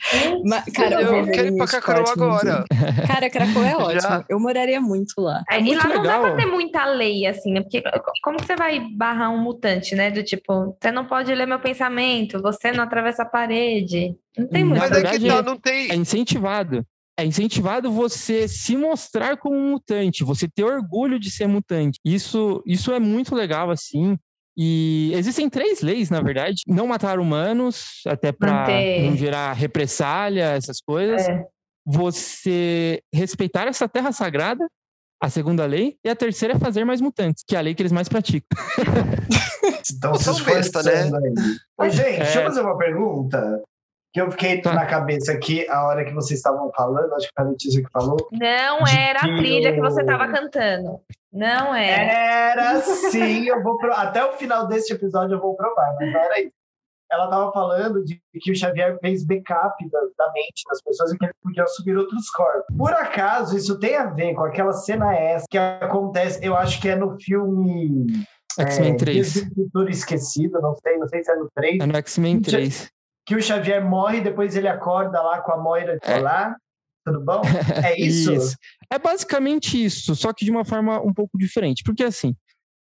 [0.44, 2.64] Mas, cara, eu Wolverine quero ir pra e muito- agora.
[3.06, 4.00] Cara, Krakow é ótimo.
[4.00, 4.24] Já.
[4.28, 5.42] Eu moraria muito lá.
[5.50, 6.22] É, e muito lá não dá legal.
[6.22, 7.62] pra ter muita lei, assim, né?
[7.62, 7.82] Porque
[8.22, 10.10] como que você vai barrar um mutante, né?
[10.10, 14.14] Do tipo, você não pode ler meu pensamento, você não atravessa a parede.
[14.36, 14.78] Não tem muito.
[14.80, 15.90] Mas é que tá, não tem.
[15.90, 16.84] É incentivado.
[17.16, 21.98] É incentivado você se mostrar como um mutante, você ter orgulho de ser mutante.
[22.04, 24.18] Isso, isso é muito legal, assim.
[24.56, 26.62] E existem três leis, na verdade.
[26.66, 28.66] Não matar humanos, até para
[29.02, 31.28] não gerar represália, essas coisas.
[31.28, 31.44] É.
[31.86, 34.66] Você respeitar essa terra sagrada,
[35.20, 35.96] a segunda lei.
[36.04, 38.46] E a terceira é fazer mais mutantes, que é a lei que eles mais praticam.
[39.82, 41.10] Estão se São besta, né?
[41.78, 42.44] Ô, gente, deixa eu É.
[42.46, 43.62] fazer uma pergunta.
[44.12, 44.72] Que eu fiquei Tá.
[44.72, 47.90] na cabeça aqui a hora que vocês estavam falando, acho que foi a Letícia que
[47.90, 48.16] falou.
[48.30, 51.00] Não era a que trilha que o- você tava cantando.
[51.34, 52.12] Não era.
[52.12, 52.80] Era
[53.10, 53.92] sim, eu vou pro...
[53.92, 56.52] até o final deste episódio eu vou provar, mas não era isso.
[57.10, 61.18] Ela estava falando de que o Xavier fez backup da, da mente das pessoas e
[61.18, 62.76] que ele podia subir outros corpos.
[62.76, 66.88] Por acaso, isso tem a ver com aquela cena essa que acontece, eu acho que
[66.88, 68.06] é no filme
[68.58, 69.32] X-Men é, 3.
[69.32, 72.34] Dias do Futuro Esquecido, não sei, não sei se é no 3, É no X-Men
[72.36, 72.56] Mentira.
[72.58, 72.90] 3.
[73.26, 76.18] que o Xavier morre e depois ele acorda lá com a Moira de É.
[76.18, 76.56] Olá,
[77.04, 77.42] tudo bom?
[77.84, 78.56] É isso?
[78.90, 81.82] É basicamente isso, só que de uma forma um pouco diferente.
[81.84, 82.34] Porque, assim,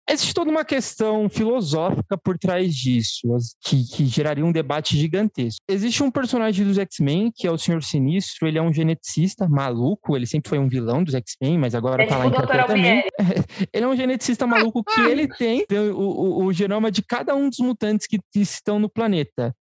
[0.10, 3.28] existe toda uma questão filosófica por trás disso,
[3.66, 5.60] que, que geraria um debate gigantesco.
[5.68, 10.16] Existe um personagem dos X-Men, que é o Senhor Sinistro, ele é um geneticista maluco,
[10.16, 12.30] ele sempre foi um vilão dos X-Men, mas agora É tá lá em.
[13.74, 17.50] Ele é um geneticista maluco que ele tem o, o- o genoma de cada um
[17.50, 19.54] dos mutantes que estão no planeta.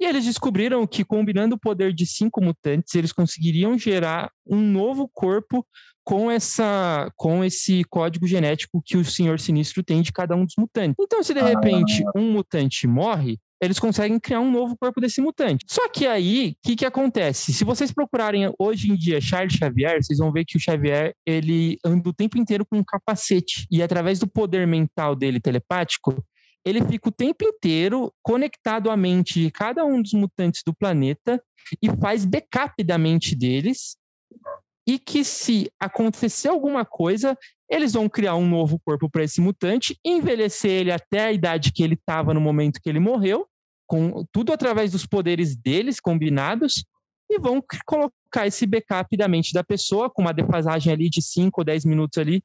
[0.00, 5.08] E eles descobriram que, combinando o poder de cinco mutantes, eles conseguiriam gerar um novo
[5.12, 5.66] corpo
[6.04, 10.54] com, essa, com esse código genético que o Senhor Sinistro tem de cada um dos
[10.58, 10.96] mutantes.
[11.00, 15.64] Então, se de repente um mutante morre, eles conseguem criar um novo corpo desse mutante.
[15.68, 17.52] Só que aí, o que, que acontece?
[17.52, 21.78] Se vocês procurarem hoje em dia Charles Xavier, vocês vão ver que o Xavier ele
[21.84, 23.66] anda o tempo inteiro com um capacete.
[23.70, 26.22] E através do poder mental dele telepático,
[26.64, 31.42] ele fica o tempo inteiro conectado à mente de cada um dos mutantes do planeta
[31.82, 33.96] e faz backup da mente deles.
[34.86, 37.38] E que se acontecer alguma coisa,
[37.70, 41.82] eles vão criar um novo corpo para esse mutante, envelhecer ele até a idade que
[41.82, 43.46] ele estava no momento que ele morreu,
[43.86, 46.84] com tudo através dos poderes deles combinados.
[47.30, 51.58] e vão colocar esse backup da mente da pessoa, com uma defasagem ali de 5
[51.58, 52.44] ou 10 minutos ali,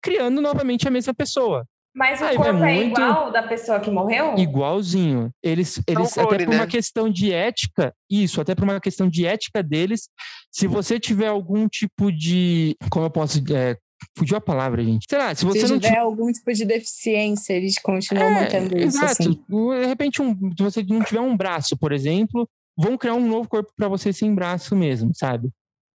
[0.00, 1.66] criando novamente a mesma pessoa.
[1.96, 4.34] Mas o Aí corpo é igual da pessoa que morreu?
[4.36, 5.30] Igualzinho.
[5.42, 6.56] Eles, eles clone, até por né?
[6.56, 10.10] uma questão de ética, isso, até por uma questão de ética deles,
[10.52, 13.78] se você tiver algum tipo de, como eu posso, é,
[14.14, 15.06] fugiu a palavra, gente.
[15.08, 18.76] Sei lá, se você se não tiver algum tipo de deficiência, eles continuam é, mantendo
[18.76, 18.98] isso.
[18.98, 19.22] Exato.
[19.22, 19.44] Assim.
[19.48, 22.46] De repente, um, se você não tiver um braço, por exemplo,
[22.76, 25.48] vão criar um novo corpo para você sem braço mesmo, sabe?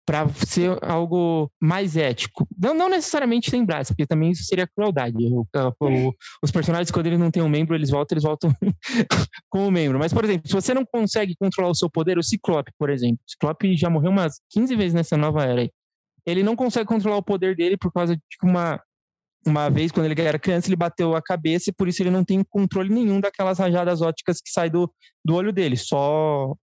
[0.07, 2.47] Para ser algo mais ético.
[2.57, 5.17] Não, não necessariamente sem braço, porque também isso seria crueldade.
[5.17, 5.45] O,
[5.81, 8.53] o, os personagens, quando eles não têm um membro, eles voltam, eles voltam
[9.51, 9.99] com o membro.
[9.99, 13.19] Mas, por exemplo, se você não consegue controlar o seu poder, o Ciclope, por exemplo,
[13.27, 15.69] o Ciclope já morreu umas 15 vezes nessa nova era.
[16.25, 18.81] Ele não consegue controlar o poder dele por causa de uma
[19.45, 22.23] uma vez, quando ele era criança, ele bateu a cabeça e por isso ele não
[22.23, 24.91] tem controle nenhum daquelas rajadas óticas que saem do,
[25.23, 25.77] do olho dele.
[25.77, 26.53] Só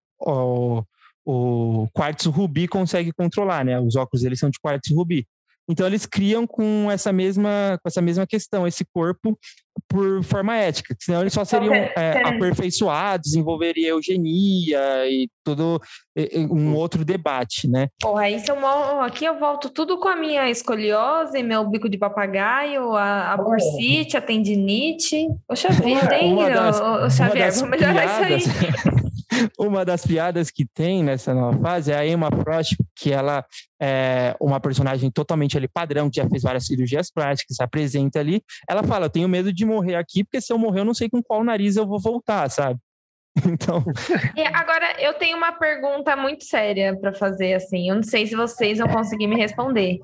[1.24, 3.80] o quartzo rubi consegue controlar, né?
[3.80, 5.26] Os óculos eles são de quartzo rubi.
[5.68, 9.38] Então eles criam com essa mesma com essa mesma questão esse corpo
[9.88, 15.80] por forma ética, senão eles só seriam é, aperfeiçoados, envolveria eugenia e todo
[16.50, 17.88] um outro debate, né?
[18.00, 22.94] Porra, isso eu, aqui eu volto tudo com a minha escoliose, meu bico de papagaio,
[22.94, 25.26] a, a bursite, a tendinite.
[25.48, 29.13] Poxa vida, hein, o, o Xavier, vou melhorar isso aí.
[29.58, 33.44] Uma das piadas que tem nessa nova fase é a Emma Frost, que ela
[33.80, 38.42] é uma personagem totalmente ali padrão, que já fez várias cirurgias plásticas, se apresenta ali.
[38.68, 41.08] Ela fala: Eu tenho medo de morrer aqui, porque se eu morrer, eu não sei
[41.08, 42.78] com qual nariz eu vou voltar, sabe?
[43.44, 43.84] Então.
[44.36, 47.88] E agora eu tenho uma pergunta muito séria para fazer, assim.
[47.88, 49.98] Eu não sei se vocês vão conseguir me responder.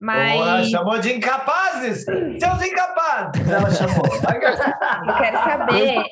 [0.00, 0.32] Mas.
[0.32, 2.04] Boa, chamou de incapazes!
[2.04, 3.50] Seus incapazes!
[3.50, 4.04] Ela chamou.
[4.06, 6.04] eu quero saber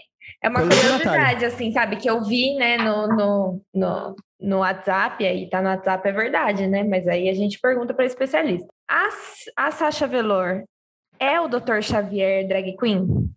[0.43, 1.97] é uma curiosidade, assim, sabe?
[1.97, 6.67] Que eu vi, né, no, no, no, no WhatsApp, aí tá no WhatsApp, é verdade,
[6.67, 6.85] né?
[6.85, 8.69] Mas aí a gente pergunta para especialista.
[8.89, 9.09] A,
[9.57, 10.65] a Sasha Velour
[11.19, 11.81] é o Dr.
[11.83, 13.31] Xavier Drag Queen?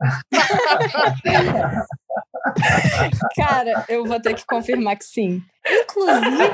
[3.36, 5.42] Cara, eu vou ter que confirmar que sim.
[5.66, 6.44] Inclusive,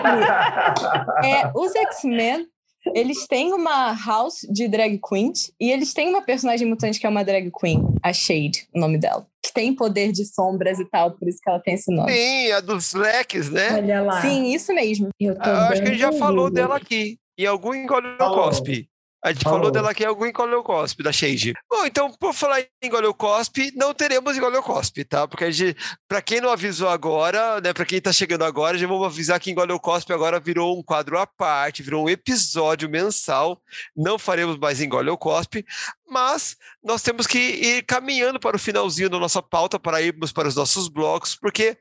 [1.23, 2.47] é, os X-Men
[2.95, 7.09] eles têm uma house de drag queens e eles têm uma personagem mutante que é
[7.09, 9.27] uma drag queen, a Shade, o nome dela.
[9.43, 12.13] Que tem poder de sombras e tal, por isso que ela tem esse nome.
[12.13, 13.75] Sim, a dos leques, né?
[13.75, 14.21] Olha lá.
[14.21, 15.09] Sim, isso mesmo.
[15.21, 17.19] Eu tô ah, acho que a gente já falou dela aqui.
[17.39, 18.89] Em algum engole cospe.
[19.25, 19.51] A gente oh.
[19.51, 21.55] falou dela aqui algum Engoliocospe, da Shade.
[21.71, 25.27] Bom, então, por falar em Engoliocospe, não teremos Engoliocospe, tá?
[25.27, 28.87] Porque a gente, pra quem não avisou agora, né, pra quem tá chegando agora, já
[28.87, 33.59] vamos avisar que Engoliocospe agora virou um quadro à parte, virou um episódio mensal.
[33.97, 35.65] Não faremos mais Engoliocospe,
[36.09, 40.49] mas nós temos que ir caminhando para o finalzinho da nossa pauta para irmos para
[40.49, 41.77] os nossos blocos, porque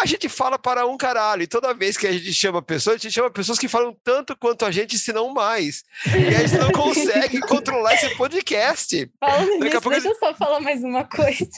[0.00, 2.98] a gente fala para um caralho, e toda vez que a gente chama pessoas, a
[2.98, 5.82] gente chama pessoas que falam tanto quanto a gente, se não mais.
[6.06, 9.10] E a gente não consegue controlar esse podcast.
[9.18, 9.90] Falando nisso, pouco...
[9.90, 11.48] deixa eu só falar mais uma coisa.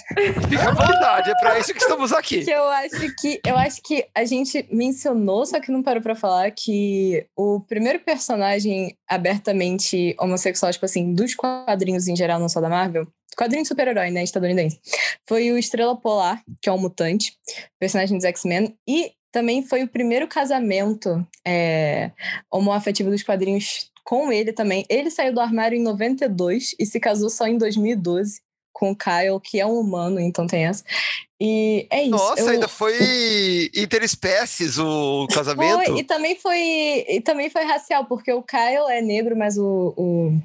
[0.49, 2.45] Fica à vontade, é para isso que estamos aqui.
[2.45, 6.15] Que eu acho que eu acho que a gente mencionou, só que não parou para
[6.15, 12.61] falar que o primeiro personagem abertamente homossexual, tipo assim, dos quadrinhos em geral, não só
[12.61, 13.07] da Marvel,
[13.37, 14.81] quadrinho de super-herói, né, estadunidense,
[15.29, 17.37] foi o Estrela Polar, que é um mutante,
[17.79, 22.11] personagem dos X-Men, e também foi o primeiro casamento é,
[22.51, 24.87] homoafetivo dos quadrinhos com ele também.
[24.89, 28.41] Ele saiu do armário em 92 e se casou só em 2012
[28.73, 30.85] com o Kyle, que é um humano, então tem essa.
[31.41, 32.11] E é isso.
[32.11, 32.49] Nossa, eu...
[32.49, 35.85] ainda foi interespécies o casamento?
[35.85, 39.95] Foi, e também foi, e também foi racial, porque o Kyle é negro, mas o,
[39.97, 40.41] o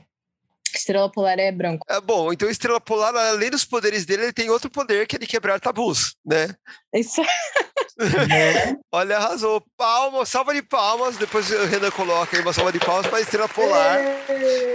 [0.74, 1.86] Estrela Polar é branco.
[1.90, 5.20] É, bom, então Estrela Polar, além dos poderes dele, ele tem outro poder que é
[5.20, 6.54] de quebrar tabus, né?
[6.94, 7.22] Isso.
[7.22, 8.76] É.
[8.92, 9.64] Olha, arrasou.
[9.78, 11.18] Palmas, salva de palmas.
[11.18, 14.00] Depois o Renan coloca aí uma salva de palmas para a Estrela Polar,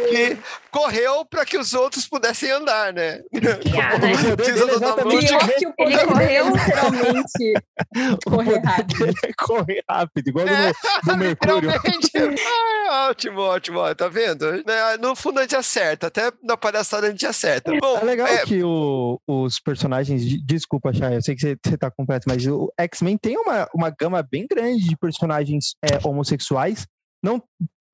[0.08, 0.36] que
[0.70, 3.20] correu para que os outros pudessem andar, né?
[3.32, 4.12] Esquiar, né?
[4.36, 7.54] Pior que o ele correu literalmente
[8.24, 9.14] correr rápido.
[9.38, 10.72] correr rápido, igual é,
[11.04, 11.70] no, no Mercúrio.
[12.88, 13.94] Ah, ótimo, ótimo.
[13.94, 14.52] Tá vendo?
[14.52, 17.72] Né, no fundo a gente acerta, até na palhaçada a gente acerta.
[17.80, 18.44] Bom, é legal é...
[18.44, 20.22] que o, os personagens.
[20.44, 23.90] Desculpa, Chay, eu sei que você, você tá completo, mas o X-Men tem uma, uma
[23.90, 26.86] gama bem grande de personagens é, homossexuais.
[27.22, 27.42] Não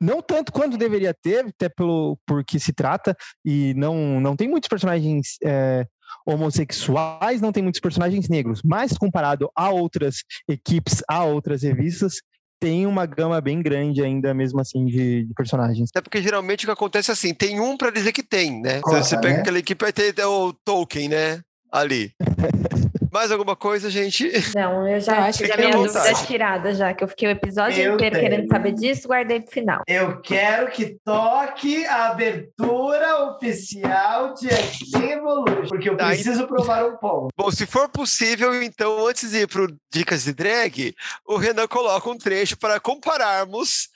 [0.01, 4.69] não tanto quanto deveria ter, até pelo porque se trata, e não, não tem muitos
[4.69, 5.87] personagens é,
[6.27, 12.17] homossexuais, não tem muitos personagens negros, mas comparado a outras equipes, a outras revistas,
[12.63, 15.91] tem uma gama bem grande ainda, mesmo assim, de, de personagens.
[15.97, 18.81] É porque geralmente o que acontece é assim, tem um para dizer que tem, né?
[18.85, 19.41] Você pega né?
[19.41, 21.41] aquela equipe, vai ter o Tolkien, né?
[21.73, 22.13] Ali.
[23.13, 24.31] Mais alguma coisa, gente?
[24.55, 27.31] Não, eu já acho que a minha dúvida é tirada já, que eu fiquei o
[27.33, 28.29] episódio Eu inteiro tenho.
[28.31, 29.83] querendo saber disso, guardei pro final.
[29.87, 36.85] Eu quero que toque a abertura oficial de X-Men Evolution, porque eu Tá, preciso provar
[36.87, 37.29] um ponto.
[37.37, 40.95] Bom, se for possível, então, antes de ir para Dicas de Drag,
[41.27, 43.89] o Renan coloca um trecho para compararmos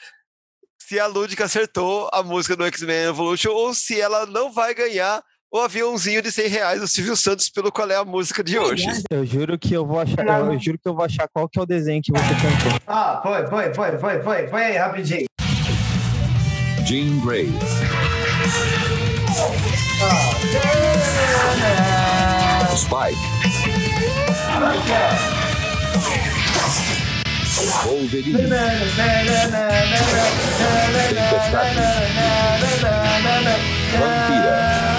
[0.78, 5.22] se a Lúdica acertou a música do X-Men Evolution ou se ela não vai ganhar
[5.51, 8.86] o aviãozinho de 100 reais do Silvio Santos, pelo qual é a música de hoje.
[9.10, 11.62] Eu juro que eu vou achar, eu, juro que eu vou achar qual que é
[11.62, 12.81] o desenho que você cantou.
[12.86, 15.27] Ah, foi, foi, foi, foi, foi, foi aí, rapidinho.
[16.85, 17.48] Jean Grey,
[22.77, 23.16] Spike,
[27.85, 28.47] Wolverine,
[33.98, 34.95] Vampira,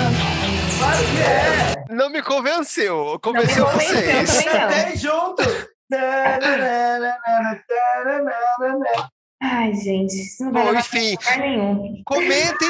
[1.90, 4.44] Não me convenceu, Não me convenceu convenceu vocês.
[4.46, 4.70] também não.
[4.70, 5.44] Cantei junto.
[9.40, 12.02] Ai, gente, isso não vai Bom, enfim, lugar nenhum.
[12.06, 12.68] Comentem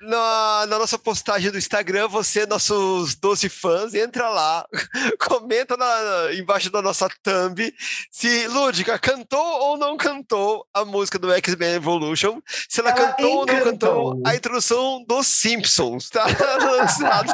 [0.00, 4.66] na, na nossa postagem do Instagram, você, nossos 12 fãs, entra lá,
[5.28, 7.70] comenta na- embaixo da nossa thumb
[8.10, 13.30] se Lúdica cantou ou não cantou a música do X-Men Evolution, se ela, Ela cantou
[13.40, 13.64] ou não cantou
[14.14, 14.22] encantou.
[14.26, 16.24] a introdução dos Simpsons, tá?
[16.64, 17.30] Lançado.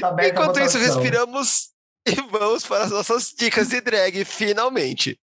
[0.00, 1.68] Tá Enquanto isso, respiramos
[2.08, 5.16] e vamos para as nossas dicas de drag, finalmente.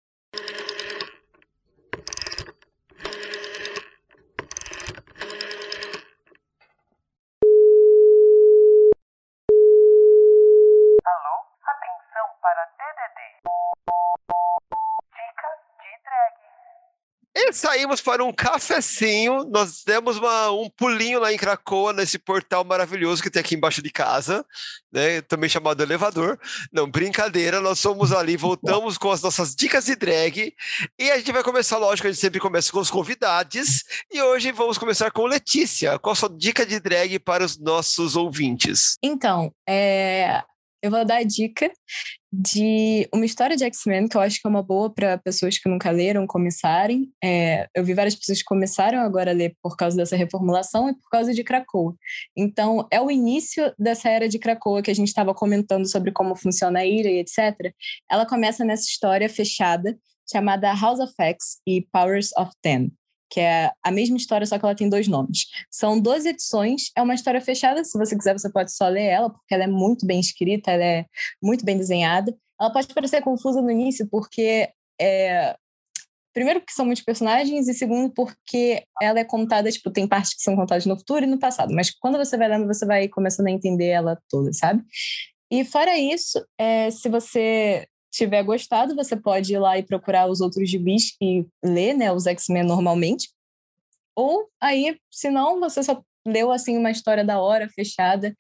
[17.36, 19.44] E saímos para um cafecinho.
[19.44, 23.80] Nós demos uma- um pulinho lá em Cracoa, nesse portal maravilhoso que tem aqui embaixo
[23.80, 24.44] de casa,
[24.92, 25.20] né?
[25.22, 26.36] Também chamado elevador.
[26.72, 30.52] Não, brincadeira, nós somos ali, voltamos com as nossas dicas de drag.
[30.98, 33.84] E a gente vai começar, lógico, a gente sempre começa com os convidados.
[34.10, 35.96] E hoje vamos começar com Letícia.
[36.00, 38.96] Qual a sua dica de drag para os nossos ouvintes?
[39.00, 40.42] Então, é,
[40.82, 41.70] eu vou dar a dica
[42.32, 45.68] de uma história de X-Men que eu acho que é uma boa para pessoas que
[45.68, 47.10] nunca leram começarem.
[47.22, 50.94] É, eu vi várias pessoas que começaram agora a ler por causa dessa reformulação e
[50.94, 51.94] por causa de Krakoa.
[52.36, 56.36] Então, é o início dessa era de Krakoa que a gente estava comentando sobre como
[56.36, 57.72] funciona a ira e etc.
[58.10, 59.98] Ela começa nessa história fechada
[60.30, 62.92] chamada House of X e Powers of Ten
[63.30, 65.46] que é a mesma história, só que ela tem dois nomes.
[65.70, 69.30] São 12 edições, é uma história fechada, se você quiser você pode só ler ela,
[69.30, 71.06] porque ela é muito bem escrita, ela é
[71.42, 72.36] muito bem desenhada.
[72.60, 75.56] Ela pode parecer confusa no início, porque é...
[76.34, 80.42] Primeiro porque são muitos personagens, e segundo porque ela é contada, tipo, tem partes que
[80.42, 83.48] são contadas no futuro e no passado, mas quando você vai lendo, você vai começando
[83.48, 84.84] a entender ela toda, sabe?
[85.50, 87.88] E fora isso, é, se você
[88.18, 92.26] tiver gostado, você pode ir lá e procurar os outros gibis e ler, né, os
[92.26, 93.30] X-Men normalmente.
[94.14, 98.36] Ou aí, se não, você só leu assim uma história da hora, fechada.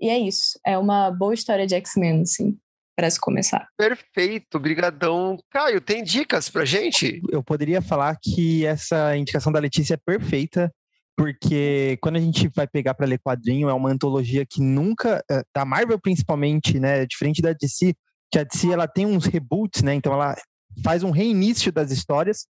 [0.00, 0.58] E é isso.
[0.64, 2.56] É uma boa história de X-Men, assim,
[2.96, 3.68] para se começar.
[3.76, 5.38] Perfeito, brigadão.
[5.50, 7.20] Caio, tem dicas pra gente?
[7.30, 10.72] Eu poderia falar que essa indicação da Letícia é perfeita,
[11.16, 15.42] porque quando a gente vai pegar para ler quadrinho, é uma antologia que nunca, eh,
[15.54, 17.92] da Marvel principalmente, né, diferente da DC,
[18.30, 20.36] que a DC ela tem uns reboots, né, então ela
[20.82, 22.46] faz um reinício das histórias.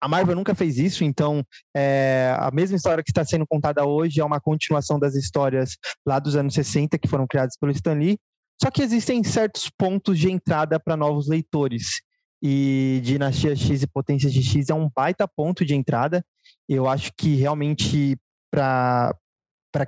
[0.00, 1.44] A Marvel nunca fez isso, então
[1.76, 6.18] é, a mesma história que está sendo contada hoje é uma continuação das histórias lá
[6.18, 8.18] dos anos 60 que foram criadas pelo Stan Lee.
[8.60, 12.00] Só que existem certos pontos de entrada para novos leitores.
[12.42, 16.24] E Dinastia X e Potência de X é um baita ponto de entrada.
[16.68, 18.16] Eu acho que realmente,
[18.50, 19.14] para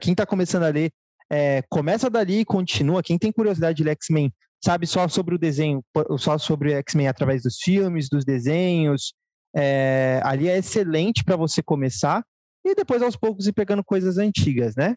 [0.00, 0.92] quem está começando a ler,
[1.30, 3.02] é, começa dali e continua.
[3.02, 4.32] Quem tem curiosidade de X-Men
[4.64, 5.84] sabe só sobre o desenho,
[6.18, 9.12] só sobre X-Men através dos filmes, dos desenhos.
[9.54, 12.24] É, ali é excelente para você começar
[12.64, 14.94] e depois aos poucos ir pegando coisas antigas, né?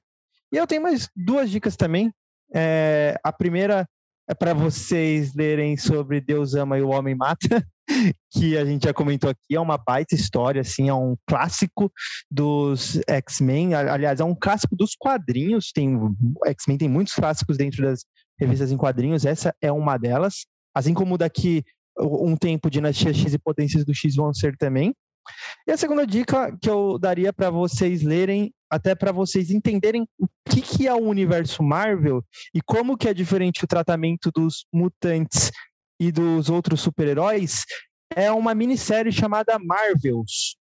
[0.53, 2.11] E eu tenho mais duas dicas também.
[2.55, 3.85] É, a primeira
[4.29, 7.65] é para vocês lerem sobre Deus ama e o homem mata,
[8.31, 11.91] que a gente já comentou aqui, é uma baita história, assim, é um clássico
[12.31, 15.97] dos X-Men, aliás, é um clássico dos quadrinhos, tem
[16.45, 18.05] X-Men tem muitos clássicos dentro das
[18.39, 21.63] revistas em quadrinhos, essa é uma delas, assim como daqui
[21.99, 24.93] um tempo Dinastia X e Potências do X vão ser também.
[25.67, 30.27] E a segunda dica que eu daria para vocês lerem, até para vocês entenderem o
[30.49, 32.23] que, que é o universo Marvel
[32.53, 35.51] e como que é diferente o tratamento dos mutantes
[35.99, 37.65] e dos outros super-heróis,
[38.15, 40.55] é uma minissérie chamada Marvels.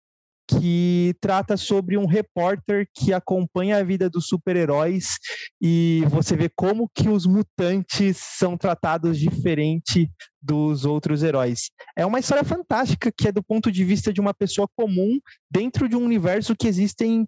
[0.48, 5.18] Que trata sobre um repórter que acompanha a vida dos super-heróis
[5.60, 10.10] e você vê como que os mutantes são tratados diferente
[10.40, 11.70] dos outros heróis.
[11.96, 15.18] É uma história fantástica que é do ponto de vista de uma pessoa comum
[15.50, 17.26] dentro de um universo que existem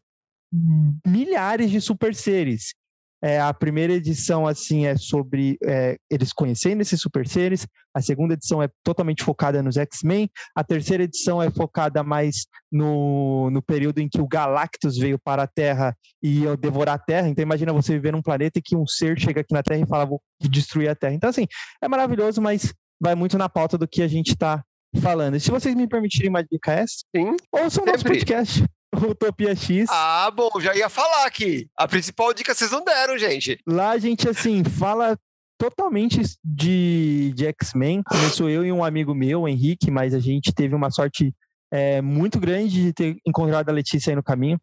[1.07, 2.75] milhares de super seres.
[3.23, 7.67] É, a primeira edição assim é sobre é, eles conhecendo esses super seres.
[7.93, 10.31] A segunda edição é totalmente focada nos X-Men.
[10.55, 15.43] A terceira edição é focada mais no, no período em que o Galactus veio para
[15.43, 17.29] a Terra e ia devorar a Terra.
[17.29, 19.87] Então imagina você viver num planeta e que um ser chega aqui na Terra e
[19.87, 21.15] fala vou destruir a Terra.
[21.15, 21.47] Então assim
[21.83, 24.63] é maravilhoso, mas vai muito na pauta do que a gente está
[25.01, 25.37] falando.
[25.37, 27.37] E se vocês me permitirem uma dica essa, Sim.
[27.53, 28.19] ouçam o nosso Sempre.
[28.19, 28.65] podcast.
[29.11, 29.89] Utopia X.
[29.91, 31.69] Ah, bom, já ia falar aqui.
[31.77, 33.59] A principal dica vocês não deram, gente.
[33.67, 35.19] Lá a gente, assim, fala
[35.59, 38.03] totalmente de, de X-Men.
[38.03, 41.35] Começou eu e um amigo meu, o Henrique, mas a gente teve uma sorte
[41.71, 44.59] é, muito grande de ter encontrado a Letícia aí no caminho.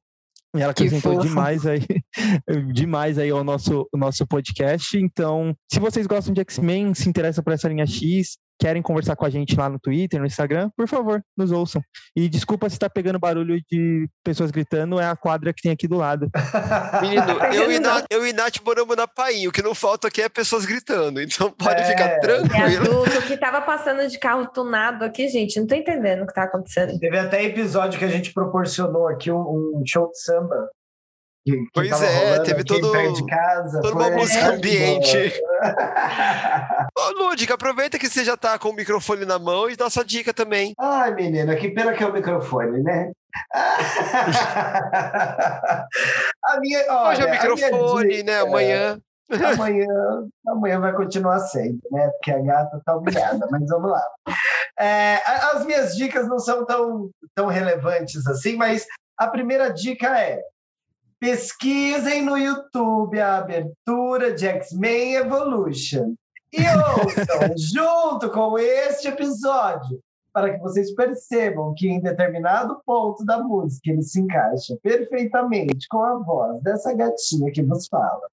[0.55, 1.81] E ela acrescentou demais aí,
[2.73, 4.97] demais aí ao nosso, o nosso podcast.
[4.97, 9.25] Então, se vocês gostam de X-Men, se interessam por essa linha X, querem conversar com
[9.25, 11.81] a gente lá no Twitter, no Instagram, por favor, nos ouçam.
[12.15, 15.87] E desculpa se tá pegando barulho de pessoas gritando, é a quadra que tem aqui
[15.87, 16.29] do lado.
[17.01, 17.23] Menino,
[17.53, 17.79] eu e.
[17.79, 19.49] Nath, eu e Nath moramos na Painho.
[19.49, 21.21] O que não falta aqui é pessoas gritando.
[21.21, 21.85] Então pode É.
[21.85, 22.85] ficar É tranquilo.
[23.03, 25.59] adulto que tava passando de carro tunado aqui, gente.
[25.59, 26.97] Não tô entendendo o que tá acontecendo.
[26.99, 30.69] Teve até episódio que a gente proporcionou aqui um, um show de samba.
[31.73, 32.91] Pois é, rolando teve todo-
[33.27, 33.79] casa.
[33.81, 35.33] toda uma música ambiente.
[36.97, 40.03] Ô, Lúdica, aproveita que você já tá com o microfone na mão e dá sua
[40.03, 40.73] dica também.
[40.79, 43.11] Ai, menina, que pena que é o microfone, né?
[46.43, 48.39] a minha, olha, Hoje é o microfone, dica- né?
[48.39, 48.99] Amanhã.
[49.53, 49.87] Amanhã,
[50.47, 52.09] amanhã vai continuar sendo, né?
[52.09, 54.01] Porque a gata tá humilhada, mas vamos lá.
[54.79, 55.15] É,
[55.53, 58.85] as minhas dicas não são tão, tão relevantes assim, mas
[59.17, 60.39] a primeira dica é
[61.19, 66.13] pesquisem no YouTube a abertura de X-Men Evolution
[66.51, 69.99] e ouçam junto com este episódio
[70.33, 76.03] para que vocês percebam que em determinado ponto da música ele se encaixa perfeitamente com
[76.03, 78.27] a voz dessa gatinha que vos fala.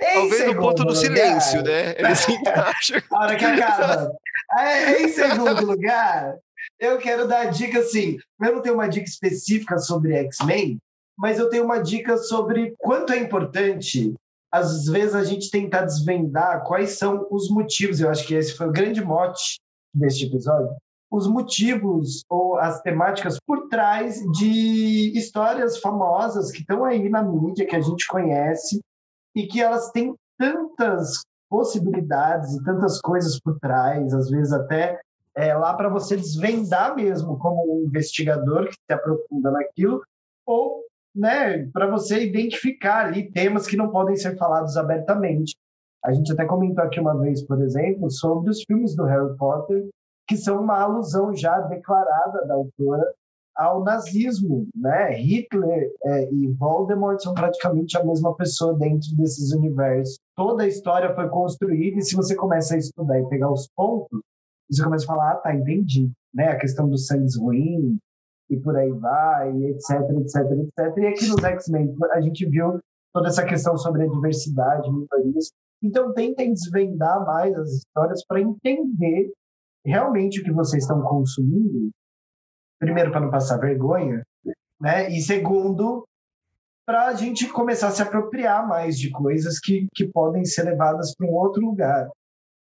[0.00, 1.94] Em Talvez no ponto do lugar- silêncio, né?
[1.98, 3.02] Ele se encaixa.
[3.12, 4.12] a hora que acaba.
[4.58, 6.36] É, em segundo lugar,
[6.78, 8.16] eu quero dar a dica assim.
[8.40, 10.78] Eu não tenho uma dica específica sobre X-Men,
[11.16, 14.14] mas eu tenho uma dica sobre quanto é importante,
[14.52, 18.00] às vezes, a gente tentar desvendar quais são os motivos.
[18.00, 19.58] Eu acho que esse foi o grande mote
[19.94, 20.74] deste episódio.
[21.10, 27.66] Os motivos ou as temáticas por trás de histórias famosas que estão aí na mídia,
[27.66, 28.80] que a gente conhece,
[29.34, 35.00] e que elas têm tantas possibilidades e tantas coisas por trás, às vezes até
[35.34, 40.02] é, lá para você desvendar mesmo como um investigador que se aprofunda naquilo,
[40.46, 40.82] ou
[41.16, 45.56] né, para você identificar ali temas que não podem ser falados abertamente.
[46.04, 49.88] A gente até comentou aqui uma vez, por exemplo, sobre os filmes do Harry Potter,
[50.28, 53.04] que são uma alusão já declarada da autora
[53.56, 55.12] ao nazismo, né?
[55.14, 60.18] Hitler é, e Voldemort são praticamente a mesma pessoa dentro desses universos.
[60.36, 64.20] Toda a história foi construída e se você começa a estudar e pegar os pontos,
[64.70, 66.48] você começa a falar, ah, tá, entendi, né?
[66.48, 67.96] A questão dos sangues ruins
[68.48, 70.98] e por aí vai, etc, etc, etc.
[70.98, 72.78] E aqui nos X-Men a gente viu
[73.12, 75.50] toda essa questão sobre a diversidade, minorias.
[75.82, 79.32] Então tentem desvendar mais as histórias para entender
[79.84, 81.90] realmente o que vocês estão consumindo
[82.78, 84.22] primeiro para não passar vergonha,
[84.80, 85.08] né?
[85.10, 86.04] E segundo,
[86.86, 91.14] para a gente começar a se apropriar mais de coisas que, que podem ser levadas
[91.14, 92.08] para um outro lugar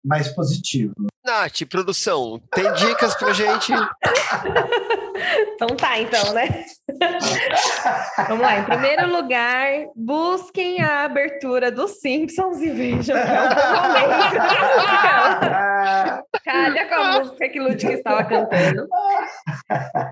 [0.03, 0.93] mais positivo.
[1.31, 3.71] Nath, produção, tem dicas pra gente?
[5.53, 6.65] Então tá, então, né?
[8.27, 8.57] Vamos lá.
[8.57, 13.41] Em primeiro lugar, busquem a abertura dos Simpsons e vejam que é
[16.17, 18.87] o Calha com a música que Ludwig estava cantando.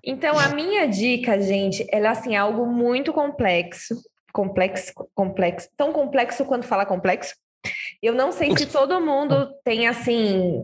[0.03, 3.95] Então, a minha dica, gente, ela é assim, algo muito complexo.
[4.31, 5.67] Complexo, complexo.
[5.75, 7.33] Tão complexo quanto falar complexo.
[8.01, 10.63] Eu não sei se todo mundo tem, assim,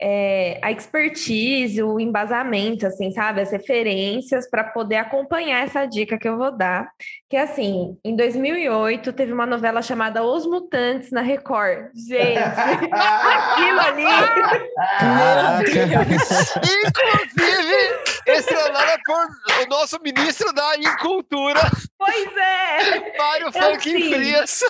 [0.00, 3.42] é, a expertise, o embasamento, assim, sabe?
[3.42, 6.88] As referências para poder acompanhar essa dica que eu vou dar.
[7.28, 11.90] Que, assim, em 2008, teve uma novela chamada Os Mutantes na Record.
[11.94, 12.38] Gente,
[12.90, 14.04] aquilo ali...
[16.86, 17.76] Inclusive,
[18.26, 19.26] estrelada por
[19.62, 21.60] o nosso ministro da Incultura,
[21.98, 23.18] Pois é!
[23.18, 24.14] Mário É Franklin assim.
[24.14, 24.62] Frias.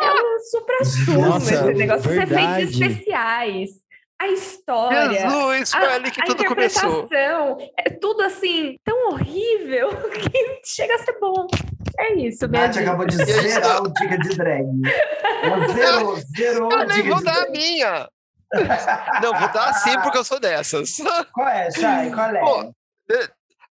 [0.00, 2.10] É um supra-sumo esse negócio.
[2.10, 3.87] Os efeitos especiais.
[4.20, 5.10] A história.
[5.10, 7.04] Jesus, foi a, ali que a tudo começou.
[7.04, 11.46] interpretação, É tudo assim, tão horrível que chega a ser bom.
[11.98, 14.66] É isso, minha Nath acabou de zerar o dica de drag.
[15.42, 18.08] Ela zerou, zerou Eu nem vou dar a minha.
[19.22, 20.96] Não, vou dar sim porque eu sou dessas.
[21.32, 22.10] Qual é, Chay?
[22.10, 22.40] Qual é?
[22.40, 22.72] Pô,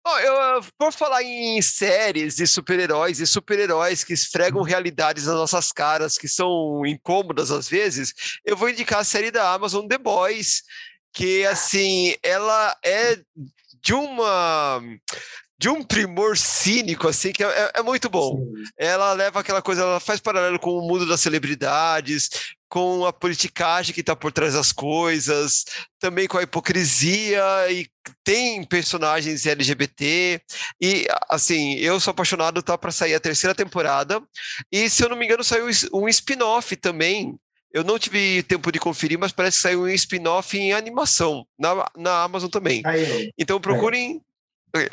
[0.07, 5.72] Ó, eu, por falar em séries de super-heróis e super-heróis que esfregam realidades nas nossas
[5.72, 8.14] caras, que são incômodas às vezes,
[8.45, 10.61] eu vou indicar a série da Amazon The Boys,
[11.11, 13.18] que assim, ela é
[13.82, 14.80] de uma
[15.57, 18.45] de um primor cínico assim que é, é- é muito bom.
[18.77, 22.30] Ela leva aquela coisa, ela faz paralelo com o mundo das celebridades,
[22.69, 25.65] com a politicagem que está por trás das coisas,
[25.99, 27.87] também com a hipocrisia e
[28.23, 30.41] tem personagens LGBT
[30.81, 34.21] e assim, eu sou apaixonado, tá para sair a terceira temporada
[34.71, 37.37] e se eu não me engano saiu um spin-off também.
[37.71, 41.85] Eu não tive tempo de conferir, mas parece que saiu um spin-off em animação na,
[41.97, 42.81] na Amazon também.
[42.85, 44.21] Aí, Então procurem.
[44.73, 44.89] Ok.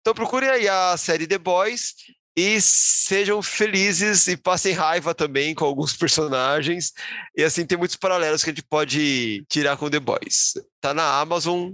[0.00, 1.94] Então procurem aí a série The Boys
[2.36, 6.92] e sejam felizes e passem raiva também com alguns personagens.
[7.34, 10.54] E assim tem muitos paralelos que a gente pode tirar com The Boys.
[10.80, 11.72] Tá na Amazon.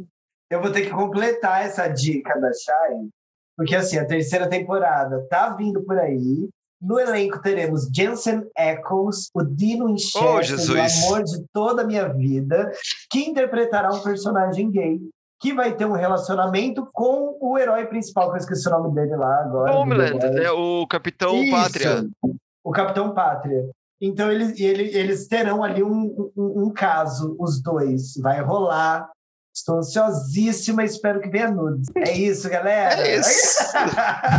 [0.49, 3.09] eu vou ter que completar essa dica da Chay,
[3.57, 6.49] porque assim, a terceira temporada tá vindo por aí.
[6.81, 12.09] No elenco teremos Jensen Ackles, o Dino Winchester, Oh, o amor de toda a minha
[12.09, 12.73] vida,
[13.09, 14.99] que interpretará um personagem gay,
[15.43, 19.17] que vai ter um relacionamento com o herói principal, que eu esqueci o nome dele
[19.17, 19.73] lá agora.
[19.73, 20.51] do Homeland, né?
[20.53, 22.07] O Capitão Isso, Pátria.
[22.65, 23.69] O Capitão Pátria.
[24.01, 28.17] Então eles, ele- eles terão ali um, um, um caso, os dois.
[28.23, 29.11] Vai rolar.
[29.55, 31.89] Estou ansiosíssima, espero que venha nudes.
[31.97, 33.07] É isso, galera.
[33.07, 33.59] É isso.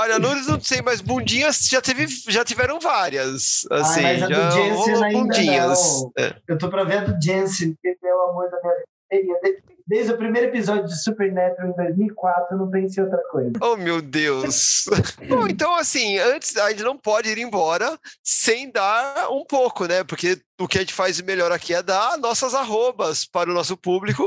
[0.00, 3.64] Olha, Nunes não sei, mas bundinhas já, teve, já tiveram várias.
[3.70, 6.00] Assim, mas a do já Jensen rolou ainda bundinhas.
[6.02, 6.12] não.
[6.18, 6.36] É.
[6.48, 8.58] Eu tô pra ver a do Jensen, que é o amor da
[9.12, 9.73] minha vida.
[9.86, 13.52] Desde- o primeiro episódio de Supernatural em 2004, eu não pensei em outra coisa.
[13.60, 14.84] Oh, meu Deus.
[15.28, 20.02] Bom, então, assim, antes, a gente não pode ir embora sem dar um pouco, né?
[20.02, 23.76] Porque o que a gente faz melhor aqui é dar nossas arrobas para o nosso
[23.76, 24.26] público.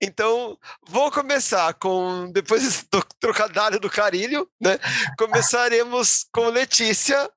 [0.00, 0.56] Então,
[0.86, 4.78] vou começar com, depois do trocadilho do carilho, né?
[5.18, 7.28] Começaremos com Letícia.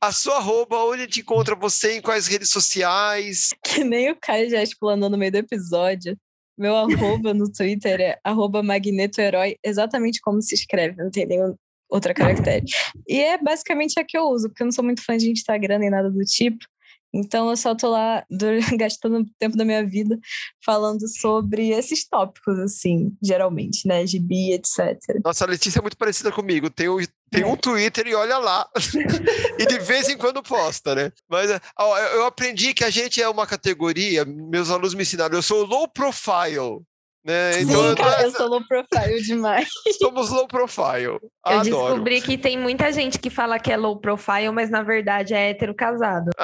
[0.00, 3.50] A sua arroba, onde a gente encontra você, em quais redes sociais?
[3.62, 6.16] Que nem o Caio já explanou no meio do episódio.
[6.60, 11.54] Meu arroba no Twitter é arroba magnetoherói, exatamente como se escreve, não tem nenhum
[11.88, 12.66] outra caractere.
[13.08, 15.78] E é basicamente a que eu uso, porque eu não sou muito fã de Instagram
[15.78, 16.64] nem nada do tipo.
[17.12, 18.46] Então eu só tô lá do-
[18.78, 20.16] gastando tempo da minha vida
[20.64, 24.06] falando sobre esses tópicos, assim, geralmente, né?
[24.06, 24.96] Gibi, etc.
[25.24, 26.70] Nossa, a Letícia é muito parecida comigo.
[26.70, 26.98] Tem, o-
[27.30, 28.66] tem um Twitter e olha lá.
[29.58, 31.12] e de vez em quando posta, né?
[31.28, 35.34] Mas ó, eu eu aprendi que a gente é uma categoria, meus alunos me ensinaram,
[35.34, 36.82] eu sou low profile.
[37.22, 37.60] Né?
[37.60, 39.68] Então, Sim, eu- cara, eu sou low profile demais.
[40.00, 41.04] somos low profile.
[41.04, 41.64] Eu Adoro.
[41.64, 45.50] descobri que tem muita gente que fala que é low profile, mas na verdade é
[45.50, 46.30] hétero casado.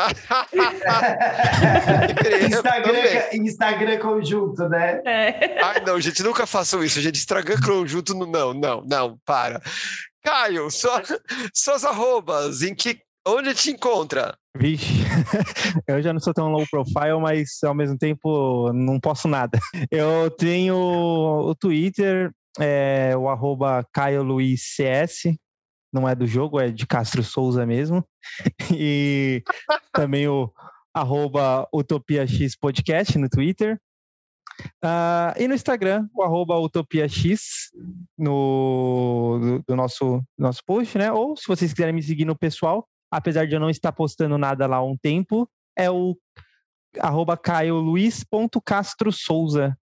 [2.46, 2.92] Instagram,
[3.32, 5.00] Instagram conjunto, né?
[5.06, 5.62] É.
[5.62, 7.00] Ai, não, gente, nunca façam isso.
[7.00, 9.62] Gente, Instagram conjunto, não, não, não, para.
[10.30, 11.02] Caio, sua-
[11.54, 14.36] suas arrobas, em que, onde te encontra?
[14.58, 15.04] Vixe,
[15.86, 19.56] eu já não sou tão low profile, mas ao mesmo tempo não posso nada.
[19.88, 25.32] Eu tenho o Twitter, é, o arroba Caio Luiz CS,
[25.92, 28.04] não é do jogo, é de Castro Souza mesmo.
[28.76, 29.44] E
[29.92, 30.50] também o
[30.92, 33.78] arroba Utopia X Podcast no Twitter.
[34.82, 37.70] Ah, e no Instagram, o arroba Utopia X
[38.16, 41.12] no, do, do nosso, nosso post, né?
[41.12, 44.66] Ou se vocês quiserem me seguir no pessoal, apesar de eu não estar postando nada
[44.66, 46.16] lá há um tempo, é o
[46.98, 49.76] arroba caioluiz.castro Souza.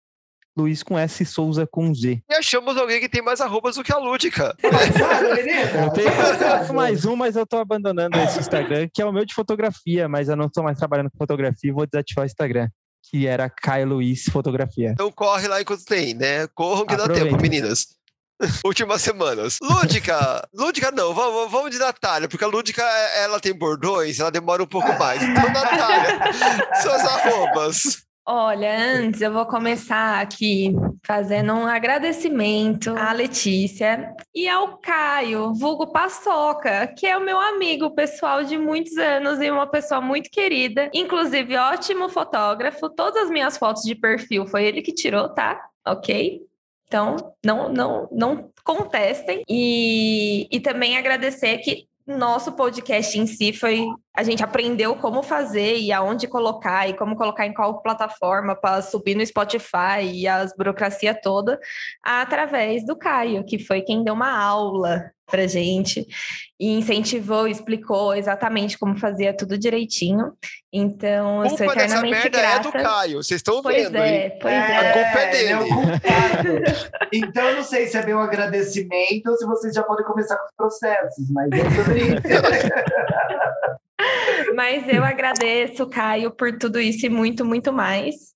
[0.55, 2.21] Luiz com S, Souza com Z.
[2.29, 4.55] E achamos alguém que tem mais arrobas do que a Lúdica.
[4.61, 6.09] Eu tenho
[6.75, 10.29] mais um, mas eu tô abandonando esse Instagram, que é o meu de fotografia, mas
[10.29, 12.69] eu não estou mais trabalhando com fotografia e vou desativar o Instagram,
[13.09, 14.91] que era Caio Luiz Fotografia.
[14.91, 16.47] Então corre lá enquanto tem, né?
[16.55, 17.30] Corram que dá Aproveita.
[17.30, 17.88] tempo, meninas.
[18.65, 19.57] Últimas semanas.
[19.61, 22.84] Lúdica, Lúdica não, vamos, vamos de Natália, porque a Lúdica,
[23.17, 25.21] ela tem bordões, ela demora um pouco mais.
[25.21, 26.19] Então, Natália,
[26.81, 28.03] suas arrobas.
[28.25, 30.73] Olha, antes eu vou começar aqui
[31.05, 37.93] fazendo um agradecimento à Letícia e ao Caio, vulgo Paçoca, que é o meu amigo
[37.93, 42.89] pessoal de muitos anos e uma pessoa muito querida, inclusive ótimo fotógrafo.
[42.89, 45.61] Todas as minhas fotos de perfil foi ele que tirou, tá?
[45.85, 46.41] Ok?
[46.87, 49.43] Então, não, não, não contestem.
[49.49, 53.85] E, e também agradecer que nosso podcast em si foi
[54.15, 58.81] a gente aprendeu como fazer e aonde colocar e como colocar em qual plataforma para
[58.81, 61.60] subir no Spotify e as burocracia toda
[62.03, 66.06] através do Caio, que foi quem deu uma aula para gente
[66.60, 70.34] e incentivou, explicou exatamente como fazia tudo direitinho.
[70.72, 72.30] Então, eu sou eternamente grata.
[72.30, 72.56] grata.
[72.56, 74.38] é do Caio, vocês estão pois vendo, é, hein?
[74.40, 75.72] Pois é, A culpa é ele dele.
[75.72, 77.07] o culpado.
[77.11, 80.45] então, eu não sei se é meu agradecimento ou se vocês já podem começar com
[80.45, 82.22] os processos, mas é sobre isso.
[84.55, 88.34] Mas eu agradeço, Caio, por tudo isso e muito, muito mais.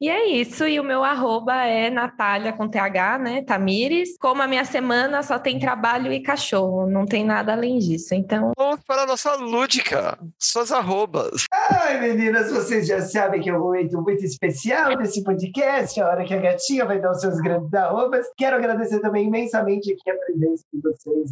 [0.00, 3.42] E é isso, e o meu arroba é Natália com TH, né?
[3.42, 4.18] Tamires.
[4.18, 8.14] Como a minha semana só tem trabalho e cachorro, não tem nada além disso.
[8.14, 11.46] Então, Vamos para a nossa lúdica, suas arrobas.
[11.52, 16.24] Ai, meninas, vocês já sabem que é um momento muito especial desse podcast, a hora
[16.24, 18.26] que a gatinha vai dar os seus grandes arrobas.
[18.36, 21.30] Quero agradecer também imensamente aqui a presença de vocês.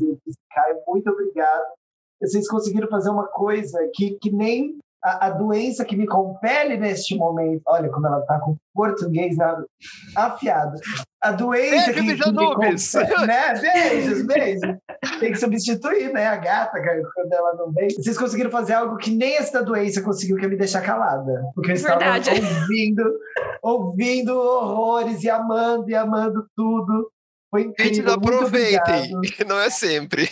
[0.51, 1.82] Caio, muito obrigado.
[2.29, 7.17] Vocês conseguiram fazer uma coisa que, que nem a, a doença que me compele neste
[7.17, 7.63] momento.
[7.67, 9.37] Olha como ela está com português
[10.15, 10.79] afiado.
[11.21, 13.61] A doença Beijo, que, que me compele, né?
[13.61, 14.77] Beijos, beijos.
[15.21, 16.27] Tem que substituir, né?
[16.27, 17.91] A gata, cara, quando ela não vem.
[17.91, 21.45] Vocês conseguiram fazer algo que nem essa doença conseguiu, que é me deixar calada.
[21.55, 22.31] Porque eu estava Verdade.
[22.31, 23.19] ouvindo,
[23.63, 27.11] ouvindo horrores e amando e amando tudo.
[27.51, 28.05] Foi Gente, incrível.
[28.05, 29.13] não Muito aproveitem,
[29.47, 30.29] não é sempre.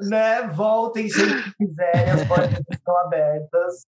[0.00, 0.48] Né?
[0.48, 3.86] Voltem que quiserem, as portas estão abertas.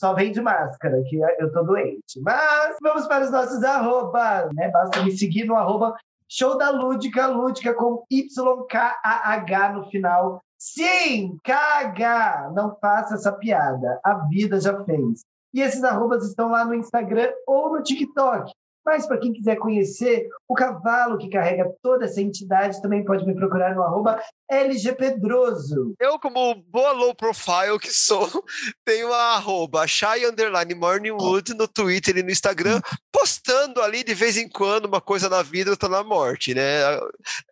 [0.00, 2.20] Só vem de máscara, que eu tô doente.
[2.20, 4.70] Mas vamos para os nossos arrobas, né?
[4.70, 5.94] Basta me seguir no arroba
[6.28, 10.40] show da Lúdica, Lúdica com YKAH no final.
[10.56, 12.52] Sim, KH!
[12.54, 13.98] Não faça essa piada.
[14.04, 15.22] A vida já fez.
[15.54, 18.52] E esses arrobas estão lá no Instagram ou no TikTok.
[18.84, 23.34] Mas para quem quiser conhecer o cavalo que carrega toda essa entidade, também pode me
[23.34, 25.94] procurar no arroba LGPedroso.
[26.00, 28.26] Eu, como boa low profile que sou,
[28.84, 32.80] tenho a arroba Shai Underline Morningwood no Twitter e no Instagram,
[33.12, 36.98] postando ali de vez em quando uma coisa na vida, outra na morte, né?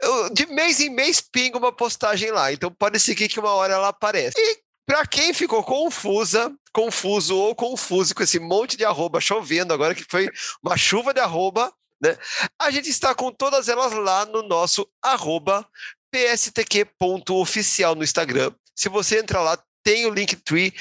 [0.02, 3.74] Eu, de mês em mês pingo uma postagem lá, então pode seguir que uma hora
[3.74, 4.38] ela aparece.
[4.38, 9.94] E Pra quem ficou confusa, confuso ou confuso com esse monte de arroba chovendo agora,
[9.94, 10.30] que foi
[10.62, 12.16] uma chuva de arroba, né?
[12.56, 15.68] A gente está com todas elas lá no nosso arroba
[16.12, 18.52] pstq.oficial no Instagram.
[18.76, 20.72] Se você entrar lá, tem o Linktree,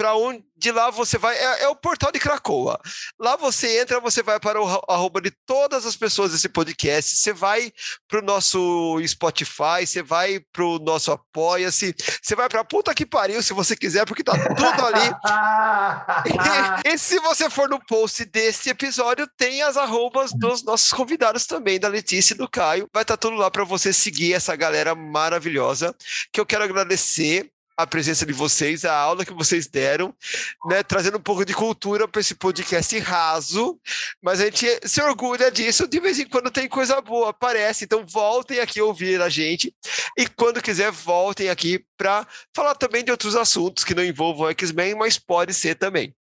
[0.00, 1.36] para onde de lá você vai.
[1.36, 2.80] É, é, o portal de Cracoa.
[3.18, 7.16] Lá você entra, você vai para o arroba de todas as pessoas desse podcast.
[7.16, 7.70] Você vai
[8.08, 13.04] para o nosso Spotify, você vai para o nosso Apoia-se, você vai para puta que
[13.04, 15.10] pariu se você quiser, porque tá tudo ali.
[16.86, 21.46] e, e, se você for no post desse episódio, tem as arrobas dos nossos convidados
[21.46, 22.88] também, da Letícia e do Caio.
[22.92, 25.94] Vai estar tá tudo lá para você seguir essa galera maravilhosa.
[26.32, 27.50] Que eu quero agradecer
[27.82, 30.14] a presença de vocês, a aula que vocês deram,
[30.66, 33.78] né, trazendo um pouco de cultura para esse podcast raso,
[34.22, 38.04] mas a gente se orgulha disso, de vez em quando tem coisa boa, aparece, então
[38.06, 39.74] voltem aqui ouvir a gente,
[40.16, 44.94] e quando quiser, voltem aqui para falar também de outros assuntos que não envolvam X-Men,
[44.94, 46.14] mas pode ser também.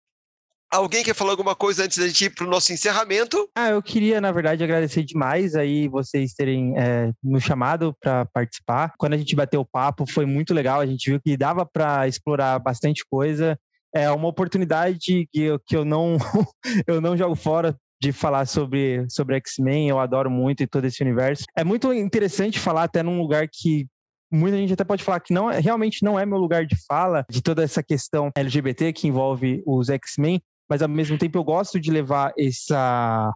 [0.69, 3.49] Alguém quer falar alguma coisa antes da gente ir para o nosso encerramento?
[3.55, 8.93] Ah, eu queria, na verdade, agradecer demais aí vocês terem é, chamado para participar.
[8.97, 10.81] Quando a gente bateu o papo, foi muito legal.
[10.81, 13.57] A gente viu que dava para explorar bastante coisa.
[13.95, 16.17] É uma oportunidade que eu, que eu não
[16.85, 19.87] eu não jogo fora de falar sobre, sobre X-Men.
[19.87, 21.45] Eu adoro muito e todo esse universo.
[21.55, 23.87] É muito interessante falar até num lugar que
[24.29, 27.41] muita gente até pode falar que não realmente não é meu lugar de fala de
[27.41, 31.91] toda essa questão LGBT que envolve os X-Men, mas ao mesmo tempo eu gosto de
[31.91, 33.33] levar essa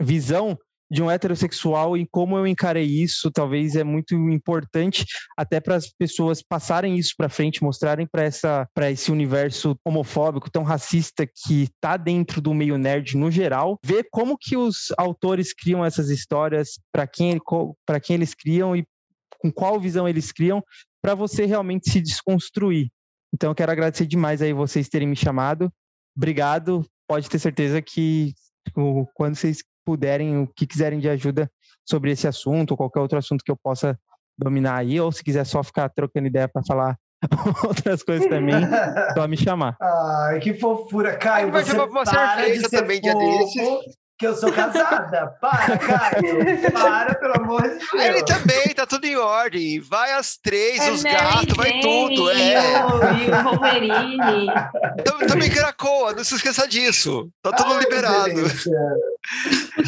[0.00, 0.58] visão
[0.90, 5.04] de um heterossexual e como eu encarei isso, talvez é muito importante
[5.36, 10.50] até para as pessoas passarem isso para frente, mostrarem para essa para esse universo homofóbico
[10.50, 15.54] tão racista que está dentro do meio nerd no geral, ver como que os autores
[15.54, 17.38] criam essas histórias, para quem
[17.86, 18.84] para quem eles criam e
[19.38, 20.62] com qual visão eles criam,
[21.00, 22.88] para você realmente se desconstruir.
[23.32, 25.72] Então eu quero agradecer demais aí vocês terem me chamado
[26.20, 26.84] obrigado.
[27.08, 28.34] Pode ter certeza que
[28.76, 31.50] o, quando vocês puderem, o que quiserem de ajuda
[31.88, 33.98] sobre esse assunto, ou qualquer outro assunto que eu possa
[34.38, 36.96] dominar aí, ou se quiser só ficar trocando ideia para falar
[37.64, 38.54] outras coisas também,
[39.14, 39.76] só me chamar.
[39.80, 41.50] Ai, que fofura, Caio.
[41.50, 43.80] Você uma para de ser também, dia fofo,
[44.20, 45.34] que eu sou casada.
[45.40, 46.70] Para, Caio.
[46.72, 47.92] Para, pelo amor de Deus.
[47.94, 49.80] Ele também, tá tudo em ordem.
[49.80, 52.30] Vai às três, é os gatos, vai tudo.
[52.30, 52.84] E É.
[52.84, 54.46] o, e o Wolverine.
[55.26, 57.30] Também Cracoa, não se esqueça disso.
[57.42, 58.42] Tá tudo Ai, liberado.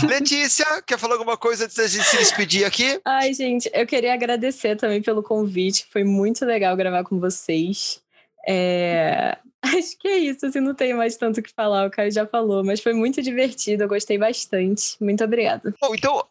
[0.09, 2.99] Letícia, quer falar alguma coisa antes da gente se despedir aqui?
[3.05, 5.87] Ai, gente, eu queria agradecer também pelo convite.
[5.93, 8.01] Foi muito legal gravar com vocês.
[8.49, 9.37] É...
[9.63, 12.27] Acho que é isso, assim, não tem mais tanto o que falar, o Caio já
[12.27, 14.97] falou, mas foi muito divertido, eu gostei bastante.
[15.01, 15.73] Muito obrigada.
[15.81, 16.27] Bom, então,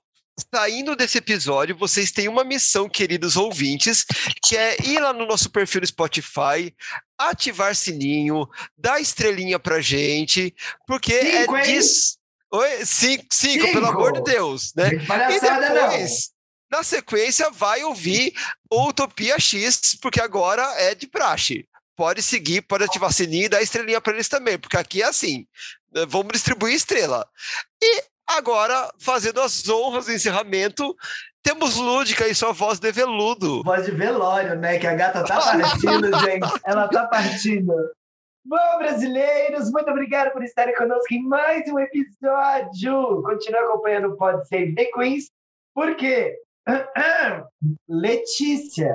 [0.54, 4.06] saindo desse episódio, vocês têm uma missão, queridos ouvintes,
[4.44, 6.76] que é ir lá no nosso perfil no Spotify,
[7.18, 8.48] ativar sininho,
[8.78, 10.54] dar estrelinha pra gente,
[10.86, 12.18] porque Cinco, é disso.
[12.54, 12.86] Oi?
[12.86, 13.72] Cinco, cinco, Cinco.
[13.72, 14.90] pelo amor de Deus, né?
[14.90, 16.32] Tem palhaçada, E depois,
[16.70, 18.34] na sequência, vai ouvir
[18.70, 21.66] o Utopia X, porque agora é de praxe.
[22.02, 25.46] Pode seguir, pode ativar sininho e dar estrelinha para eles também, porque aqui é assim:
[25.94, 27.28] né, vamos distribuir estrela.
[27.80, 30.96] E agora, fazendo as honras do encerramento,
[31.44, 33.62] temos Lúdica e sua voz de veludo.
[33.62, 34.80] Voz de velório, né?
[34.80, 36.50] Que a gata tá partindo, gente.
[36.66, 37.72] Ela tá partindo.
[38.44, 43.22] Bom, brasileiros, muito obrigado por estarem conosco em mais um episódio.
[43.22, 45.30] Continue acompanhando o Pod Save the Queens,
[45.76, 46.36] porque
[47.88, 48.92] Letícia,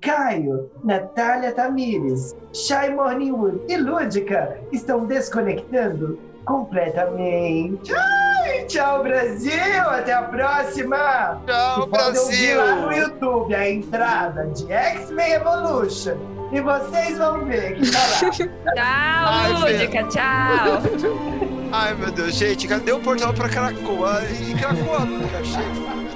[0.00, 7.92] Caio, Natália Tamires, Shai Morningwood e Lúdica estão desconectando completamente.
[7.94, 9.52] Ai, tchau, Brasil!
[9.88, 11.40] Até a próxima!
[11.46, 13.02] Tchau, E podem ouvir lá no Brasil!
[13.04, 16.16] YouTube a entrada de X-Men Evolution.
[16.52, 18.30] E vocês vão ver que tá lá.
[18.30, 18.46] Tchau,
[18.78, 21.22] Ai, Lúdica, tchau.
[21.72, 24.20] Ai, meu Deus, gente, cadê o portal para Cracoa?
[24.30, 26.15] E Cracoa, Lúdica, chega.